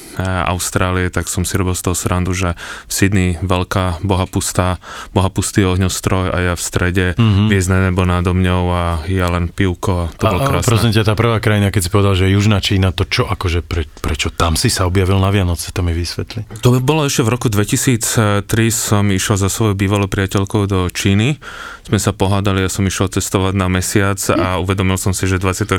Austrálie, 0.50 1.06
tak 1.08 1.30
som 1.30 1.46
si 1.46 1.54
robil 1.54 1.78
z 1.78 1.86
toho 1.86 1.94
srandu, 1.94 2.34
že 2.34 2.58
v 2.86 2.92
Sydney 2.92 3.30
veľká 3.38 4.02
bohapustá, 4.02 4.82
bohapustý 5.14 5.62
ohňostroj 5.62 6.34
a 6.34 6.38
ja 6.50 6.54
v 6.58 6.62
strede 6.62 7.06
Mhm. 7.14 7.22
mm-hmm. 7.22 7.48
hviezdne 7.48 7.78
nebo 7.90 8.02
nado 8.02 8.32
mňou 8.32 8.64
a 8.72 8.84
ja 9.06 9.28
len 9.30 9.48
pivko 9.52 10.06
a 10.08 10.12
to 10.16 10.26
bolo 10.26 10.40
a, 10.40 10.44
a 10.44 10.48
krásne. 10.48 10.68
prosím 10.68 10.90
ťa, 10.94 11.02
tá 11.04 11.14
prvá 11.14 11.38
krajina, 11.38 11.68
keď 11.68 11.82
si 11.84 11.90
povedal, 11.92 12.14
že 12.16 12.26
Južná 12.32 12.58
Čína, 12.58 12.90
to 12.90 13.04
čo, 13.04 13.28
akože 13.28 13.60
pre, 13.62 13.84
prečo 14.00 14.32
tam 14.32 14.56
si 14.56 14.72
sa 14.72 14.88
objavil 14.88 15.20
na 15.20 15.28
Vianoce, 15.28 15.70
to 15.70 15.84
mi 15.84 15.92
vysvetli. 15.92 16.48
To 16.64 16.74
by 16.74 16.80
bolo 16.80 17.04
ešte 17.04 17.22
v 17.22 17.30
roku 17.30 17.46
2003, 17.52 18.48
som 18.72 19.04
išiel 19.12 19.36
za 19.36 19.52
svojou 19.52 19.76
bývalou 19.76 20.08
priateľkou 20.08 20.64
do 20.66 20.88
Číny. 20.88 21.36
Sme 21.82 21.98
sa 21.98 22.14
pohádali, 22.14 22.62
ja 22.62 22.70
som 22.70 22.86
išiel 22.86 23.10
cestovať 23.10 23.54
na 23.58 23.66
mesiac 23.66 24.18
a 24.30 24.62
uvedomil 24.62 24.96
som 24.96 25.10
si, 25.10 25.26
že 25.26 25.42
24. 25.42 25.76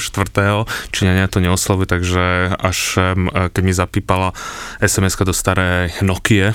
Číňania 0.91 1.31
to 1.31 1.39
neoslavujú, 1.39 1.87
takže 1.87 2.23
až 2.59 2.92
em, 2.97 3.29
keď 3.29 3.61
mi 3.63 3.73
zapípala 3.73 4.29
sms 4.81 5.15
do 5.23 5.33
starej 5.33 5.95
Nokie 6.03 6.53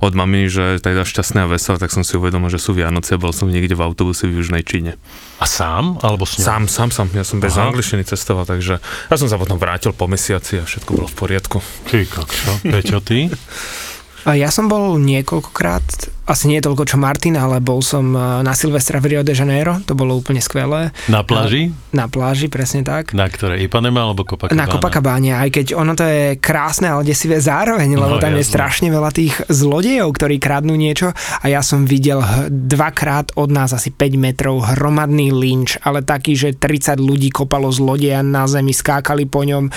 od 0.00 0.12
mami, 0.12 0.46
že 0.48 0.80
teda 0.80 1.04
šťastné 1.04 1.44
a 1.44 1.50
veselé, 1.50 1.80
tak 1.80 1.92
som 1.92 2.04
si 2.04 2.16
uvedomil, 2.16 2.52
že 2.52 2.60
sú 2.60 2.76
Vianoce 2.76 3.16
a 3.16 3.22
bol 3.22 3.32
som 3.32 3.48
niekde 3.48 3.76
v 3.76 3.84
autobuse 3.84 4.28
v 4.28 4.40
Južnej 4.40 4.64
Číne. 4.64 4.96
A 5.40 5.46
sám? 5.48 6.00
Alebo 6.04 6.28
s 6.28 6.40
ňou? 6.40 6.46
Sám, 6.46 6.62
sám, 6.68 6.90
sám, 6.92 7.08
ja 7.16 7.24
som 7.24 7.40
bez 7.40 7.56
Aha. 7.56 7.72
angličtiny 7.72 8.04
cestoval, 8.04 8.44
takže 8.44 8.80
ja 8.82 9.16
som 9.16 9.28
sa 9.28 9.40
potom 9.40 9.56
vrátil 9.56 9.96
po 9.96 10.04
mesiaci 10.06 10.60
a 10.60 10.64
všetko 10.68 10.90
bolo 10.96 11.08
v 11.08 11.16
poriadku. 11.16 11.58
Ty 11.88 12.04
kokšo, 12.06 12.52
Peťo, 12.68 12.98
ty? 13.00 13.26
Ja 14.26 14.48
som 14.48 14.66
bol 14.66 14.96
niekoľkokrát, 14.96 15.82
asi 16.24 16.44
nie 16.46 16.58
toľko 16.58 16.84
čo 16.84 16.96
Martin, 16.96 17.34
ale 17.34 17.58
bol 17.58 17.80
som 17.80 18.10
eh, 18.10 18.20
na 18.40 18.52
Silvestra 18.52 18.98
v 18.98 19.10
Rio 19.10 19.22
de 19.22 19.32
Janeiro, 19.32 19.80
to 19.80 19.92
bolo 19.92 20.12
úplne 20.12 20.38
skvelé. 20.38 20.92
Na 21.06 21.20
pláži? 21.20 21.72
Na 21.90 22.06
pláži, 22.06 22.46
presne 22.46 22.80
tak. 22.80 23.10
Na 23.10 23.26
ktorej? 23.26 23.60
Ipanema 23.60 24.02
alebo 24.02 24.22
Copacabana? 24.22 24.54
Na 24.54 24.66
Copacabane, 24.66 25.32
aj 25.32 25.48
keď 25.50 25.66
ono 25.72 25.92
to 25.92 26.02
je 26.02 26.22
krásne, 26.36 26.86
ale 26.86 27.02
desivé 27.02 27.38
zároveň, 27.38 27.90
lebo 27.92 28.10
No, 28.10 28.18
tam 28.18 28.32
je 28.32 28.42
jasné. 28.42 28.52
strašne 28.52 28.88
veľa 28.88 29.10
tých 29.10 29.34
zlodejov, 29.46 30.10
ktorí 30.10 30.36
kradnú 30.36 30.74
niečo 30.74 31.10
a 31.14 31.44
ja 31.46 31.60
som 31.60 31.82
videl 31.82 32.20
dvakrát 32.48 33.32
od 33.34 33.48
nás 33.48 33.70
asi 33.70 33.88
5 33.88 33.98
metrov 34.16 34.60
hromadný 34.68 35.30
lynč, 35.30 35.80
ale 35.80 36.00
taký, 36.00 36.34
že 36.34 36.52
30 36.52 36.98
ľudí 36.98 37.28
kopalo 37.28 37.68
zlodeja 37.68 38.20
na 38.20 38.44
zemi, 38.44 38.70
skákali 38.70 39.24
po 39.24 39.42
ňom 39.42 39.72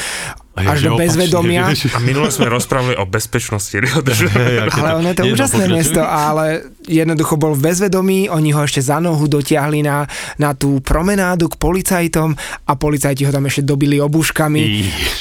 až 0.53 0.85
do 0.85 0.93
opačne, 0.93 1.01
bezvedomia. 1.01 1.65
A 1.97 1.99
minule 1.99 2.29
sme 2.29 2.45
rozprávali 2.45 2.93
o 3.01 3.09
bezpečnosti 3.09 3.73
Rio 3.73 4.05
de 4.05 4.13
Janeiro. 4.13 4.69
Ale 4.69 4.89
ono 5.01 5.07
je 5.09 5.17
to 5.17 5.25
úžasné 5.25 5.65
pokračuj. 5.65 5.77
mesto, 5.81 6.01
ale 6.05 6.45
jednoducho 6.85 7.35
bol 7.41 7.57
v 7.57 7.73
bezvedomí, 7.73 8.29
oni 8.29 8.53
ho 8.53 8.61
ešte 8.61 8.85
za 8.85 9.01
nohu 9.01 9.25
dotiahli 9.25 9.81
na, 9.81 10.05
na 10.37 10.53
tú 10.53 10.77
promenádu 10.85 11.49
k 11.49 11.57
policajtom 11.57 12.37
a 12.69 12.71
policajti 12.77 13.25
ho 13.25 13.33
tam 13.33 13.49
ešte 13.49 13.65
dobili 13.65 13.97
obuškami. 13.97 14.61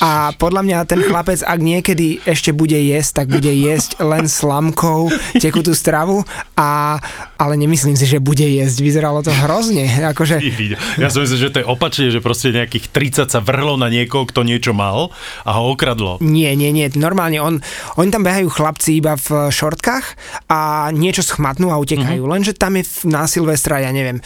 A 0.04 0.36
podľa 0.36 0.62
mňa 0.68 0.78
ten 0.84 1.00
chlapec, 1.00 1.40
ak 1.40 1.60
niekedy 1.64 2.20
ešte 2.28 2.52
bude 2.52 2.76
jesť, 2.76 3.24
tak 3.24 3.26
bude 3.32 3.50
jesť 3.50 4.04
len 4.04 4.28
slamkou 4.28 5.08
tekutú 5.40 5.72
stravu, 5.72 6.28
a, 6.60 7.00
ale 7.40 7.54
nemyslím 7.56 7.96
si, 7.96 8.04
že 8.04 8.20
bude 8.20 8.44
jesť. 8.44 8.84
Vyzeralo 8.84 9.24
to 9.24 9.32
hrozne. 9.32 9.88
Akože. 10.12 10.44
Ja 11.00 11.08
som 11.08 11.24
myslel, 11.24 11.48
že 11.48 11.52
to 11.54 11.60
je 11.64 11.66
opačne, 11.66 12.12
že 12.12 12.20
proste 12.20 12.52
nejakých 12.52 12.92
30 12.92 13.32
sa 13.32 13.40
vrhlo 13.40 13.80
na 13.80 13.88
niekoho, 13.88 14.28
kto 14.28 14.44
niečo 14.44 14.76
mal 14.76 15.14
a 15.44 15.50
ho 15.56 15.72
okradlo. 15.72 16.18
Nie, 16.22 16.54
nie, 16.54 16.70
nie. 16.70 16.88
Normálne 16.94 17.38
on, 17.42 17.54
oni 17.98 18.10
tam 18.10 18.22
behajú 18.26 18.48
chlapci 18.50 18.98
iba 18.98 19.18
v 19.18 19.50
šortkách 19.50 20.06
a 20.50 20.90
niečo 20.94 21.24
schmatnú 21.24 21.72
a 21.72 21.80
utekajú. 21.80 22.22
Mm-hmm. 22.22 22.34
Lenže 22.38 22.52
tam 22.54 22.78
je 22.78 22.84
na 23.08 23.24
Silvestra, 23.26 23.82
ja 23.82 23.90
neviem, 23.90 24.20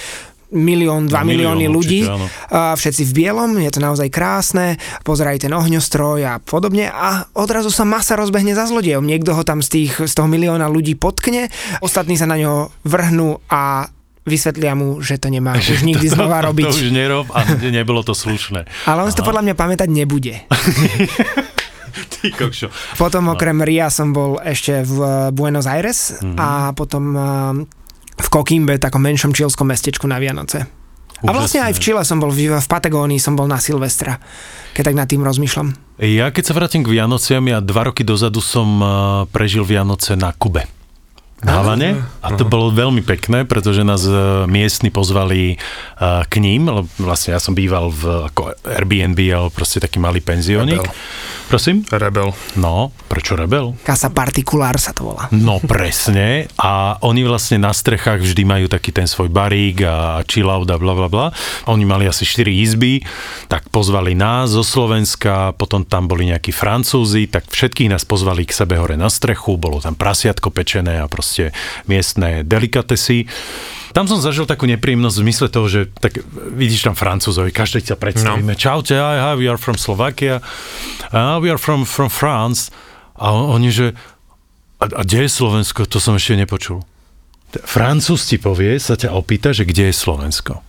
milión, 0.54 1.10
dva 1.10 1.26
milión 1.26 1.58
milióny 1.58 1.66
ľudí, 1.66 2.00
určite, 2.06 2.14
áno. 2.54 2.76
všetci 2.78 3.02
v 3.02 3.12
bielom, 3.12 3.50
je 3.58 3.70
to 3.74 3.80
naozaj 3.82 4.08
krásne, 4.14 4.78
pozerajú 5.02 5.42
ten 5.42 5.52
ohňostroj 5.52 6.20
a 6.22 6.34
podobne 6.38 6.86
a 6.86 7.26
odrazu 7.34 7.74
sa 7.74 7.82
masa 7.82 8.14
rozbehne 8.14 8.54
za 8.54 8.70
zlodejom. 8.70 9.02
Niekto 9.02 9.34
ho 9.34 9.42
tam 9.42 9.58
z, 9.58 9.68
tých, 9.74 10.06
z 10.06 10.12
toho 10.14 10.30
milióna 10.30 10.70
ľudí 10.70 10.94
potkne, 10.94 11.50
ostatní 11.82 12.14
sa 12.14 12.30
na 12.30 12.38
ňo 12.38 12.70
vrhnú 12.86 13.42
a 13.50 13.90
vysvetlia 14.26 14.74
mu, 14.74 14.98
že 14.98 15.16
to 15.16 15.28
nemá 15.28 15.54
už 15.62 15.80
nikdy 15.82 16.06
znova 16.06 16.38
To, 16.42 16.46
robiť. 16.50 16.64
to 16.64 16.74
už 16.76 16.90
nerob 16.90 17.26
a 17.30 17.46
ne- 17.46 17.70
nebolo 17.78 18.02
to 18.02 18.12
slušné. 18.12 18.66
Ale 18.84 18.98
on 19.00 19.08
si 19.08 19.14
to 19.14 19.22
podľa 19.22 19.42
mňa 19.42 19.54
pamätať 19.54 19.88
nebude. 19.88 20.34
Ty 21.96 22.28
kokšo. 22.28 22.68
Potom 22.94 23.30
okrem 23.30 23.56
Ria 23.58 23.88
som 23.88 24.10
bol 24.10 24.36
ešte 24.38 24.82
v 24.82 24.98
Buenos 25.30 25.64
Aires 25.64 26.20
Mhm. 26.20 26.36
a 26.36 26.48
potom 26.70 27.04
eh, 27.10 27.22
v 28.16 28.28
Kokimbe, 28.28 28.76
takom 28.76 29.00
menšom 29.00 29.30
čilskom 29.30 29.66
mestečku 29.66 30.04
na 30.04 30.16
Vianoce. 30.16 30.64
A 31.18 31.32
vlastne 31.32 31.60
Úžasné. 31.60 31.66
aj 31.66 31.72
v 31.72 31.80
Čile 31.80 32.02
som 32.02 32.18
bol, 32.18 32.28
v, 32.28 32.52
v 32.52 32.66
Patagónii 32.66 33.16
som 33.16 33.32
bol 33.32 33.44
na 33.44 33.56
Silvestra, 33.56 34.20
keď 34.72 34.82
tak 34.84 34.96
nad 34.96 35.06
tým 35.06 35.20
rozmýšľam. 35.20 35.72
Ja 35.98 36.28
keď 36.28 36.42
sa 36.42 36.52
vrátim 36.52 36.80
k 36.80 36.92
Vianociam, 36.92 37.40
ja 37.42 37.56
dva 37.58 37.88
roky 37.88 38.02
dozadu 38.02 38.38
som 38.38 38.68
uh, 38.76 38.88
prežil 39.26 39.64
Vianoce 39.64 40.12
na 40.12 40.28
Kube. 40.30 40.68
Havane. 41.46 42.02
A 42.26 42.34
to 42.34 42.42
bolo 42.42 42.74
veľmi 42.74 43.06
pekné, 43.06 43.46
pretože 43.46 43.86
nás 43.86 44.02
uh, 44.02 44.44
miestni 44.50 44.90
pozvali 44.90 45.56
uh, 45.56 46.26
k 46.26 46.42
ním, 46.42 46.66
lebo 46.66 46.90
vlastne 46.98 47.38
ja 47.38 47.40
som 47.40 47.54
býval 47.54 47.94
v 47.94 48.26
ako 48.26 48.58
Airbnb, 48.66 49.18
ale 49.30 49.48
proste 49.54 49.78
taký 49.78 50.02
malý 50.02 50.18
penziónik. 50.18 50.82
Rebel. 50.82 50.94
Prosím? 51.46 51.86
Rebel. 51.86 52.34
No, 52.58 52.90
prečo 53.06 53.38
rebel? 53.38 53.78
Casa 53.86 54.10
Particulár 54.10 54.82
sa 54.82 54.90
to 54.90 55.06
volá. 55.06 55.30
No 55.30 55.62
presne. 55.62 56.50
A 56.58 56.98
oni 57.06 57.22
vlastne 57.22 57.62
na 57.62 57.70
strechách 57.70 58.18
vždy 58.18 58.42
majú 58.42 58.66
taký 58.66 58.90
ten 58.90 59.06
svoj 59.06 59.30
barík 59.30 59.86
a 59.86 60.26
chill 60.26 60.50
out 60.50 60.66
a 60.66 60.74
bla 60.74 60.98
bla 60.98 61.06
bla. 61.06 61.26
Oni 61.70 61.86
mali 61.86 62.10
asi 62.10 62.26
4 62.26 62.50
izby, 62.50 63.06
tak 63.46 63.70
pozvali 63.70 64.18
nás 64.18 64.50
zo 64.58 64.66
Slovenska, 64.66 65.54
potom 65.54 65.86
tam 65.86 66.10
boli 66.10 66.26
nejakí 66.34 66.50
Francúzi, 66.50 67.30
tak 67.30 67.46
všetkých 67.46 67.94
nás 67.94 68.02
pozvali 68.02 68.42
k 68.42 68.50
sebe 68.50 68.74
hore 68.74 68.98
na 68.98 69.06
strechu, 69.06 69.54
bolo 69.54 69.78
tam 69.78 69.94
prasiatko 69.94 70.50
pečené 70.50 70.98
a 70.98 71.06
proste 71.06 71.35
miestne 71.86 72.42
delikatesy. 72.42 73.26
Tam 73.92 74.04
som 74.04 74.20
zažil 74.20 74.44
takú 74.44 74.68
nepríjemnosť 74.68 75.16
v 75.16 75.22
zmysle 75.24 75.46
toho, 75.48 75.66
že 75.72 75.80
tak 75.88 76.20
vidíš 76.52 76.84
tam 76.84 76.92
Francúzovi, 76.92 77.48
každý 77.48 77.80
sa 77.80 77.96
predstavíme. 77.96 78.52
No. 78.52 78.60
Čaute, 78.60 78.92
hi, 78.92 79.16
hi, 79.16 79.32
we 79.40 79.48
are 79.48 79.56
from 79.56 79.80
Slovakia. 79.80 80.44
Uh, 81.08 81.40
we 81.40 81.48
are 81.48 81.56
from, 81.56 81.88
from 81.88 82.12
France. 82.12 82.68
A 83.16 83.32
on- 83.32 83.56
oni, 83.56 83.72
že 83.72 83.86
a, 84.76 84.84
a 84.92 85.02
kde 85.08 85.24
je 85.24 85.30
Slovensko? 85.32 85.88
To 85.88 85.96
som 85.96 86.12
ešte 86.20 86.36
nepočul. 86.36 86.84
Francúz 87.64 88.28
ti 88.28 88.36
povie, 88.36 88.76
sa 88.76 89.00
ťa 89.00 89.16
opýta, 89.16 89.56
že 89.56 89.64
kde 89.64 89.88
je 89.88 89.94
Slovensko. 89.96 90.60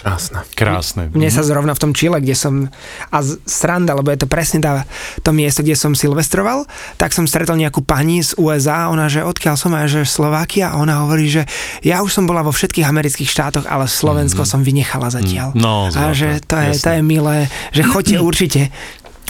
Krásne. 0.00 0.40
Krásne. 0.56 1.02
Mne 1.12 1.28
sa 1.28 1.44
zrovna 1.44 1.76
v 1.76 1.80
tom 1.84 1.92
Čile, 1.92 2.24
kde 2.24 2.32
som, 2.32 2.72
a 3.12 3.18
sranda, 3.44 3.92
lebo 3.92 4.08
je 4.08 4.24
to 4.24 4.28
presne 4.28 4.64
tá, 4.64 4.88
to 5.20 5.30
miesto, 5.36 5.60
kde 5.60 5.76
som 5.76 5.92
silvestroval, 5.92 6.64
tak 6.96 7.12
som 7.12 7.28
stretol 7.28 7.60
nejakú 7.60 7.84
pani 7.84 8.24
z 8.24 8.32
USA, 8.40 8.88
ona, 8.88 9.12
že 9.12 9.20
odkiaľ 9.20 9.54
som, 9.60 9.76
a 9.76 9.84
že 9.84 10.08
Slovakia, 10.08 10.72
a 10.72 10.80
ona 10.80 11.04
hovorí, 11.04 11.28
že 11.28 11.44
ja 11.84 12.00
už 12.00 12.16
som 12.16 12.24
bola 12.24 12.40
vo 12.40 12.50
všetkých 12.50 12.88
amerických 12.88 13.28
štátoch, 13.28 13.68
ale 13.68 13.84
Slovensko 13.84 14.48
som 14.48 14.64
vynechala 14.64 15.12
zatiaľ. 15.12 15.52
No, 15.52 15.92
a 15.92 16.16
že 16.16 16.40
to 16.48 16.56
je, 16.56 16.80
to 16.80 16.90
je 16.96 17.02
milé, 17.04 17.52
že 17.76 17.84
choďte 17.84 18.16
určite. 18.28 18.62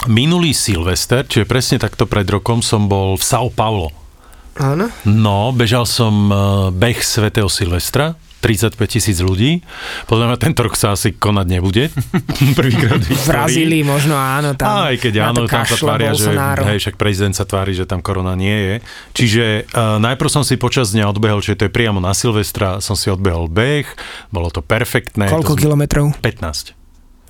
Minulý 0.09 0.57
Silvester, 0.57 1.27
čiže 1.27 1.45
presne 1.45 1.77
takto 1.77 2.09
pred 2.09 2.25
rokom, 2.25 2.65
som 2.65 2.89
bol 2.89 3.13
v 3.19 3.23
São 3.27 3.53
Paulo. 3.53 4.00
Áno. 4.59 4.91
No, 5.07 5.55
bežal 5.55 5.87
som 5.87 6.27
eh, 6.27 6.37
beh 6.75 6.99
svätého 6.99 7.47
Silvestra, 7.47 8.19
35 8.41 8.73
tisíc 8.89 9.21
ľudí. 9.21 9.61
Podľa 10.09 10.33
mňa 10.33 10.37
tento 10.41 10.65
rok 10.65 10.73
sa 10.73 10.97
asi 10.97 11.13
konať 11.13 11.45
nebude. 11.45 11.93
Prvýkrát 12.59 12.97
v. 12.97 13.13
Brazílii 13.13 13.85
možno 13.85 14.17
áno. 14.17 14.57
Tam, 14.57 14.89
Aj 14.89 14.97
keď 14.97 15.29
áno, 15.29 15.45
tam 15.45 15.63
sa 15.63 15.77
tvária, 15.77 16.11
že 16.17 16.33
hej, 16.33 16.77
však 16.81 16.97
prezident 16.97 17.37
sa 17.37 17.45
tvári, 17.45 17.77
že 17.77 17.85
tam 17.85 18.01
korona 18.01 18.33
nie 18.33 18.57
je. 18.57 18.75
Čiže 19.13 19.45
uh, 19.69 20.01
najprv 20.01 20.29
som 20.33 20.41
si 20.41 20.57
počas 20.57 20.89
dňa 20.89 21.13
odbehol, 21.13 21.45
čiže 21.45 21.61
to 21.61 21.65
je 21.69 21.71
priamo 21.71 22.01
na 22.01 22.17
Silvestra, 22.17 22.81
som 22.81 22.97
si 22.97 23.13
odbehol 23.13 23.45
beh, 23.45 23.85
bolo 24.33 24.49
to 24.49 24.65
perfektné. 24.65 25.29
Koľko 25.29 25.53
to 25.53 25.61
kilometrov? 25.61 26.05
15. 26.25 26.80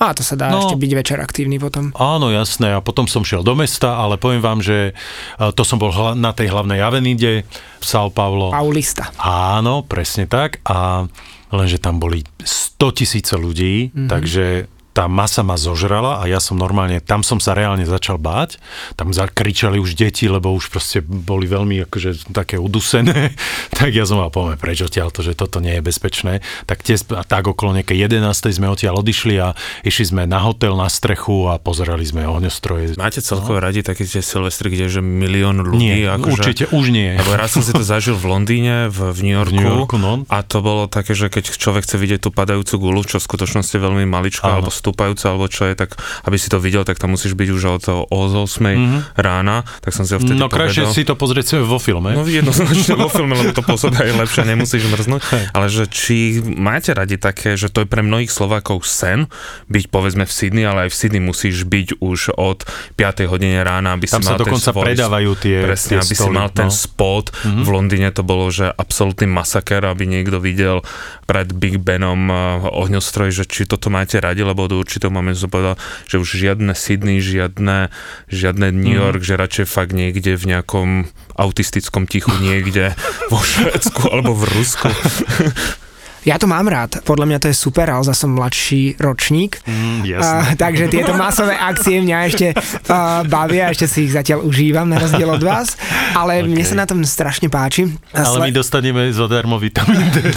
A 0.02 0.12
to 0.12 0.26
sa 0.26 0.34
dá 0.34 0.50
No. 0.50 0.66
ešte 0.66 0.76
byť 0.76 0.92
večer 0.92 1.22
aktívny 1.22 1.62
potom. 1.62 1.94
Áno, 1.94 2.28
jasné. 2.28 2.74
A 2.74 2.82
potom 2.82 3.06
som 3.06 3.22
šiel 3.22 3.46
do 3.46 3.54
mesta, 3.54 3.96
ale 3.96 4.18
poviem 4.18 4.42
vám, 4.42 4.58
že 4.60 4.98
uh, 5.38 5.54
to 5.54 5.62
som 5.62 5.78
bol 5.78 5.94
hla- 5.94 6.18
na 6.18 6.34
tej 6.34 6.50
hlavnej 6.50 6.82
avenide 6.82 7.46
v 7.78 7.86
São 7.86 8.10
Paulo. 8.10 8.50
Paulista. 8.50 9.14
Áno, 9.22 9.86
presne 9.86 10.26
tak. 10.26 10.58
A 10.66 11.06
lenže 11.54 11.78
tam 11.78 12.02
boli 12.02 12.26
100 12.42 12.82
tisíce 12.98 13.38
ľudí, 13.38 13.94
mm-hmm. 13.94 14.10
takže 14.10 14.46
tá 14.92 15.08
masa 15.08 15.40
ma 15.42 15.56
zožrala 15.56 16.20
a 16.20 16.28
ja 16.28 16.44
som 16.44 16.60
normálne, 16.60 17.00
tam 17.00 17.24
som 17.24 17.40
sa 17.40 17.56
reálne 17.56 17.88
začal 17.88 18.20
báť. 18.20 18.60
Tam 19.00 19.16
zakričali 19.16 19.80
už 19.80 19.96
deti, 19.96 20.28
lebo 20.28 20.52
už 20.52 20.68
proste 20.68 21.00
boli 21.02 21.48
veľmi 21.48 21.88
akože 21.88 22.32
také 22.36 22.60
udusené. 22.60 23.32
tak 23.80 23.96
ja 23.96 24.04
som 24.04 24.20
mal 24.20 24.28
poďme 24.28 24.60
preč 24.60 24.84
odtiaľ 24.84 25.10
to, 25.16 25.24
že 25.24 25.40
toto 25.40 25.64
nie 25.64 25.80
je 25.80 25.84
bezpečné. 25.84 26.34
Tak, 26.68 26.84
tie, 26.84 27.00
tak 27.02 27.44
okolo 27.48 27.80
nejakej 27.80 28.12
11. 28.12 28.52
sme 28.52 28.68
odtiaľ 28.68 29.00
odišli 29.00 29.36
a 29.40 29.56
išli 29.88 30.12
sme 30.12 30.28
na 30.28 30.44
hotel, 30.44 30.76
na 30.76 30.92
strechu 30.92 31.48
a 31.48 31.56
pozerali 31.56 32.04
sme 32.04 32.28
ohňostroje. 32.28 33.00
Máte 33.00 33.24
celkovo 33.24 33.64
radi 33.64 33.88
také 33.88 34.04
tie 34.04 34.20
silvestry, 34.20 34.76
kde 34.76 34.92
je 34.92 35.00
že 35.00 35.02
milión 35.02 35.64
ľudí? 35.64 36.04
Nie, 36.04 36.12
akože, 36.20 36.32
určite 36.36 36.64
už 36.76 36.92
nie. 36.92 37.16
Lebo 37.16 37.40
raz 37.40 37.56
som 37.56 37.64
si 37.64 37.72
to 37.72 37.82
zažil 37.82 38.20
v 38.20 38.28
Londýne, 38.28 38.92
v, 38.92 39.16
v 39.16 39.20
New 39.24 39.36
Yorku, 39.40 39.56
V 39.56 39.56
New 39.56 39.72
Yorku, 39.72 39.96
no. 39.96 40.28
a 40.28 40.44
to 40.44 40.60
bolo 40.60 40.92
také, 40.92 41.16
že 41.16 41.32
keď 41.32 41.56
človek 41.56 41.88
chce 41.88 41.96
vidieť 41.96 42.28
tú 42.28 42.30
padajúcu 42.36 42.92
gulu, 42.92 43.08
čo 43.08 43.24
v 43.24 43.24
skutočnosti 43.24 43.72
je 43.72 43.82
veľmi 43.82 44.04
alebo 44.44 44.70
stúpajúca, 44.82 45.30
alebo 45.30 45.46
čo 45.46 45.70
je, 45.70 45.78
tak 45.78 45.94
aby 46.26 46.38
si 46.42 46.50
to 46.50 46.58
videl, 46.58 46.82
tak 46.82 46.98
tam 46.98 47.14
musíš 47.14 47.38
byť 47.38 47.50
už 47.54 47.64
od, 47.78 47.84
od 48.10 48.32
8 48.34 48.66
mm-hmm. 48.66 49.02
rána, 49.22 49.62
tak 49.86 49.94
som 49.94 50.10
si 50.10 50.18
ho 50.18 50.20
vtedy. 50.20 50.42
No 50.42 50.50
krajšie 50.50 50.90
si 50.90 51.06
to 51.06 51.14
pozrieť 51.14 51.62
vo 51.62 51.78
filme. 51.78 52.18
No 52.18 52.26
jednoznačne 52.26 52.98
vo 52.98 53.08
filme, 53.14 53.38
lebo 53.38 53.54
to 53.54 53.62
pôsobí 53.62 54.02
aj 54.02 54.26
lepšie, 54.26 54.42
nemusíš 54.50 54.90
mrznúť. 54.90 55.22
Ale 55.54 55.70
že 55.70 55.86
či 55.86 56.42
máte 56.42 56.92
radi 56.98 57.22
také, 57.22 57.54
že 57.54 57.70
to 57.70 57.86
je 57.86 57.88
pre 57.88 58.02
mnohých 58.02 58.34
Slovákov 58.34 58.84
sen, 58.88 59.30
byť 59.70 59.86
povedzme 59.92 60.26
v 60.26 60.32
Sydney, 60.32 60.66
ale 60.66 60.88
aj 60.88 60.90
v 60.90 60.98
Sydney 60.98 61.22
musíš 61.22 61.68
byť 61.68 62.02
už 62.02 62.34
od 62.40 62.66
5. 62.96 63.32
hodine 63.32 63.62
rána, 63.62 63.94
aby 63.94 64.08
Tam 64.08 64.24
si 64.24 64.32
sa 64.32 64.36
mal 64.36 64.40
dokonca 64.40 64.72
ten 64.72 64.76
svoj... 64.76 64.86
predávajú 64.88 65.32
tie, 65.38 65.58
Presne, 65.62 65.90
tie 65.92 65.98
aby 66.02 66.14
si 66.16 66.24
stoly, 66.24 66.36
mal 66.36 66.50
ten 66.50 66.72
no. 66.72 66.74
spot. 66.74 67.26
Mm-hmm. 67.30 67.64
V 67.64 67.70
Londýne 67.70 68.10
to 68.16 68.24
bolo, 68.24 68.48
že 68.50 68.72
absolútny 68.72 69.28
masaker, 69.28 69.84
aby 69.86 70.08
niekto 70.08 70.40
videl 70.40 70.82
pred 71.28 71.52
Big 71.52 71.80
Benom 71.80 72.32
uh, 72.32 72.68
ohňostroj, 72.72 73.30
že 73.32 73.44
či 73.46 73.68
toto 73.68 73.92
máte 73.92 74.20
radi, 74.20 74.42
lebo 74.42 74.71
do 74.72 74.80
určitého 74.80 75.12
momentu 75.12 75.44
som 75.44 75.52
povedal, 75.52 75.76
že 76.08 76.16
už 76.16 76.32
žiadne 76.32 76.72
Sydney, 76.72 77.20
žiadne, 77.20 77.92
žiadne 78.32 78.72
New 78.72 78.96
Mhm. 78.96 79.02
York, 79.04 79.20
mm. 79.20 79.28
že 79.28 79.34
radšej 79.36 79.66
fakt 79.68 79.92
niekde 79.92 80.40
v 80.40 80.56
nejakom 80.56 80.90
autistickom 81.36 82.08
tichu 82.08 82.32
niekde 82.40 82.96
vo 83.28 83.44
Švedsku 83.44 84.08
alebo 84.08 84.32
v 84.32 84.48
Rusku. 84.48 84.88
Ja 86.22 86.38
to 86.38 86.46
mám 86.46 86.70
rád, 86.70 87.02
podľa 87.02 87.26
mňa 87.26 87.40
to 87.42 87.48
je 87.50 87.58
super, 87.58 87.90
ale 87.90 88.06
zase 88.06 88.30
som 88.30 88.38
mladší 88.38 89.02
ročník. 89.02 89.58
Mm, 89.66 90.06
A, 90.22 90.54
takže 90.64 90.86
tieto 90.94 91.18
masové 91.18 91.58
akcie 91.58 91.98
mňa 91.98 92.18
ešte 92.30 92.48
uh, 92.54 93.26
bavia, 93.26 93.74
ešte 93.74 93.90
si 93.90 94.06
ich 94.06 94.14
zatiaľ 94.14 94.46
užívam 94.46 94.86
na 94.86 95.02
rozdiel 95.02 95.26
od 95.26 95.42
vás, 95.42 95.74
ale 96.14 96.46
okay. 96.46 96.50
mne 96.54 96.64
sa 96.66 96.76
na 96.78 96.86
tom 96.86 97.02
strašne 97.02 97.50
páči. 97.50 97.90
A 98.14 98.22
Ale 98.22 98.50
my 98.50 98.52
sle- 98.54 98.60
dostaneme 98.62 99.02
zadarmo 99.10 99.58
vitamín 99.58 100.02
D. 100.14 100.22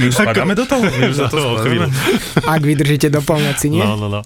My 0.00 0.08
už 0.08 0.16
spadáme 0.16 0.54
do 0.56 0.64
toho? 0.64 0.82
My 0.82 1.12
už 1.12 1.16
za 1.16 1.28
to 1.28 1.38
spadáme? 1.38 1.62
chvíľu. 1.62 1.86
Ak 2.48 2.62
vydržíte 2.64 3.08
do 3.12 3.20
polnoci, 3.22 3.68
nie? 3.68 3.84
No, 3.84 3.94
no, 3.94 4.08
no. 4.08 4.20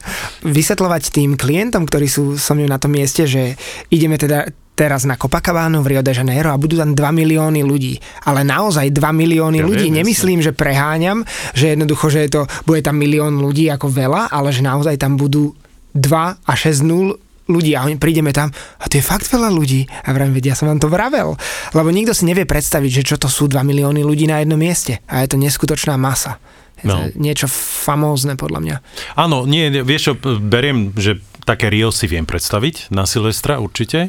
Vysvetľovať 0.47 1.12
tým 1.12 1.35
klientom, 1.35 1.85
ktorí 1.85 2.07
sú 2.09 2.39
so 2.39 2.55
mnou 2.55 2.71
na 2.71 2.79
tom 2.79 2.95
mieste, 2.95 3.27
že 3.27 3.59
ideme 3.91 4.16
teda 4.16 4.49
teraz 4.81 5.05
na 5.05 5.20
Copacabana 5.20 5.85
v 5.85 5.93
Rio 5.93 6.01
de 6.01 6.16
Janeiro 6.16 6.49
a 6.49 6.57
budú 6.57 6.81
tam 6.81 6.97
2 6.97 6.97
milióny 6.97 7.61
ľudí. 7.61 8.01
Ale 8.24 8.49
naozaj 8.49 8.89
2 8.89 8.97
milióny 8.97 9.61
Ja 9.61 9.68
ľudí. 9.68 9.93
viem, 9.93 10.01
Nemyslím, 10.01 10.41
že 10.41 10.57
preháňam, 10.57 11.28
že 11.53 11.76
jednoducho, 11.76 12.09
že 12.09 12.24
je 12.24 12.31
to, 12.41 12.43
bude 12.64 12.81
tam 12.81 12.97
milión 12.97 13.37
ľudí 13.45 13.68
ako 13.68 13.93
veľa, 13.93 14.33
ale 14.33 14.49
že 14.57 14.64
naozaj 14.64 14.97
tam 14.97 15.20
budú 15.20 15.53
2 15.93 16.09
a 16.41 16.53
6 16.57 16.81
nul 16.89 17.20
ľudí 17.51 17.74
a 17.74 17.83
prídeme 17.99 18.31
tam 18.31 18.55
a 18.78 18.87
to 18.87 18.97
je 18.97 19.05
fakt 19.05 19.26
veľa 19.28 19.51
ľudí. 19.53 19.85
A 20.07 20.14
vravím, 20.16 20.39
vedia, 20.39 20.55
ja 20.55 20.57
som 20.57 20.70
vám 20.70 20.81
to 20.81 20.89
vravel. 20.89 21.37
Lebo 21.76 21.93
nikto 21.93 22.16
si 22.16 22.24
nevie 22.24 22.49
predstaviť, 22.49 23.03
že 23.03 23.07
čo 23.12 23.16
to 23.20 23.28
sú 23.28 23.51
2 23.53 23.61
milióny 23.61 24.01
ľudí 24.01 24.24
na 24.31 24.41
jednom 24.41 24.57
mieste. 24.57 25.05
A 25.11 25.20
je 25.20 25.35
to 25.35 25.37
neskutočná 25.37 26.01
masa. 26.01 26.41
No. 26.81 27.12
niečo 27.12 27.45
famózne 27.85 28.41
podľa 28.41 28.61
mňa. 28.64 28.76
Áno, 29.12 29.45
nie, 29.45 29.68
vieš 29.85 30.01
čo, 30.01 30.12
beriem, 30.41 30.97
že 30.97 31.20
také 31.51 31.66
Rio 31.66 31.90
si 31.90 32.07
viem 32.07 32.22
predstaviť 32.22 32.94
na 32.94 33.11
Silvestra 33.11 33.59
určite. 33.59 34.07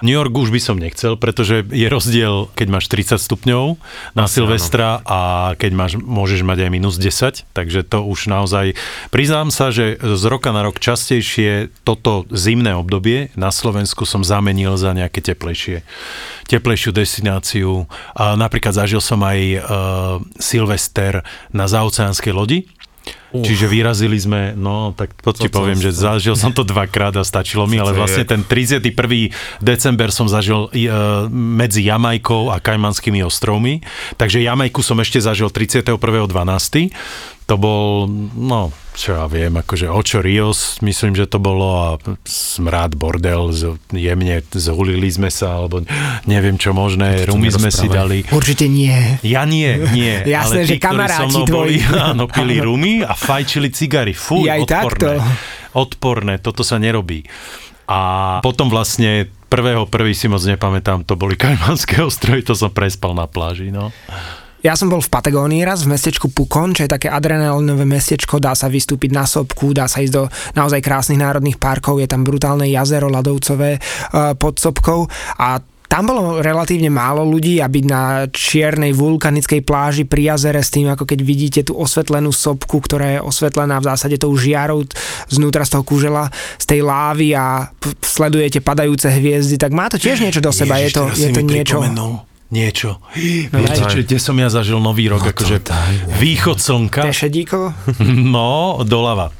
New 0.00 0.16
York 0.16 0.32
už 0.32 0.48
by 0.48 0.56
som 0.56 0.80
nechcel, 0.80 1.20
pretože 1.20 1.60
je 1.68 1.84
rozdiel, 1.84 2.48
keď 2.56 2.66
máš 2.72 2.88
30 2.88 3.20
stupňov 3.20 3.76
na 4.16 4.24
Silvestra 4.24 5.04
a 5.04 5.52
keď 5.60 5.72
máš, 5.76 5.92
môžeš 6.00 6.40
mať 6.48 6.64
aj 6.64 6.70
minus 6.72 6.96
10, 6.96 7.44
takže 7.52 7.84
to 7.84 8.00
už 8.00 8.32
naozaj... 8.32 8.72
Priznám 9.12 9.52
sa, 9.52 9.68
že 9.68 10.00
z 10.00 10.24
roka 10.32 10.48
na 10.48 10.64
rok 10.64 10.80
častejšie 10.80 11.68
toto 11.84 12.24
zimné 12.32 12.72
obdobie 12.72 13.28
na 13.36 13.52
Slovensku 13.52 14.08
som 14.08 14.24
zamenil 14.24 14.80
za 14.80 14.96
nejaké 14.96 15.20
teplejšie 15.20 15.84
teplejšiu 16.48 16.96
destináciu. 16.96 17.84
A 18.16 18.32
napríklad 18.32 18.72
zažil 18.72 19.04
som 19.04 19.20
aj 19.20 19.38
uh, 19.38 19.60
Silvester 20.40 21.20
na 21.52 21.68
zaoceánskej 21.68 22.32
lodi, 22.32 22.64
Uh. 23.28 23.44
Čiže 23.44 23.68
vyrazili 23.68 24.16
sme, 24.16 24.56
no 24.56 24.96
tak 24.96 25.12
ti 25.12 25.20
To- 25.20 25.36
to- 25.36 25.52
poviem, 25.52 25.76
že 25.76 25.92
zažil 25.92 26.32
som 26.32 26.48
to 26.48 26.64
dvakrát 26.64 27.12
a 27.12 27.24
stačilo 27.24 27.68
mi, 27.68 27.76
ale 27.76 27.92
vlastne 27.92 28.24
ten 28.24 28.40
31. 28.40 28.88
december 29.60 30.08
som 30.08 30.24
zažil 30.24 30.72
e, 30.72 30.88
medzi 31.28 31.84
Jamajkou 31.84 32.48
a 32.48 32.56
Kajmanskými 32.56 33.20
ostrovmi, 33.20 33.84
takže 34.16 34.40
Jamajku 34.40 34.80
som 34.80 34.96
ešte 34.96 35.20
zažil 35.20 35.52
31.12. 35.52 36.88
To 37.48 37.56
bol, 37.56 38.04
no, 38.36 38.76
čo 38.92 39.16
ja 39.16 39.24
viem, 39.24 39.56
akože 39.56 39.88
Ocho 39.88 40.20
Rios, 40.20 40.84
myslím, 40.84 41.16
že 41.16 41.24
to 41.24 41.40
bolo 41.40 41.64
a 41.80 41.88
smrad 42.28 42.92
bordel, 42.92 43.56
z, 43.56 43.72
jemne 43.88 44.44
zhulili 44.52 45.08
sme 45.08 45.32
sa, 45.32 45.56
alebo 45.56 45.80
neviem 46.28 46.60
čo 46.60 46.76
možné, 46.76 47.24
rumy 47.24 47.48
sme 47.48 47.72
si 47.72 47.88
dali. 47.88 48.20
Určite 48.28 48.68
nie. 48.68 49.16
Ja 49.24 49.48
nie, 49.48 49.80
nie. 49.96 50.20
Jasné, 50.28 50.68
ale 50.68 50.68
tí, 50.68 50.76
že 50.76 50.82
kamaráti 50.82 51.32
so 51.32 51.48
boli, 51.48 51.80
tvoji. 51.80 51.96
áno, 52.12 52.28
pili 52.28 52.60
rumy 52.60 53.00
a 53.00 53.16
fajčili 53.16 53.72
cigary. 53.72 54.12
Fú, 54.12 54.44
odporné. 54.44 54.68
takto. 54.68 55.08
Odporné, 55.72 56.34
toto 56.44 56.60
sa 56.60 56.76
nerobí. 56.76 57.24
A 57.88 57.98
potom 58.44 58.68
vlastne 58.68 59.24
prvého 59.48 59.88
prvý 59.88 60.12
si 60.12 60.28
moc 60.28 60.44
nepamätám, 60.44 61.08
to 61.08 61.16
boli 61.16 61.32
Kajmanské 61.40 62.04
ostrovy, 62.04 62.44
to 62.44 62.52
som 62.52 62.68
prespal 62.68 63.16
na 63.16 63.24
pláži, 63.24 63.72
no. 63.72 63.88
Ja 64.58 64.74
som 64.74 64.90
bol 64.90 64.98
v 64.98 65.06
Patagónii 65.06 65.62
raz, 65.62 65.86
v 65.86 65.94
mestečku 65.94 66.34
Pukon, 66.34 66.74
čo 66.74 66.82
je 66.82 66.90
také 66.90 67.06
adrenalinové 67.06 67.86
mestečko, 67.86 68.42
dá 68.42 68.58
sa 68.58 68.66
vystúpiť 68.66 69.14
na 69.14 69.22
sopku, 69.22 69.70
dá 69.70 69.86
sa 69.86 70.02
ísť 70.02 70.14
do 70.14 70.26
naozaj 70.58 70.82
krásnych 70.82 71.22
národných 71.22 71.62
parkov, 71.62 72.02
je 72.02 72.10
tam 72.10 72.26
brutálne 72.26 72.66
jazero 72.66 73.06
ľadovcové 73.06 73.78
uh, 73.78 74.34
pod 74.34 74.58
sopkou 74.58 75.06
a 75.38 75.62
tam 75.88 76.04
bolo 76.04 76.44
relatívne 76.44 76.92
málo 76.92 77.24
ľudí 77.24 77.64
a 77.64 77.66
byť 77.70 77.84
na 77.88 78.28
čiernej 78.28 78.92
vulkanickej 78.92 79.64
pláži 79.64 80.04
pri 80.04 80.36
jazere 80.36 80.60
s 80.60 80.68
tým, 80.68 80.92
ako 80.92 81.08
keď 81.08 81.18
vidíte 81.24 81.60
tú 81.64 81.80
osvetlenú 81.80 82.28
sopku, 82.28 82.76
ktorá 82.84 83.16
je 83.16 83.24
osvetlená 83.24 83.80
v 83.80 83.88
zásade 83.88 84.20
tou 84.20 84.36
žiarou 84.36 84.84
znútra 85.32 85.64
z 85.64 85.72
toho 85.72 85.84
kúžela, 85.88 86.28
z 86.60 86.64
tej 86.76 86.80
lávy 86.84 87.32
a 87.32 87.72
p- 87.72 87.96
sledujete 88.04 88.60
padajúce 88.60 89.08
hviezdy, 89.08 89.56
tak 89.56 89.72
má 89.72 89.88
to 89.88 89.96
tiež 89.96 90.20
niečo 90.20 90.44
do 90.44 90.52
seba, 90.52 90.76
je 90.76 90.92
to, 90.92 91.08
je 91.08 91.32
to 91.32 91.40
niečo. 91.40 91.80
pripomenul 91.80 92.28
Niečo. 92.48 92.96
No 93.52 93.60
Viete, 93.60 93.84
čo, 93.84 94.00
kde 94.00 94.16
som 94.16 94.32
ja 94.40 94.48
zažil 94.48 94.80
nový 94.80 95.12
rok, 95.12 95.20
akože 95.20 95.68
východ 96.16 96.56
slnka, 96.56 97.04
Tešedíko? 97.04 97.76
no, 98.34 98.80
doľava. 98.88 99.36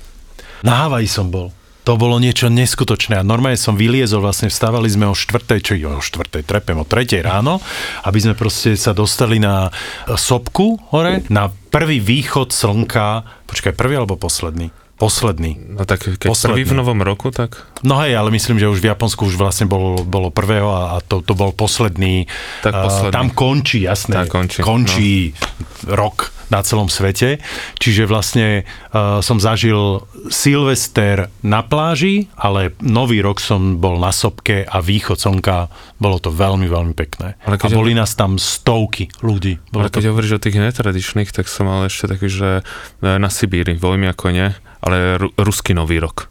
Na 0.61 0.84
Havaji 0.84 1.09
som 1.09 1.32
bol. 1.32 1.48
To 1.88 1.96
bolo 1.96 2.20
niečo 2.20 2.52
neskutočné 2.52 3.16
a 3.16 3.24
normálne 3.24 3.56
som 3.56 3.72
vyliezol, 3.72 4.20
vlastne 4.20 4.52
vstávali 4.52 4.92
sme 4.92 5.09
o 5.09 5.16
štvrtej, 5.16 5.61
čo 5.64 5.72
o 5.88 6.04
štvrtej, 6.04 6.44
trepem 6.44 6.76
o 6.76 6.84
tretej 6.84 7.24
ráno, 7.24 7.64
aby 8.04 8.18
sme 8.20 8.36
proste 8.36 8.76
sa 8.76 8.92
dostali 8.92 9.40
na 9.40 9.72
sopku 10.04 10.76
hore, 10.92 11.24
na 11.32 11.48
prvý 11.48 12.04
východ 12.04 12.52
slnka, 12.52 13.24
počkaj, 13.48 13.72
prvý 13.72 13.96
alebo 13.96 14.20
posledný? 14.20 14.68
Posledný. 14.99 15.78
No 15.78 15.86
tak 15.86 16.03
keď 16.18 16.26
Posledný. 16.26 16.59
prvý 16.59 16.64
v 16.66 16.74
novom 16.74 17.01
roku, 17.07 17.30
tak 17.30 17.70
No 17.86 18.03
hej, 18.03 18.18
ale 18.18 18.34
myslím, 18.34 18.59
že 18.59 18.66
už 18.66 18.82
v 18.82 18.90
Japonsku 18.90 19.30
už 19.30 19.38
vlastne 19.38 19.70
bolo, 19.70 20.03
bolo 20.03 20.34
prvého 20.34 20.66
a, 20.74 20.82
a 20.94 21.05
to, 21.05 21.22
to 21.22 21.38
bol 21.38 21.55
posledný. 21.55 22.26
Tak 22.66 22.74
posledný. 22.74 23.14
tam 23.14 23.28
končí, 23.30 23.86
jasné. 23.86 24.26
Tak 24.26 24.34
končí, 24.34 24.59
no. 24.59 24.66
končí 24.66 25.11
rok 25.86 26.34
na 26.51 26.64
celom 26.64 26.90
svete. 26.90 27.38
Čiže 27.78 28.09
vlastne 28.09 28.64
uh, 28.64 29.20
som 29.20 29.38
zažil 29.38 30.03
Silvester 30.32 31.30
na 31.44 31.62
pláži, 31.62 32.26
ale 32.34 32.74
nový 32.82 33.22
rok 33.22 33.38
som 33.38 33.78
bol 33.78 34.01
na 34.01 34.11
sopke 34.11 34.64
a 34.66 34.82
východ 34.82 35.20
slnka, 35.20 35.70
bolo 35.99 36.16
to 36.16 36.30
veľmi, 36.30 36.64
veľmi 36.64 36.94
pekné. 36.94 37.34
Ale 37.40 37.55
a 37.55 37.61
keď- 37.61 37.74
boli 37.74 37.92
nás 37.92 38.14
tam 38.14 38.34
stovky 38.34 39.11
ľudí. 39.18 39.59
Bolo 39.68 39.82
Ale 39.82 39.90
to 39.90 39.99
keď 39.99 40.07
hovoríš 40.09 40.32
o 40.32 40.40
tých 40.40 40.57
netradičných, 40.57 41.28
tak 41.28 41.44
som 41.44 41.66
mal 41.66 41.84
ešte 41.84 42.07
taký, 42.09 42.26
že 42.26 42.49
e, 42.57 42.62
na 43.12 43.26
Sibíri, 43.26 43.74
vojmi 43.74 44.07
ako 44.07 44.30
nie, 44.30 44.49
ale 44.78 44.96
ru, 45.16 45.28
ruský 45.34 45.72
nový 45.72 45.99
rok. 45.99 46.30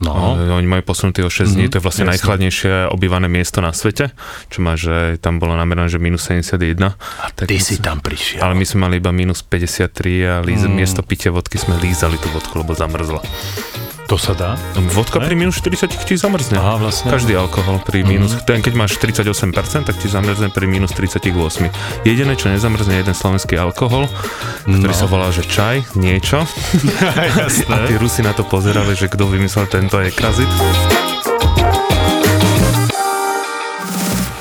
No. 0.00 0.32
Oni 0.32 0.64
majú 0.64 0.80
posunutý 0.82 1.20
o 1.20 1.28
6 1.28 1.52
dní, 1.52 1.68
Mhm, 1.68 1.70
to 1.70 1.76
je 1.76 1.84
vlastne 1.84 2.02
jasne. 2.02 2.12
najchladnejšie 2.16 2.72
obývané 2.88 3.28
miesto 3.28 3.60
na 3.60 3.68
svete, 3.70 4.16
čo 4.48 4.58
má, 4.58 4.72
že 4.72 5.20
tam 5.20 5.36
bolo 5.36 5.52
namerané, 5.52 5.92
že 5.92 6.00
minus 6.00 6.24
71. 6.24 6.96
a 7.20 7.28
tak 7.28 7.44
ty 7.46 7.60
si 7.60 7.76
tam 7.76 8.00
prišiel. 8.00 8.40
Ale 8.40 8.56
my 8.56 8.64
sme 8.64 8.80
mali 8.82 8.96
iba 8.96 9.12
minus 9.12 9.44
53 9.44 9.92
a 10.24 10.40
líz, 10.40 10.64
Mm. 10.64 10.72
miesto 10.74 11.04
pitia 11.04 11.28
vodky 11.28 11.60
sme 11.60 11.76
lízali 11.76 12.16
tú 12.16 12.32
vodku, 12.32 12.56
lebo 12.56 12.72
zamrzla. 12.72 13.20
To 14.10 14.18
sa 14.18 14.34
dá? 14.34 14.58
Vodka 14.90 15.22
Ne? 15.22 15.30
pri 15.30 15.38
minus 15.38 15.62
40 15.62 15.86
ti 16.02 16.18
zamrzne. 16.18 16.58
Aha, 16.58 16.82
vlastne. 16.82 17.14
Každý 17.14 17.30
alkohol 17.32 17.78
pri 17.78 18.02
minus, 18.02 18.34
ten 18.42 18.58
keď 18.58 18.74
máš 18.74 18.98
38%, 18.98 19.86
tak 19.86 19.94
ti 19.94 20.10
zamrzne 20.10 20.50
pri 20.50 20.66
minus 20.66 20.90
38. 20.90 21.30
Jediné, 22.02 22.34
čo 22.34 22.50
nezamrzne, 22.50 22.90
je 22.90 23.06
jeden 23.06 23.14
slovenský 23.14 23.54
alkohol, 23.54 24.10
ktorý 24.66 24.90
No. 24.90 24.98
sa 24.98 25.06
volá, 25.06 25.30
že 25.30 25.46
čaj, 25.46 25.94
niečo. 25.94 26.42
A 27.70 27.86
tí 27.86 27.94
Rusi 27.94 28.26
na 28.26 28.34
to 28.34 28.42
pozerali, 28.42 28.98
že 28.98 29.06
kto 29.06 29.30
vymyslel 29.30 29.70
tento 29.70 30.02
ekrazit. 30.02 30.50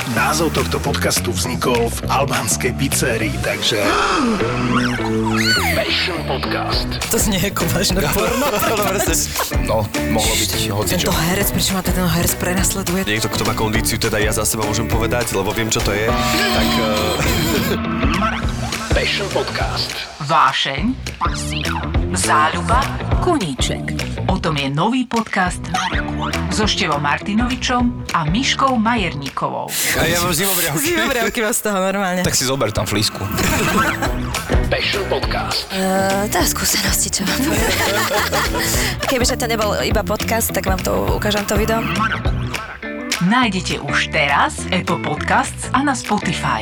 Názov 0.10 0.50
tohto 0.52 0.82
podcastu 0.82 1.30
vznikol 1.30 1.94
v 1.94 2.00
albánskej 2.10 2.74
pizzerii, 2.74 3.38
takže... 3.40 3.86
Passion 5.80 6.20
Podcast. 6.28 6.92
To 7.08 7.16
znie 7.16 7.40
ako 7.40 7.64
vážne 7.72 8.04
porno. 8.12 8.52
No, 9.64 9.88
mohlo 10.12 10.34
byť 10.36 10.68
hocičo. 10.76 11.08
Tento 11.08 11.16
herec, 11.16 11.48
prečo 11.56 11.72
ma 11.72 11.80
ten 11.80 11.96
herec 11.96 12.36
prenasleduje? 12.36 13.08
Niekto, 13.08 13.32
kto 13.32 13.48
má 13.48 13.56
kondíciu, 13.56 13.96
teda 13.96 14.20
ja 14.20 14.36
za 14.36 14.44
seba 14.44 14.68
môžem 14.68 14.92
povedať, 14.92 15.32
lebo 15.32 15.56
viem, 15.56 15.72
čo 15.72 15.80
to 15.80 15.96
je, 15.96 16.12
tak... 16.12 16.70
Uh, 16.84 17.16
Passion 19.00 19.32
Podcast. 19.32 20.19
Vášeň, 20.30 20.94
záľuba, 22.14 22.86
koníček. 23.26 23.82
O 24.30 24.38
tom 24.38 24.62
je 24.62 24.70
nový 24.70 25.10
podcast 25.10 25.58
so 26.54 26.70
Števom 26.70 27.02
Martinovičom 27.02 28.14
a 28.14 28.30
Miškou 28.30 28.78
Majerníkovou. 28.78 29.74
a 29.74 30.06
ja 30.06 30.22
mám 30.22 30.30
zimobriavky. 30.30 30.86
Zimobriavky 30.86 31.40
vás 31.42 31.58
z 31.58 31.74
toho 31.74 31.82
normálne. 31.82 32.22
Tak 32.22 32.38
si 32.38 32.46
zober 32.46 32.70
tam 32.70 32.86
flísku. 32.86 33.26
Passion 34.70 35.02
Podcast. 35.10 35.66
Uh, 35.74 36.30
tá 36.30 36.46
skúsenosti, 36.46 37.10
čo. 37.10 37.26
Kebyže 39.10 39.34
to 39.34 39.50
nebol 39.50 39.82
iba 39.82 40.06
podcast, 40.06 40.54
tak 40.54 40.70
vám 40.70 40.78
to 40.78 41.18
ukážem 41.18 41.42
to 41.50 41.58
video. 41.58 41.82
Nájdete 43.26 43.82
už 43.82 44.14
teraz 44.14 44.62
Apple 44.70 45.02
Podcasts 45.02 45.74
a 45.74 45.82
na 45.82 45.98
Spotify. 45.98 46.62